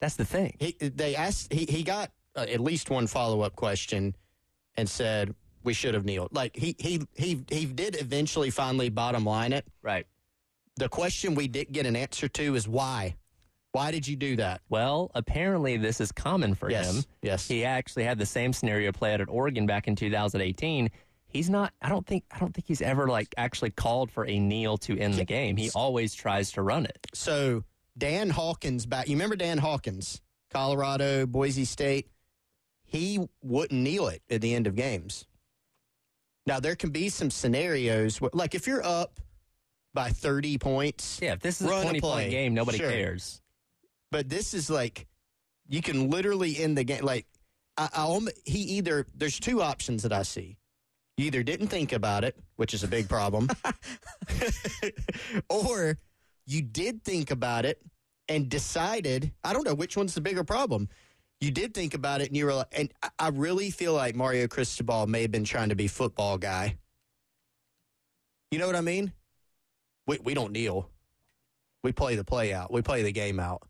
That's 0.00 0.16
the 0.16 0.24
thing. 0.24 0.56
He, 0.58 0.72
they 0.80 1.14
asked. 1.16 1.52
He, 1.52 1.64
he 1.66 1.82
got 1.82 2.10
uh, 2.36 2.40
at 2.40 2.60
least 2.60 2.90
one 2.90 3.06
follow 3.06 3.40
up 3.42 3.56
question, 3.56 4.14
and 4.76 4.88
said 4.88 5.34
we 5.62 5.72
should 5.72 5.94
have 5.94 6.04
kneeled. 6.04 6.30
Like 6.32 6.56
he 6.56 6.74
he 6.78 7.02
he 7.14 7.44
he 7.48 7.64
did 7.64 8.00
eventually 8.00 8.50
finally 8.50 8.88
bottom 8.88 9.24
line 9.24 9.52
it. 9.52 9.64
Right. 9.82 10.06
The 10.76 10.88
question 10.88 11.34
we 11.36 11.46
didn't 11.46 11.72
get 11.72 11.86
an 11.86 11.94
answer 11.96 12.28
to 12.28 12.54
is 12.56 12.66
why. 12.66 13.14
Why 13.72 13.90
did 13.90 14.06
you 14.06 14.14
do 14.16 14.36
that? 14.36 14.60
Well, 14.68 15.10
apparently 15.14 15.76
this 15.76 16.00
is 16.00 16.12
common 16.12 16.54
for 16.54 16.70
Yes, 16.70 16.94
him. 16.96 17.04
yes. 17.22 17.48
He 17.48 17.64
actually 17.64 18.04
had 18.04 18.18
the 18.18 18.26
same 18.26 18.52
scenario 18.52 18.92
play 18.92 19.14
out 19.14 19.20
at 19.20 19.28
Oregon 19.28 19.66
back 19.66 19.88
in 19.88 19.96
2018. 19.96 20.90
He's 21.34 21.50
not 21.50 21.74
I 21.82 21.88
don't 21.88 22.06
think 22.06 22.22
I 22.30 22.38
don't 22.38 22.54
think 22.54 22.66
he's 22.68 22.80
ever 22.80 23.08
like 23.08 23.34
actually 23.36 23.70
called 23.70 24.10
for 24.10 24.24
a 24.26 24.38
kneel 24.38 24.78
to 24.78 24.96
end 24.96 25.14
the 25.14 25.24
game. 25.24 25.56
He 25.56 25.68
always 25.74 26.14
tries 26.14 26.52
to 26.52 26.62
run 26.62 26.86
it. 26.86 27.06
So 27.12 27.64
Dan 27.98 28.30
Hawkins 28.30 28.86
back. 28.86 29.08
You 29.08 29.16
remember 29.16 29.34
Dan 29.34 29.58
Hawkins, 29.58 30.22
Colorado, 30.52 31.26
Boise 31.26 31.64
State. 31.64 32.08
He 32.84 33.18
wouldn't 33.42 33.82
kneel 33.82 34.06
it 34.06 34.22
at 34.30 34.40
the 34.40 34.54
end 34.54 34.68
of 34.68 34.76
games. 34.76 35.26
Now 36.46 36.60
there 36.60 36.76
can 36.76 36.90
be 36.90 37.08
some 37.08 37.30
scenarios 37.30 38.20
where, 38.20 38.30
like 38.32 38.54
if 38.54 38.68
you're 38.68 38.84
up 38.84 39.18
by 39.92 40.10
30 40.10 40.58
points. 40.58 41.18
Yeah, 41.20 41.32
if 41.32 41.40
this 41.40 41.60
is 41.60 41.66
a 41.66 41.82
20 41.82 42.00
play. 42.00 42.10
point 42.12 42.30
game, 42.30 42.54
nobody 42.54 42.78
Sure. 42.78 42.90
cares. 42.90 43.40
But 44.12 44.28
this 44.28 44.54
is 44.54 44.70
like 44.70 45.08
you 45.68 45.82
can 45.82 46.10
literally 46.10 46.56
end 46.58 46.78
the 46.78 46.84
game. 46.84 47.04
Like 47.04 47.26
I, 47.76 47.88
I, 47.92 48.20
he 48.44 48.60
either 48.76 49.04
there's 49.16 49.40
two 49.40 49.62
options 49.62 50.04
that 50.04 50.12
I 50.12 50.22
see. 50.22 50.58
You 51.16 51.26
either 51.26 51.42
didn't 51.42 51.68
think 51.68 51.92
about 51.92 52.24
it, 52.24 52.36
which 52.56 52.74
is 52.74 52.82
a 52.82 52.88
big 52.88 53.08
problem, 53.08 53.48
or 55.48 55.98
you 56.46 56.62
did 56.62 57.04
think 57.04 57.30
about 57.30 57.64
it 57.64 57.80
and 58.28 58.48
decided. 58.48 59.32
I 59.44 59.52
don't 59.52 59.64
know 59.64 59.74
which 59.74 59.96
one's 59.96 60.14
the 60.14 60.20
bigger 60.20 60.42
problem. 60.44 60.88
You 61.40 61.50
did 61.50 61.72
think 61.74 61.94
about 61.94 62.20
it, 62.20 62.28
and 62.28 62.36
you 62.36 62.46
were 62.46 62.54
like, 62.54 62.68
and 62.72 62.92
I- 63.02 63.10
I 63.18 63.28
really 63.28 63.70
feel 63.70 63.92
like 63.94 64.16
Mario 64.16 64.48
Cristobal 64.48 65.06
may 65.06 65.22
have 65.22 65.30
been 65.30 65.44
trying 65.44 65.68
to 65.68 65.74
be 65.76 65.86
football 65.88 66.36
guy. 66.38 66.78
You 68.50 68.58
know 68.58 68.66
what 68.66 68.76
I 68.76 68.80
mean? 68.80 69.12
We 70.06 70.18
we 70.18 70.34
don't 70.34 70.52
kneel. 70.52 70.90
We 71.82 71.92
play 71.92 72.16
the 72.16 72.24
play 72.24 72.52
out. 72.52 72.72
We 72.72 72.82
play 72.82 73.02
the 73.02 73.12
game 73.12 73.38
out. 73.38 73.62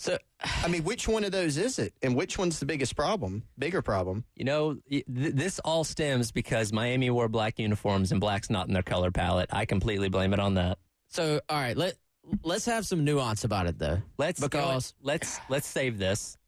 So 0.00 0.16
I 0.62 0.66
mean, 0.68 0.82
which 0.84 1.06
one 1.06 1.24
of 1.24 1.30
those 1.32 1.58
is 1.58 1.78
it, 1.78 1.92
and 2.02 2.16
which 2.16 2.38
one's 2.38 2.58
the 2.58 2.64
biggest 2.64 2.96
problem? 2.96 3.42
Bigger 3.58 3.82
problem? 3.82 4.24
You 4.34 4.46
know, 4.46 4.76
th- 4.88 5.04
this 5.06 5.58
all 5.58 5.84
stems 5.84 6.32
because 6.32 6.72
Miami 6.72 7.10
wore 7.10 7.28
black 7.28 7.58
uniforms 7.58 8.10
and 8.10 8.18
black's 8.18 8.48
not 8.48 8.66
in 8.66 8.72
their 8.72 8.82
color 8.82 9.10
palette. 9.10 9.50
I 9.52 9.66
completely 9.66 10.08
blame 10.08 10.32
it 10.32 10.40
on 10.40 10.54
that. 10.54 10.78
so 11.08 11.40
all 11.50 11.60
right, 11.60 11.76
let 11.76 11.94
let's 12.42 12.64
have 12.64 12.86
some 12.86 13.04
nuance 13.04 13.44
about 13.44 13.66
it 13.66 13.78
though. 13.78 14.00
Let's 14.16 14.40
Because- 14.40 14.92
go, 14.92 14.96
let's 15.02 15.38
let's 15.50 15.66
save 15.66 15.98
this. 15.98 16.38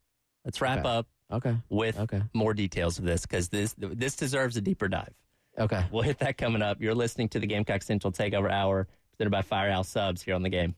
Let's 0.45 0.59
wrap 0.59 0.79
Okay. 0.79 0.89
up 0.89 1.07
Okay. 1.31 1.55
with 1.69 1.99
Okay. 1.99 2.21
more 2.33 2.55
details 2.55 2.97
of 2.97 3.05
this 3.05 3.21
because 3.21 3.49
this 3.49 3.75
this 3.77 4.15
deserves 4.15 4.57
a 4.57 4.61
deeper 4.61 4.87
dive. 4.87 5.13
Okay. 5.59 5.85
We'll 5.91 6.01
hit 6.01 6.17
that 6.19 6.39
coming 6.39 6.63
up. 6.63 6.81
You're 6.81 6.95
listening 6.95 7.29
to 7.29 7.39
the 7.39 7.45
Gamecock 7.45 7.83
Central 7.83 8.11
Takeover 8.11 8.51
Hour 8.51 8.87
presented 9.11 9.29
by 9.29 9.43
Firehouse 9.43 9.89
Subs 9.89 10.23
here 10.23 10.33
on 10.33 10.41
the 10.41 10.49
game. 10.49 10.73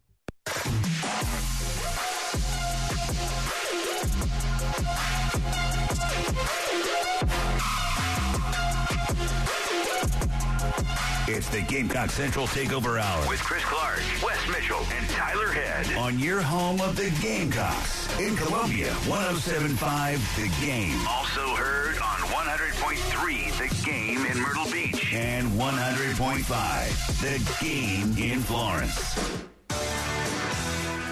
It's 11.27 11.49
the 11.49 11.61
Gamecock 11.61 12.11
Central 12.11 12.45
Takeover 12.45 13.01
Hour 13.01 13.27
with 13.27 13.39
Chris 13.39 13.63
Clark, 13.63 13.99
Wes 14.23 14.47
Mitchell, 14.47 14.85
and 14.95 15.09
Tyler 15.09 15.47
Head 15.47 15.97
on 15.97 16.19
your 16.19 16.39
home 16.39 16.79
of 16.81 16.95
the 16.95 17.09
Gamecocks 17.19 18.19
in 18.19 18.35
Columbia, 18.35 18.93
1075 19.07 20.19
The 20.35 20.63
Game. 20.63 20.99
Also 21.09 21.55
heard 21.55 21.95
on 21.95 22.19
100.3 22.29 23.57
The 23.57 23.85
Game 23.85 24.23
in 24.23 24.39
Myrtle 24.39 24.71
Beach 24.71 25.11
and 25.15 25.47
100.5 25.53 27.21
The 27.21 27.65
Game 27.65 28.31
in 28.31 28.39
Florence. 28.41 29.17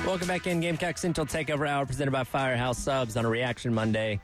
Welcome 0.06 0.28
back 0.28 0.46
in 0.46 0.60
Gamecock 0.60 1.00
Central 1.00 1.26
Takeover 1.26 1.68
Hour 1.68 1.88
presented 1.88 2.12
by 2.12 2.24
Firehouse 2.24 2.78
Subs 2.78 3.18
on 3.18 3.26
a 3.26 3.30
Reaction 3.30 3.74
Monday. 3.74 4.22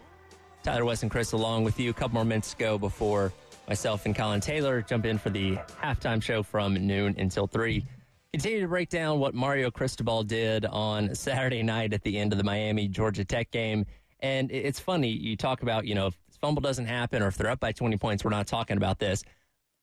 Tyler 0.62 0.86
Wes 0.86 1.02
and 1.02 1.10
Chris 1.10 1.32
along 1.32 1.64
with 1.64 1.80
you. 1.80 1.90
A 1.90 1.94
couple 1.94 2.14
more 2.14 2.26
minutes 2.26 2.52
to 2.52 2.58
go 2.58 2.78
before 2.78 3.34
myself 3.70 4.08
and 4.08 4.16
Colin 4.16 4.42
Taylor 4.42 4.82
jump 4.82 5.06
in 5.06 5.20
for 5.20 5.30
the 5.30 5.56
halftime 5.82 6.22
show 6.22 6.42
from 6.42 6.74
noon 6.74 7.14
until 7.20 7.46
3. 7.46 7.86
Continue 8.34 8.62
to 8.62 8.68
break 8.68 8.90
down 8.90 9.20
what 9.20 9.36
Mario 9.36 9.70
Cristobal 9.70 10.24
did 10.24 10.66
on 10.66 11.14
Saturday 11.14 11.62
night 11.62 11.94
at 11.94 12.02
the 12.02 12.18
end 12.18 12.34
of 12.34 12.40
the 12.40 12.44
Miami 12.44 12.88
Georgia 12.88 13.24
Tech 13.24 13.52
game. 13.52 13.86
And 14.22 14.52
it's 14.52 14.80
funny, 14.80 15.10
you 15.10 15.38
talk 15.38 15.62
about, 15.62 15.86
you 15.86 15.94
know, 15.94 16.08
if 16.08 16.18
fumble 16.42 16.62
doesn't 16.62 16.88
happen 16.88 17.22
or 17.22 17.28
if 17.28 17.38
they're 17.38 17.52
up 17.52 17.60
by 17.60 17.72
20 17.72 17.96
points, 17.98 18.24
we're 18.24 18.32
not 18.32 18.48
talking 18.48 18.76
about 18.76 18.98
this. 18.98 19.24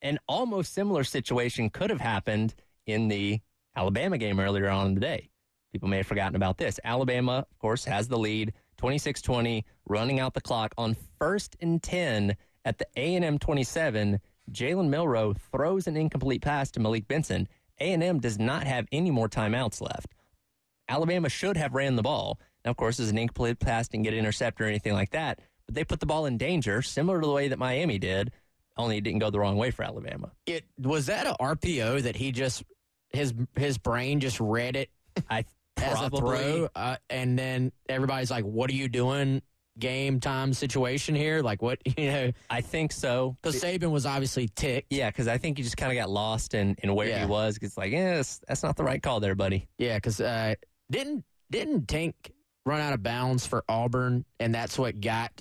An 0.01 0.19
almost 0.27 0.73
similar 0.73 1.05
situation 1.05 1.69
could 1.69 1.89
have 1.89 2.01
happened 2.01 2.55
in 2.87 3.07
the 3.07 3.39
Alabama 3.77 4.17
game 4.17 4.41
earlier 4.41 4.69
on 4.69 4.87
in 4.87 4.95
the 4.95 5.01
day. 5.01 5.29
People 5.71 5.87
may 5.87 5.97
have 5.97 6.07
forgotten 6.07 6.35
about 6.35 6.57
this. 6.57 6.77
Alabama, 6.83 7.45
of 7.49 7.59
course, 7.59 7.85
has 7.85 8.09
the 8.09 8.17
lead, 8.17 8.51
26-20, 8.81 9.63
running 9.87 10.19
out 10.19 10.33
the 10.33 10.41
clock 10.41 10.73
on 10.77 10.97
first 11.17 11.55
and 11.61 11.81
10 11.81 12.35
at 12.67 12.77
the 12.79 12.87
A&M 12.97 13.39
27. 13.39 14.19
Jalen 14.51 14.89
Milroe 14.89 15.33
throws 15.33 15.87
an 15.87 15.95
incomplete 15.95 16.41
pass 16.41 16.69
to 16.71 16.81
Malik 16.81 17.07
Benson. 17.07 17.47
A&M 17.79 18.19
does 18.19 18.37
not 18.37 18.67
have 18.67 18.87
any 18.91 19.09
more 19.09 19.29
timeouts 19.29 19.81
left. 19.81 20.13
Alabama 20.89 21.29
should 21.29 21.55
have 21.55 21.73
ran 21.73 21.95
the 21.95 22.01
ball. 22.01 22.39
Now, 22.65 22.71
of 22.71 22.77
course, 22.77 22.99
it's 22.99 23.09
an 23.09 23.17
incomplete 23.17 23.59
pass, 23.59 23.87
didn't 23.87 24.03
get 24.03 24.13
intercepted 24.13 24.65
or 24.65 24.69
anything 24.69 24.93
like 24.93 25.11
that, 25.11 25.39
but 25.65 25.75
they 25.75 25.85
put 25.85 26.01
the 26.01 26.05
ball 26.05 26.25
in 26.25 26.37
danger, 26.37 26.81
similar 26.81 27.21
to 27.21 27.25
the 27.25 27.31
way 27.31 27.47
that 27.47 27.57
Miami 27.57 27.99
did, 27.99 28.31
only 28.77 28.97
it 28.97 29.01
didn't 29.05 29.19
go 29.19 29.29
the 29.29 29.39
wrong 29.39 29.55
way 29.55 29.71
for 29.71 29.83
Alabama. 29.83 30.31
It 30.45 30.65
was 30.77 31.05
that 31.05 31.25
a 31.25 31.35
RPO 31.39 32.03
that 32.03 32.17
he 32.17 32.33
just 32.33 32.63
his 33.09 33.33
his 33.55 33.77
brain 33.77 34.19
just 34.19 34.39
read 34.41 34.75
it 34.75 34.89
I 35.29 35.45
as 35.77 36.01
a 36.01 36.09
throw, 36.09 36.67
uh, 36.75 36.97
and 37.09 37.39
then 37.39 37.71
everybody's 37.87 38.29
like, 38.29 38.43
"What 38.43 38.69
are 38.69 38.75
you 38.75 38.89
doing?" 38.89 39.41
Game 39.79 40.19
time 40.19 40.53
situation 40.53 41.13
here, 41.15 41.41
like 41.41 41.61
what 41.61 41.79
you 41.97 42.11
know, 42.11 42.31
I 42.49 42.61
think 42.61 42.91
so. 42.91 43.37
because 43.41 43.61
Saban 43.61 43.91
was 43.91 44.05
obviously 44.05 44.47
ticked. 44.55 44.91
Yeah, 44.91 45.09
because 45.09 45.27
I 45.27 45.37
think 45.37 45.57
he 45.57 45.63
just 45.63 45.77
kind 45.77 45.91
of 45.91 45.95
got 45.97 46.09
lost 46.09 46.53
in, 46.53 46.75
in 46.83 46.93
where 46.95 47.07
Yeah. 47.07 47.19
he 47.21 47.25
was. 47.25 47.57
It's 47.61 47.77
like, 47.77 47.91
yeah, 47.91 48.15
that's, 48.15 48.39
that's 48.47 48.63
not 48.63 48.75
the 48.75 48.83
right 48.83 49.01
call 49.01 49.19
there, 49.19 49.35
buddy. 49.35 49.67
Yeah, 49.77 49.95
because 49.97 50.19
uh, 50.21 50.55
didn't 50.91 51.23
didn't 51.51 51.87
Tank 51.87 52.15
run 52.65 52.81
out 52.81 52.93
of 52.93 53.03
bounds 53.03 53.45
for 53.45 53.63
Auburn, 53.69 54.25
and 54.39 54.53
that's 54.53 54.77
what 54.79 54.99
got 54.99 55.31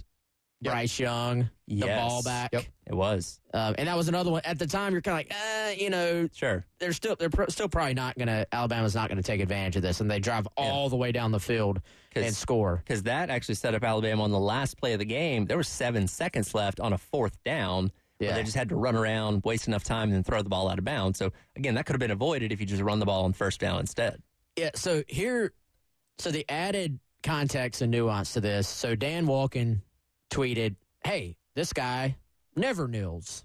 Yep. 0.62 0.72
Bryce 0.72 0.98
Young 0.98 1.38
the 1.68 1.74
Yes. 1.74 2.00
ball 2.00 2.22
back. 2.22 2.50
Yep. 2.52 2.64
It 2.88 2.94
was. 2.94 3.40
Um, 3.52 3.74
and 3.78 3.88
that 3.88 3.96
was 3.96 4.06
another 4.08 4.30
one. 4.30 4.42
At 4.44 4.58
the 4.60 4.66
time, 4.66 4.92
you're 4.92 5.02
kind 5.02 5.28
of 5.28 5.30
like, 5.30 5.34
uh, 5.34 5.70
you 5.76 5.90
know, 5.90 6.28
Sure. 6.32 6.64
they're 6.78 6.92
still 6.92 7.16
they're 7.16 7.30
pr- 7.30 7.48
still 7.48 7.68
probably 7.68 7.94
not 7.94 8.16
gonna 8.16 8.46
Alabama's 8.52 8.94
not 8.94 9.08
gonna 9.08 9.22
take 9.24 9.40
advantage 9.40 9.74
of 9.76 9.82
this, 9.82 10.00
and 10.00 10.08
they 10.10 10.20
drive 10.20 10.46
all 10.56 10.88
the 10.88 10.96
way 10.96 11.10
down 11.10 11.32
the 11.32 11.40
field 11.40 11.80
and 12.14 12.32
score. 12.34 12.76
Because 12.76 13.02
that 13.02 13.28
actually 13.28 13.56
set 13.56 13.74
up 13.74 13.82
Alabama 13.82 14.22
on 14.22 14.30
the 14.30 14.38
last 14.38 14.78
play 14.78 14.92
of 14.92 15.00
the 15.00 15.04
game. 15.04 15.46
There 15.46 15.56
were 15.56 15.62
seven 15.64 16.06
seconds 16.06 16.54
left 16.54 16.78
on 16.78 16.92
a 16.92 16.98
fourth 16.98 17.42
down. 17.44 17.90
Yeah. 18.18 18.34
they 18.34 18.44
just 18.44 18.56
had 18.56 18.70
to 18.70 18.76
run 18.76 18.96
around, 18.96 19.42
waste 19.44 19.68
enough 19.68 19.84
time, 19.84 20.04
and 20.04 20.14
then 20.14 20.22
throw 20.22 20.40
the 20.40 20.48
ball 20.48 20.70
out 20.70 20.78
of 20.78 20.86
bounds. 20.86 21.18
So, 21.18 21.32
again, 21.54 21.74
that 21.74 21.84
could 21.84 21.92
have 21.92 22.00
been 22.00 22.10
avoided 22.10 22.50
if 22.50 22.60
you 22.60 22.66
just 22.66 22.80
run 22.82 22.98
the 22.98 23.04
ball 23.04 23.24
on 23.26 23.34
first 23.34 23.60
down 23.60 23.78
instead. 23.80 24.22
Yeah. 24.56 24.70
So 24.74 25.02
here, 25.06 25.52
so 26.18 26.30
the 26.30 26.46
added 26.48 26.98
context 27.22 27.82
and 27.82 27.90
nuance 27.90 28.32
to 28.32 28.40
this. 28.40 28.68
So 28.68 28.94
Dan 28.94 29.26
Wolken 29.26 29.82
tweeted, 30.30 30.76
"Hey, 31.04 31.36
this 31.54 31.74
guy 31.74 32.16
never 32.56 32.88
kneels." 32.88 33.44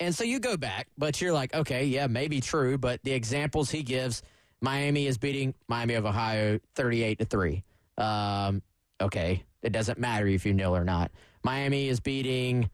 And 0.00 0.14
so 0.14 0.24
you 0.24 0.40
go 0.40 0.56
back, 0.56 0.88
but 0.96 1.20
you're 1.20 1.32
like, 1.32 1.54
okay, 1.54 1.84
yeah, 1.84 2.06
maybe 2.06 2.40
true, 2.40 2.78
but 2.78 3.02
the 3.04 3.12
examples 3.12 3.70
he 3.70 3.82
gives, 3.82 4.22
Miami 4.62 5.06
is 5.06 5.18
beating 5.18 5.54
Miami 5.68 5.94
of 5.94 6.06
Ohio 6.06 6.58
38 6.74 7.18
to 7.18 7.24
3. 7.26 7.62
Um, 7.98 8.62
okay, 9.00 9.44
it 9.62 9.72
doesn't 9.72 9.98
matter 9.98 10.26
if 10.26 10.46
you 10.46 10.54
nil 10.54 10.74
or 10.74 10.84
not. 10.84 11.10
Miami 11.44 11.88
is 11.88 12.00
beating 12.00 12.70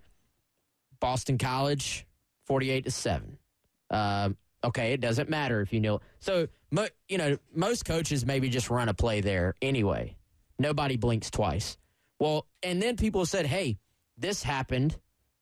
Boston 1.01 1.37
College 1.37 2.07
48 2.45 2.85
to 2.85 2.91
7. 2.93 3.39
Um, 3.91 4.37
okay, 4.63 4.93
it 4.93 5.01
doesn't 5.01 5.29
matter 5.29 5.61
if 5.61 5.73
you 5.73 5.81
nil. 5.81 6.03
So, 6.21 6.47
mo- 6.71 6.87
you 7.09 7.19
know, 7.19 7.39
most 7.53 7.85
coaches 7.85 8.25
maybe 8.25 8.49
just 8.49 8.71
run 8.71 8.89
a 8.89 8.95
play 8.95 9.21
there 9.21 9.55
anyway. 9.61 10.17
Nobody 10.61 10.97
blinks 10.97 11.31
twice. 11.31 11.77
Well, 12.21 12.47
and 12.63 12.81
then 12.81 12.97
people 12.97 13.27
said, 13.27 13.47
hey, 13.47 13.79
this 14.17 14.45
happened 14.45 14.97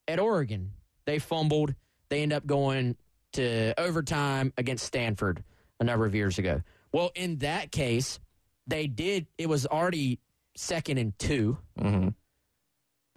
at 0.09 0.19
Oregon. 0.19 0.73
They 1.07 1.19
fumbled. 1.19 1.75
They 2.09 2.23
end 2.23 2.33
up 2.33 2.47
going 2.47 2.97
to 3.33 3.79
overtime 3.79 4.53
against 4.57 4.85
Stanford 4.87 5.43
a 5.81 5.85
number 5.85 6.07
of 6.07 6.15
years 6.15 6.39
ago. 6.39 6.63
Well, 6.93 7.11
in 7.15 7.39
that 7.39 7.73
case, 7.73 8.21
they 8.67 8.87
did, 8.87 9.27
it 9.37 9.49
was 9.49 9.67
already 9.67 10.21
second 10.57 10.99
and 10.99 11.19
2 11.19 11.59
Mm-hmm. 11.81 12.09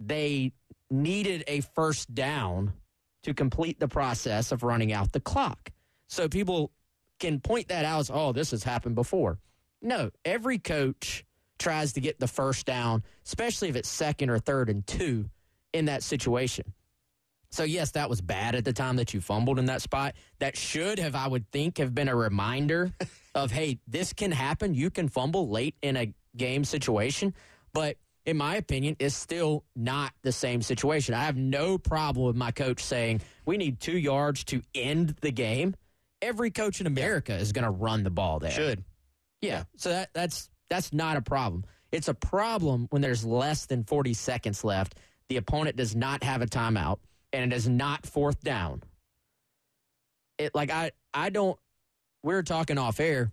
They 0.00 0.52
needed 0.90 1.44
a 1.46 1.60
first 1.60 2.14
down 2.14 2.72
to 3.24 3.34
complete 3.34 3.80
the 3.80 3.88
process 3.88 4.52
of 4.52 4.62
running 4.62 4.92
out 4.92 5.12
the 5.12 5.20
clock. 5.20 5.70
So 6.08 6.28
people 6.28 6.70
can 7.18 7.40
point 7.40 7.68
that 7.68 7.84
out 7.84 8.00
as, 8.00 8.10
oh, 8.12 8.32
this 8.32 8.52
has 8.52 8.62
happened 8.62 8.94
before. 8.94 9.38
No, 9.82 10.10
every 10.24 10.58
coach 10.58 11.24
tries 11.58 11.92
to 11.94 12.00
get 12.00 12.20
the 12.20 12.28
first 12.28 12.64
down, 12.64 13.02
especially 13.26 13.68
if 13.68 13.76
it's 13.76 13.88
second 13.88 14.30
or 14.30 14.38
third 14.38 14.70
and 14.70 14.86
two 14.86 15.28
in 15.72 15.86
that 15.86 16.02
situation. 16.02 16.72
So, 17.50 17.64
yes, 17.64 17.92
that 17.92 18.10
was 18.10 18.20
bad 18.20 18.54
at 18.54 18.64
the 18.64 18.72
time 18.72 18.96
that 18.96 19.14
you 19.14 19.20
fumbled 19.20 19.58
in 19.58 19.66
that 19.66 19.80
spot. 19.82 20.14
That 20.38 20.56
should 20.56 20.98
have, 20.98 21.14
I 21.14 21.26
would 21.26 21.50
think, 21.50 21.78
have 21.78 21.94
been 21.94 22.08
a 22.08 22.16
reminder 22.16 22.92
of, 23.34 23.50
hey, 23.50 23.78
this 23.86 24.12
can 24.12 24.30
happen. 24.30 24.74
You 24.74 24.90
can 24.90 25.08
fumble 25.08 25.48
late 25.48 25.74
in 25.82 25.96
a 25.96 26.12
game 26.36 26.64
situation. 26.64 27.34
But 27.72 27.96
in 28.26 28.36
my 28.36 28.56
opinion, 28.56 28.96
it's 28.98 29.14
still 29.14 29.64
not 29.74 30.12
the 30.22 30.32
same 30.32 30.60
situation. 30.60 31.14
I 31.14 31.24
have 31.24 31.36
no 31.36 31.78
problem 31.78 32.26
with 32.26 32.36
my 32.36 32.50
coach 32.50 32.82
saying, 32.82 33.22
we 33.46 33.56
need 33.56 33.80
two 33.80 33.96
yards 33.96 34.44
to 34.44 34.62
end 34.74 35.16
the 35.22 35.30
game. 35.30 35.74
Every 36.20 36.50
coach 36.50 36.80
in 36.80 36.86
America 36.86 37.34
is 37.34 37.52
going 37.52 37.64
to 37.64 37.70
run 37.70 38.02
the 38.02 38.10
ball 38.10 38.38
there. 38.38 38.50
Should. 38.50 38.84
Yeah. 39.40 39.64
So 39.76 39.90
that 39.90 40.10
that's 40.12 40.50
that's 40.68 40.92
not 40.92 41.16
a 41.16 41.22
problem. 41.22 41.64
It's 41.92 42.08
a 42.08 42.14
problem 42.14 42.86
when 42.90 43.00
there's 43.00 43.24
less 43.24 43.66
than 43.66 43.84
40 43.84 44.12
seconds 44.14 44.64
left. 44.64 44.96
The 45.28 45.36
opponent 45.36 45.76
does 45.76 45.96
not 45.96 46.22
have 46.22 46.42
a 46.42 46.46
timeout 46.46 46.98
and 47.32 47.52
it 47.52 47.56
is 47.56 47.68
not 47.68 48.06
fourth 48.06 48.42
down. 48.42 48.82
It 50.38 50.54
like 50.54 50.70
I 50.70 50.92
I 51.12 51.30
don't 51.30 51.58
We're 52.22 52.42
talking 52.42 52.78
off 52.78 53.00
air. 53.00 53.30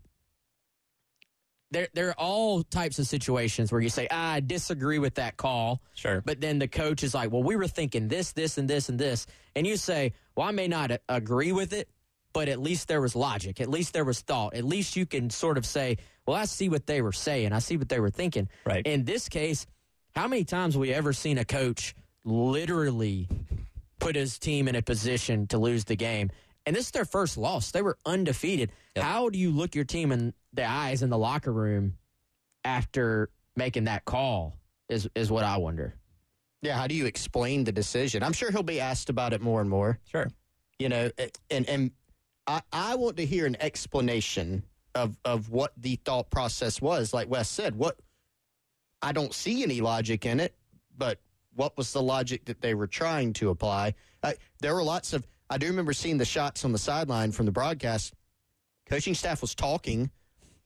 There 1.72 1.88
there 1.93 2.10
are 2.10 2.16
all 2.18 2.64
types 2.64 3.00
of 3.00 3.08
situations 3.08 3.72
where 3.72 3.82
you 3.82 3.89
say, 3.89 4.08
ah, 4.12 4.34
I 4.34 4.39
disagree 4.39 5.00
with 5.00 5.16
that 5.16 5.36
call. 5.36 5.82
Sure. 5.93 6.22
But 6.26 6.39
then 6.39 6.60
the 6.60 6.68
coach 6.68 7.04
is 7.04 7.14
like, 7.14 7.32
well, 7.32 7.43
we 7.43 7.56
were 7.56 7.68
thinking 7.68 8.08
this, 8.08 8.32
this, 8.32 8.58
and 8.58 8.70
this, 8.70 8.88
and 8.89 9.00
this. 9.00 9.26
And 9.56 9.66
you 9.68 9.76
say, 9.78 10.14
well, 10.36 10.48
I 10.48 10.52
may 10.52 10.68
not 10.68 10.91
a- 10.91 11.00
agree 11.10 11.52
with 11.52 11.74
it, 11.74 11.89
but 12.34 12.48
at 12.50 12.60
least 12.60 12.88
there 12.88 13.02
was 13.02 13.16
logic. 13.16 13.60
At 13.60 13.70
least 13.70 13.93
there 13.93 14.06
was 14.06 14.22
thought. 14.22 14.54
At 14.54 14.64
least 14.64 14.96
you 14.96 15.06
can 15.06 15.30
sort 15.30 15.58
of 15.58 15.66
say, 15.66 15.98
well, 16.26 16.38
I 16.38 16.46
see 16.46 16.70
what 16.70 16.86
they 16.86 17.02
were 17.02 17.12
saying. 17.12 17.52
I 17.52 17.60
see 17.60 17.78
what 17.78 17.89
they 17.89 18.00
were 18.00 18.12
thinking. 18.12 18.48
Right. 18.66 18.86
In 18.86 19.04
this 19.04 19.28
case, 19.28 19.66
how 20.16 20.28
many 20.28 20.43
times 20.46 20.76
have 20.76 20.82
we 20.82 20.93
ever 20.93 21.14
seen 21.14 21.38
a 21.39 21.46
coach 21.46 21.96
literally 22.24 23.28
put 24.00 24.16
his 24.16 24.38
team 24.39 24.68
in 24.68 24.76
a 24.76 24.82
position 24.82 25.48
to 25.48 25.58
lose 25.58 25.86
the 25.86 25.96
game? 25.96 26.30
And 26.66 26.76
this 26.76 26.86
is 26.86 26.91
their 26.91 27.06
first 27.06 27.38
loss. 27.38 27.72
They 27.72 27.82
were 27.82 27.98
undefeated. 28.06 28.72
How 28.96 29.30
do 29.30 29.38
you 29.38 29.52
look 29.52 29.76
your 29.76 29.86
team 29.86 30.12
in 30.12 30.34
the 30.54 30.66
eyes 30.66 31.04
in 31.04 31.10
the 31.10 31.18
locker 31.18 31.54
room 31.54 31.98
after 32.64 33.30
making 33.56 33.86
that 33.86 34.06
call? 34.06 34.58
Is 34.89 35.08
is 35.16 35.32
what 35.32 35.43
I 35.43 35.58
wonder. 35.58 35.96
Yeah, 36.62 36.78
how 36.78 36.88
do 36.88 36.96
you 36.96 37.06
explain 37.06 37.64
the 37.64 37.72
decision? 37.72 38.24
I'm 38.24 38.34
sure 38.34 38.52
he'll 38.52 38.64
be 38.64 38.80
asked 38.80 39.10
about 39.10 39.34
it 39.34 39.41
more 39.41 39.62
and 39.62 39.70
more. 39.70 40.00
Sure. 40.12 40.30
You 40.80 40.89
know, 40.89 41.12
and 41.50 41.70
and 41.70 41.91
I, 42.48 42.62
I 42.72 42.96
want 42.96 43.18
to 43.18 43.26
hear 43.26 43.46
an 43.46 43.58
explanation 43.60 44.64
of 44.96 45.18
of 45.26 45.50
what 45.50 45.74
the 45.78 46.00
thought 46.06 46.30
process 46.30 46.82
was. 46.82 47.14
Like 47.14 47.30
Wes 47.30 47.50
said, 47.50 47.76
what 47.76 48.00
I 49.02 49.12
don't 49.12 49.34
see 49.34 49.64
any 49.64 49.82
logic 49.82 50.26
in 50.26 50.39
it, 50.39 50.56
but 50.98 51.20
what 51.56 51.76
was 51.78 51.91
the 51.93 52.01
logic 52.01 52.45
that 52.45 52.62
they 52.62 52.74
were 52.74 52.88
trying 52.88 53.34
to 53.34 53.49
apply? 53.49 53.95
Uh, 54.22 54.34
there 54.62 54.76
were 54.76 54.84
lots 54.84 55.14
of. 55.14 55.28
I 55.49 55.58
do 55.58 55.68
remember 55.68 55.93
seeing 55.93 56.18
the 56.18 56.26
shots 56.26 56.66
on 56.66 56.72
the 56.72 56.78
sideline 56.78 57.32
from 57.32 57.45
the 57.45 57.51
broadcast. 57.51 58.14
Coaching 58.89 59.14
staff 59.14 59.41
was 59.41 59.56
talking 59.56 60.10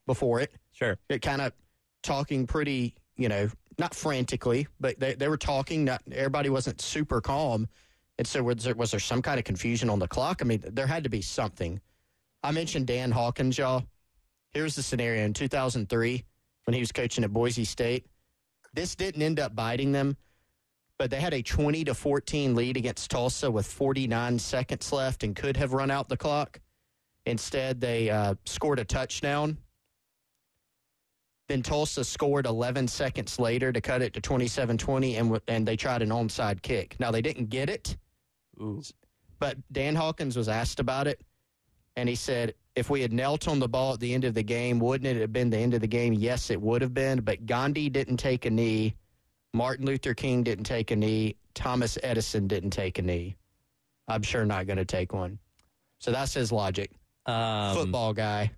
before 0.06 0.40
it. 0.40 0.52
Sure. 0.72 0.98
It 1.10 1.22
kind 1.22 1.42
of 1.42 1.54
talking 2.02 2.48
pretty, 2.48 2.96
you 3.18 3.30
know, 3.30 3.50
not 3.78 3.94
frantically, 3.94 4.68
but 4.80 5.00
they, 5.00 5.14
they 5.14 5.28
were 5.28 5.38
talking. 5.38 5.86
Not 5.86 6.02
everybody 6.12 6.50
wasn't 6.50 6.82
super 6.82 7.22
calm, 7.22 7.68
And 8.18 8.28
so 8.28 8.44
was 8.44 8.64
there, 8.64 8.76
was 8.76 8.92
there 8.92 9.00
some 9.00 9.22
kind 9.22 9.40
of 9.40 9.46
confusion 9.46 9.90
on 9.90 10.00
the 10.00 10.08
clock? 10.08 10.42
I 10.42 10.46
mean, 10.46 10.64
there 10.66 10.88
had 10.88 11.04
to 11.04 11.10
be 11.10 11.22
something. 11.22 11.80
I 12.44 12.52
mentioned 12.52 12.88
Dan 12.88 13.12
Hawkins, 13.12 13.58
y'all. 13.58 13.84
Here's 14.52 14.76
the 14.76 14.84
scenario 14.84 15.24
in 15.24 15.34
2003 15.34 16.24
when 16.66 16.74
he 16.74 16.80
was 16.80 16.92
coaching 16.92 17.24
at 17.24 17.32
Boise 17.32 17.66
State. 17.66 18.06
This 18.74 18.96
didn't 18.96 19.22
end 19.22 19.40
up 19.40 19.56
biting 19.56 19.92
them, 19.92 20.18
but 21.00 21.10
they 21.10 21.20
had 21.20 21.34
a 21.34 21.41
20 21.41 21.86
to 21.86 21.95
14 21.95 22.54
lead 22.54 22.76
against 22.76 23.10
Tulsa 23.10 23.50
with 23.50 23.66
49 23.66 24.38
seconds 24.38 24.91
left 24.91 25.24
and 25.24 25.34
could 25.34 25.56
have 25.56 25.72
run 25.72 25.89
out 25.89 26.10
the 26.10 26.18
clock. 26.18 26.60
Instead, 27.26 27.80
they 27.80 28.10
uh, 28.10 28.36
scored 28.45 28.80
a 28.80 28.86
touchdown. 28.86 29.58
Then 31.47 31.64
Tulsa 31.64 32.04
scored 32.04 32.45
11 32.45 32.89
seconds 32.89 33.39
later 33.39 33.72
to 33.72 33.82
cut 33.82 34.02
it 34.02 34.14
to 34.14 34.22
27 34.22 34.78
20, 34.78 35.16
and, 35.16 35.41
and 35.47 35.68
they 35.68 35.78
tried 35.78 36.02
an 36.02 36.10
onside 36.10 36.62
kick. 36.62 36.97
Now, 37.00 37.12
they 37.12 37.22
didn't 37.22 37.50
get 37.50 37.70
it, 37.70 37.95
Ooh. 38.62 38.84
but 39.39 39.58
Dan 39.72 39.95
Hawkins 39.95 40.36
was 40.36 40.50
asked 40.50 40.80
about 40.80 41.08
it, 41.08 41.22
and 41.95 42.10
he 42.10 42.16
said, 42.16 42.54
if 42.76 42.89
we 42.89 43.02
had 43.02 43.14
knelt 43.14 43.47
on 43.47 43.60
the 43.60 43.70
ball 43.70 43.93
at 43.93 44.00
the 44.00 44.14
end 44.14 44.26
of 44.26 44.34
the 44.34 44.43
game, 44.43 44.80
wouldn't 44.80 45.08
it 45.08 45.20
have 45.20 45.34
been 45.34 45.50
the 45.50 45.58
end 45.58 45.74
of 45.74 45.82
the 45.82 45.88
game? 45.88 46.14
Yes, 46.14 46.50
it 46.50 46.62
would 46.62 46.82
have 46.82 46.93
been, 46.93 47.22
but 47.22 47.45
Gandhi 47.45 47.89
didn't 47.89 48.18
take 48.18 48.45
a 48.45 48.50
knee. 48.50 48.95
Martin 49.54 49.86
Luther 49.86 50.14
King 50.14 50.43
didn't 50.43 50.66
take 50.66 50.91
a 50.91 50.95
knee. 50.95 51.36
Thomas 51.56 51.97
Edison 52.04 52.47
didn't 52.47 52.70
take 52.72 53.00
a 53.00 53.02
knee. 53.02 53.36
I'm 54.08 54.22
sure 54.22 54.45
not 54.45 54.68
going 54.68 54.78
to 54.78 54.86
take 54.86 55.14
one. 55.14 55.39
So 56.00 56.12
that's 56.12 56.34
his 56.34 56.52
logic. 56.52 56.91
Um, 57.26 57.76
Football 57.76 58.14
guy. 58.14 58.52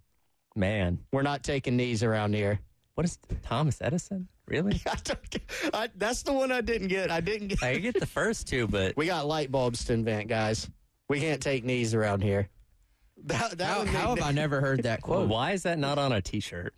Man. 0.56 1.00
We're 1.12 1.22
not 1.24 1.44
taking 1.44 1.76
knees 1.78 2.04
around 2.04 2.34
here. 2.36 2.60
What 2.96 3.06
is 3.06 3.18
Thomas 3.44 3.78
Edison? 3.82 4.28
Really? 4.48 4.82
I 4.88 4.96
don't 5.04 5.30
get- 5.30 5.42
I, 5.74 5.90
that's 5.96 6.24
the 6.24 6.34
one 6.34 6.52
I 6.52 6.62
didn't 6.62 6.90
get. 6.90 7.10
I 7.10 7.22
didn't 7.22 7.48
get. 7.50 7.64
I 7.64 7.78
get 7.78 8.00
the 8.00 8.06
first 8.06 8.48
two, 8.48 8.68
but 8.68 8.96
We 8.98 9.06
got 9.06 9.26
light 9.28 9.52
bulbs 9.52 9.86
to 9.86 9.94
invent, 9.94 10.28
guys. 10.28 10.70
We 11.10 11.20
can't 11.20 11.42
take 11.42 11.64
knees 11.64 11.94
around 11.94 12.22
here. 12.22 12.50
That, 13.26 13.58
that 13.58 13.68
How, 13.68 13.86
how 13.86 14.16
have 14.16 14.24
I 14.24 14.32
never 14.32 14.62
heard 14.62 14.84
that 14.84 15.02
quote? 15.04 15.30
why 15.30 15.52
is 15.52 15.64
that 15.64 15.78
not 15.80 15.98
on 15.98 16.12
a 16.12 16.22
T-shirt? 16.22 16.74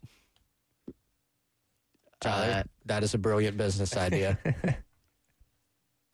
Tyler, 2.24 2.64
that 2.86 3.04
is 3.04 3.14
a 3.14 3.18
brilliant 3.18 3.58
business 3.58 3.96
idea. 3.98 4.38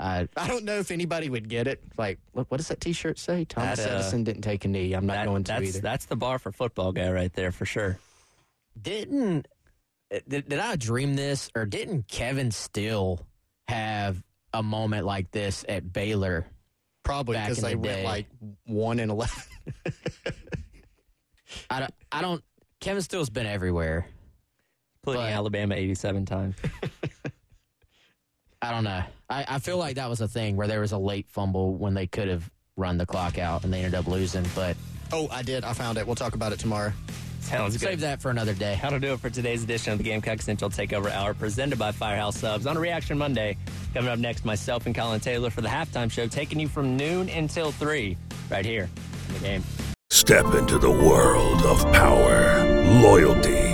I, 0.01 0.29
I 0.37 0.47
don't 0.47 0.63
know 0.63 0.77
if 0.79 0.91
anybody 0.91 1.29
would 1.29 1.49
get 1.49 1.67
it. 1.67 1.81
Like, 1.97 2.19
what, 2.31 2.49
what 2.49 2.57
does 2.57 2.69
that 2.69 2.79
T-shirt 2.79 3.19
say? 3.19 3.43
Thomas 3.43 3.79
That, 3.79 3.91
uh, 3.91 3.95
Edison 3.95 4.23
didn't 4.23 4.43
take 4.43 4.63
a 4.63 4.69
knee. 4.69 4.93
I'm 4.93 5.05
not 5.05 5.15
That- 5.17 5.25
going 5.25 5.43
to 5.43 5.51
that's 5.51 5.67
either. 5.67 5.79
that's 5.81 6.05
the 6.05 6.15
bar 6.15 6.39
for 6.39 6.51
football 6.53 6.93
guy 6.93 7.11
right 7.11 7.33
there 7.33 7.51
for 7.51 7.65
sure. 7.65 7.99
didn't 8.81 9.47
did, 10.27 10.49
did 10.49 10.57
I 10.59 10.75
dream 10.77 11.15
this 11.15 11.51
or 11.55 11.65
didn't 11.65 12.07
Kevin 12.07 12.49
Steele 12.51 13.19
have 13.67 14.23
a 14.53 14.63
moment 14.63 15.05
like 15.05 15.29
this 15.31 15.63
at 15.69 15.91
Baylor? 15.93 16.47
Probably 17.03 17.37
because 17.37 17.57
in 17.59 17.63
they 17.65 17.73
the 17.73 17.79
went 17.79 18.03
like 18.05 18.27
one 18.65 18.99
and 18.99 19.11
eleven. 19.11 19.43
I 21.69 21.79
don't, 21.79 21.93
I 22.11 22.21
don't 22.21 22.43
Kevin 22.79 23.01
Steele's 23.01 23.29
been 23.29 23.45
everywhere. 23.47 24.07
Including 25.03 25.31
But- 25.31 25.33
Alabama 25.33 25.75
87 25.75 26.25
times. 26.25 26.55
I 28.61 28.71
don't 28.71 28.83
know. 28.83 29.03
I, 29.29 29.45
I 29.47 29.59
feel 29.59 29.77
like 29.77 29.95
that 29.95 30.09
was 30.09 30.19
a 30.19 30.27
thing 30.27 30.57
where 30.57 30.67
there 30.67 30.81
was 30.81 30.91
a 30.91 30.97
late 30.97 31.27
fumble 31.29 31.75
when 31.75 31.93
they 31.93 32.07
could 32.07 32.27
have 32.27 32.49
run 32.75 32.97
the 32.97 33.05
clock 33.05 33.37
out 33.37 33.63
and 33.63 33.73
they 33.73 33.77
ended 33.79 33.95
up 33.95 34.05
losing. 34.07 34.45
But 34.53 34.75
oh, 35.13 35.29
I 35.31 35.43
did. 35.43 35.63
I 35.63 35.71
found 35.71 35.97
it. 35.97 36.05
We'll 36.05 36.15
talk 36.15 36.35
about 36.35 36.51
it 36.51 36.59
tomorrow. 36.59 36.91
Sounds 37.39 37.77
good. 37.77 37.87
save 37.87 37.99
that 38.01 38.21
for 38.21 38.31
another 38.31 38.53
day. 38.53 38.77
That'll 38.81 38.99
do 38.99 39.13
it 39.13 39.21
for 39.21 39.29
today's 39.29 39.63
edition 39.63 39.93
of 39.93 39.97
the 39.97 40.03
Gamecock 40.03 40.41
Central 40.41 40.69
Takeover 40.69 41.09
Hour, 41.09 41.33
presented 41.33 41.79
by 41.79 41.93
Firehouse 41.93 42.37
Subs 42.37 42.67
on 42.67 42.75
a 42.75 42.79
Reaction 42.81 43.17
Monday. 43.17 43.55
Coming 43.93 44.09
up 44.11 44.19
next, 44.19 44.43
myself 44.43 44.85
and 44.85 44.93
Colin 44.93 45.21
Taylor 45.21 45.49
for 45.49 45.61
the 45.61 45.69
halftime 45.69 46.11
show, 46.11 46.27
taking 46.27 46.59
you 46.59 46.67
from 46.67 46.97
noon 46.97 47.29
until 47.29 47.71
three, 47.71 48.17
right 48.51 48.65
here 48.65 48.89
in 49.29 49.33
the 49.35 49.39
game. 49.39 49.63
Step 50.11 50.53
into 50.53 50.77
the 50.77 50.91
world 50.91 51.61
of 51.61 51.81
power, 51.93 52.65
loyalty, 53.01 53.73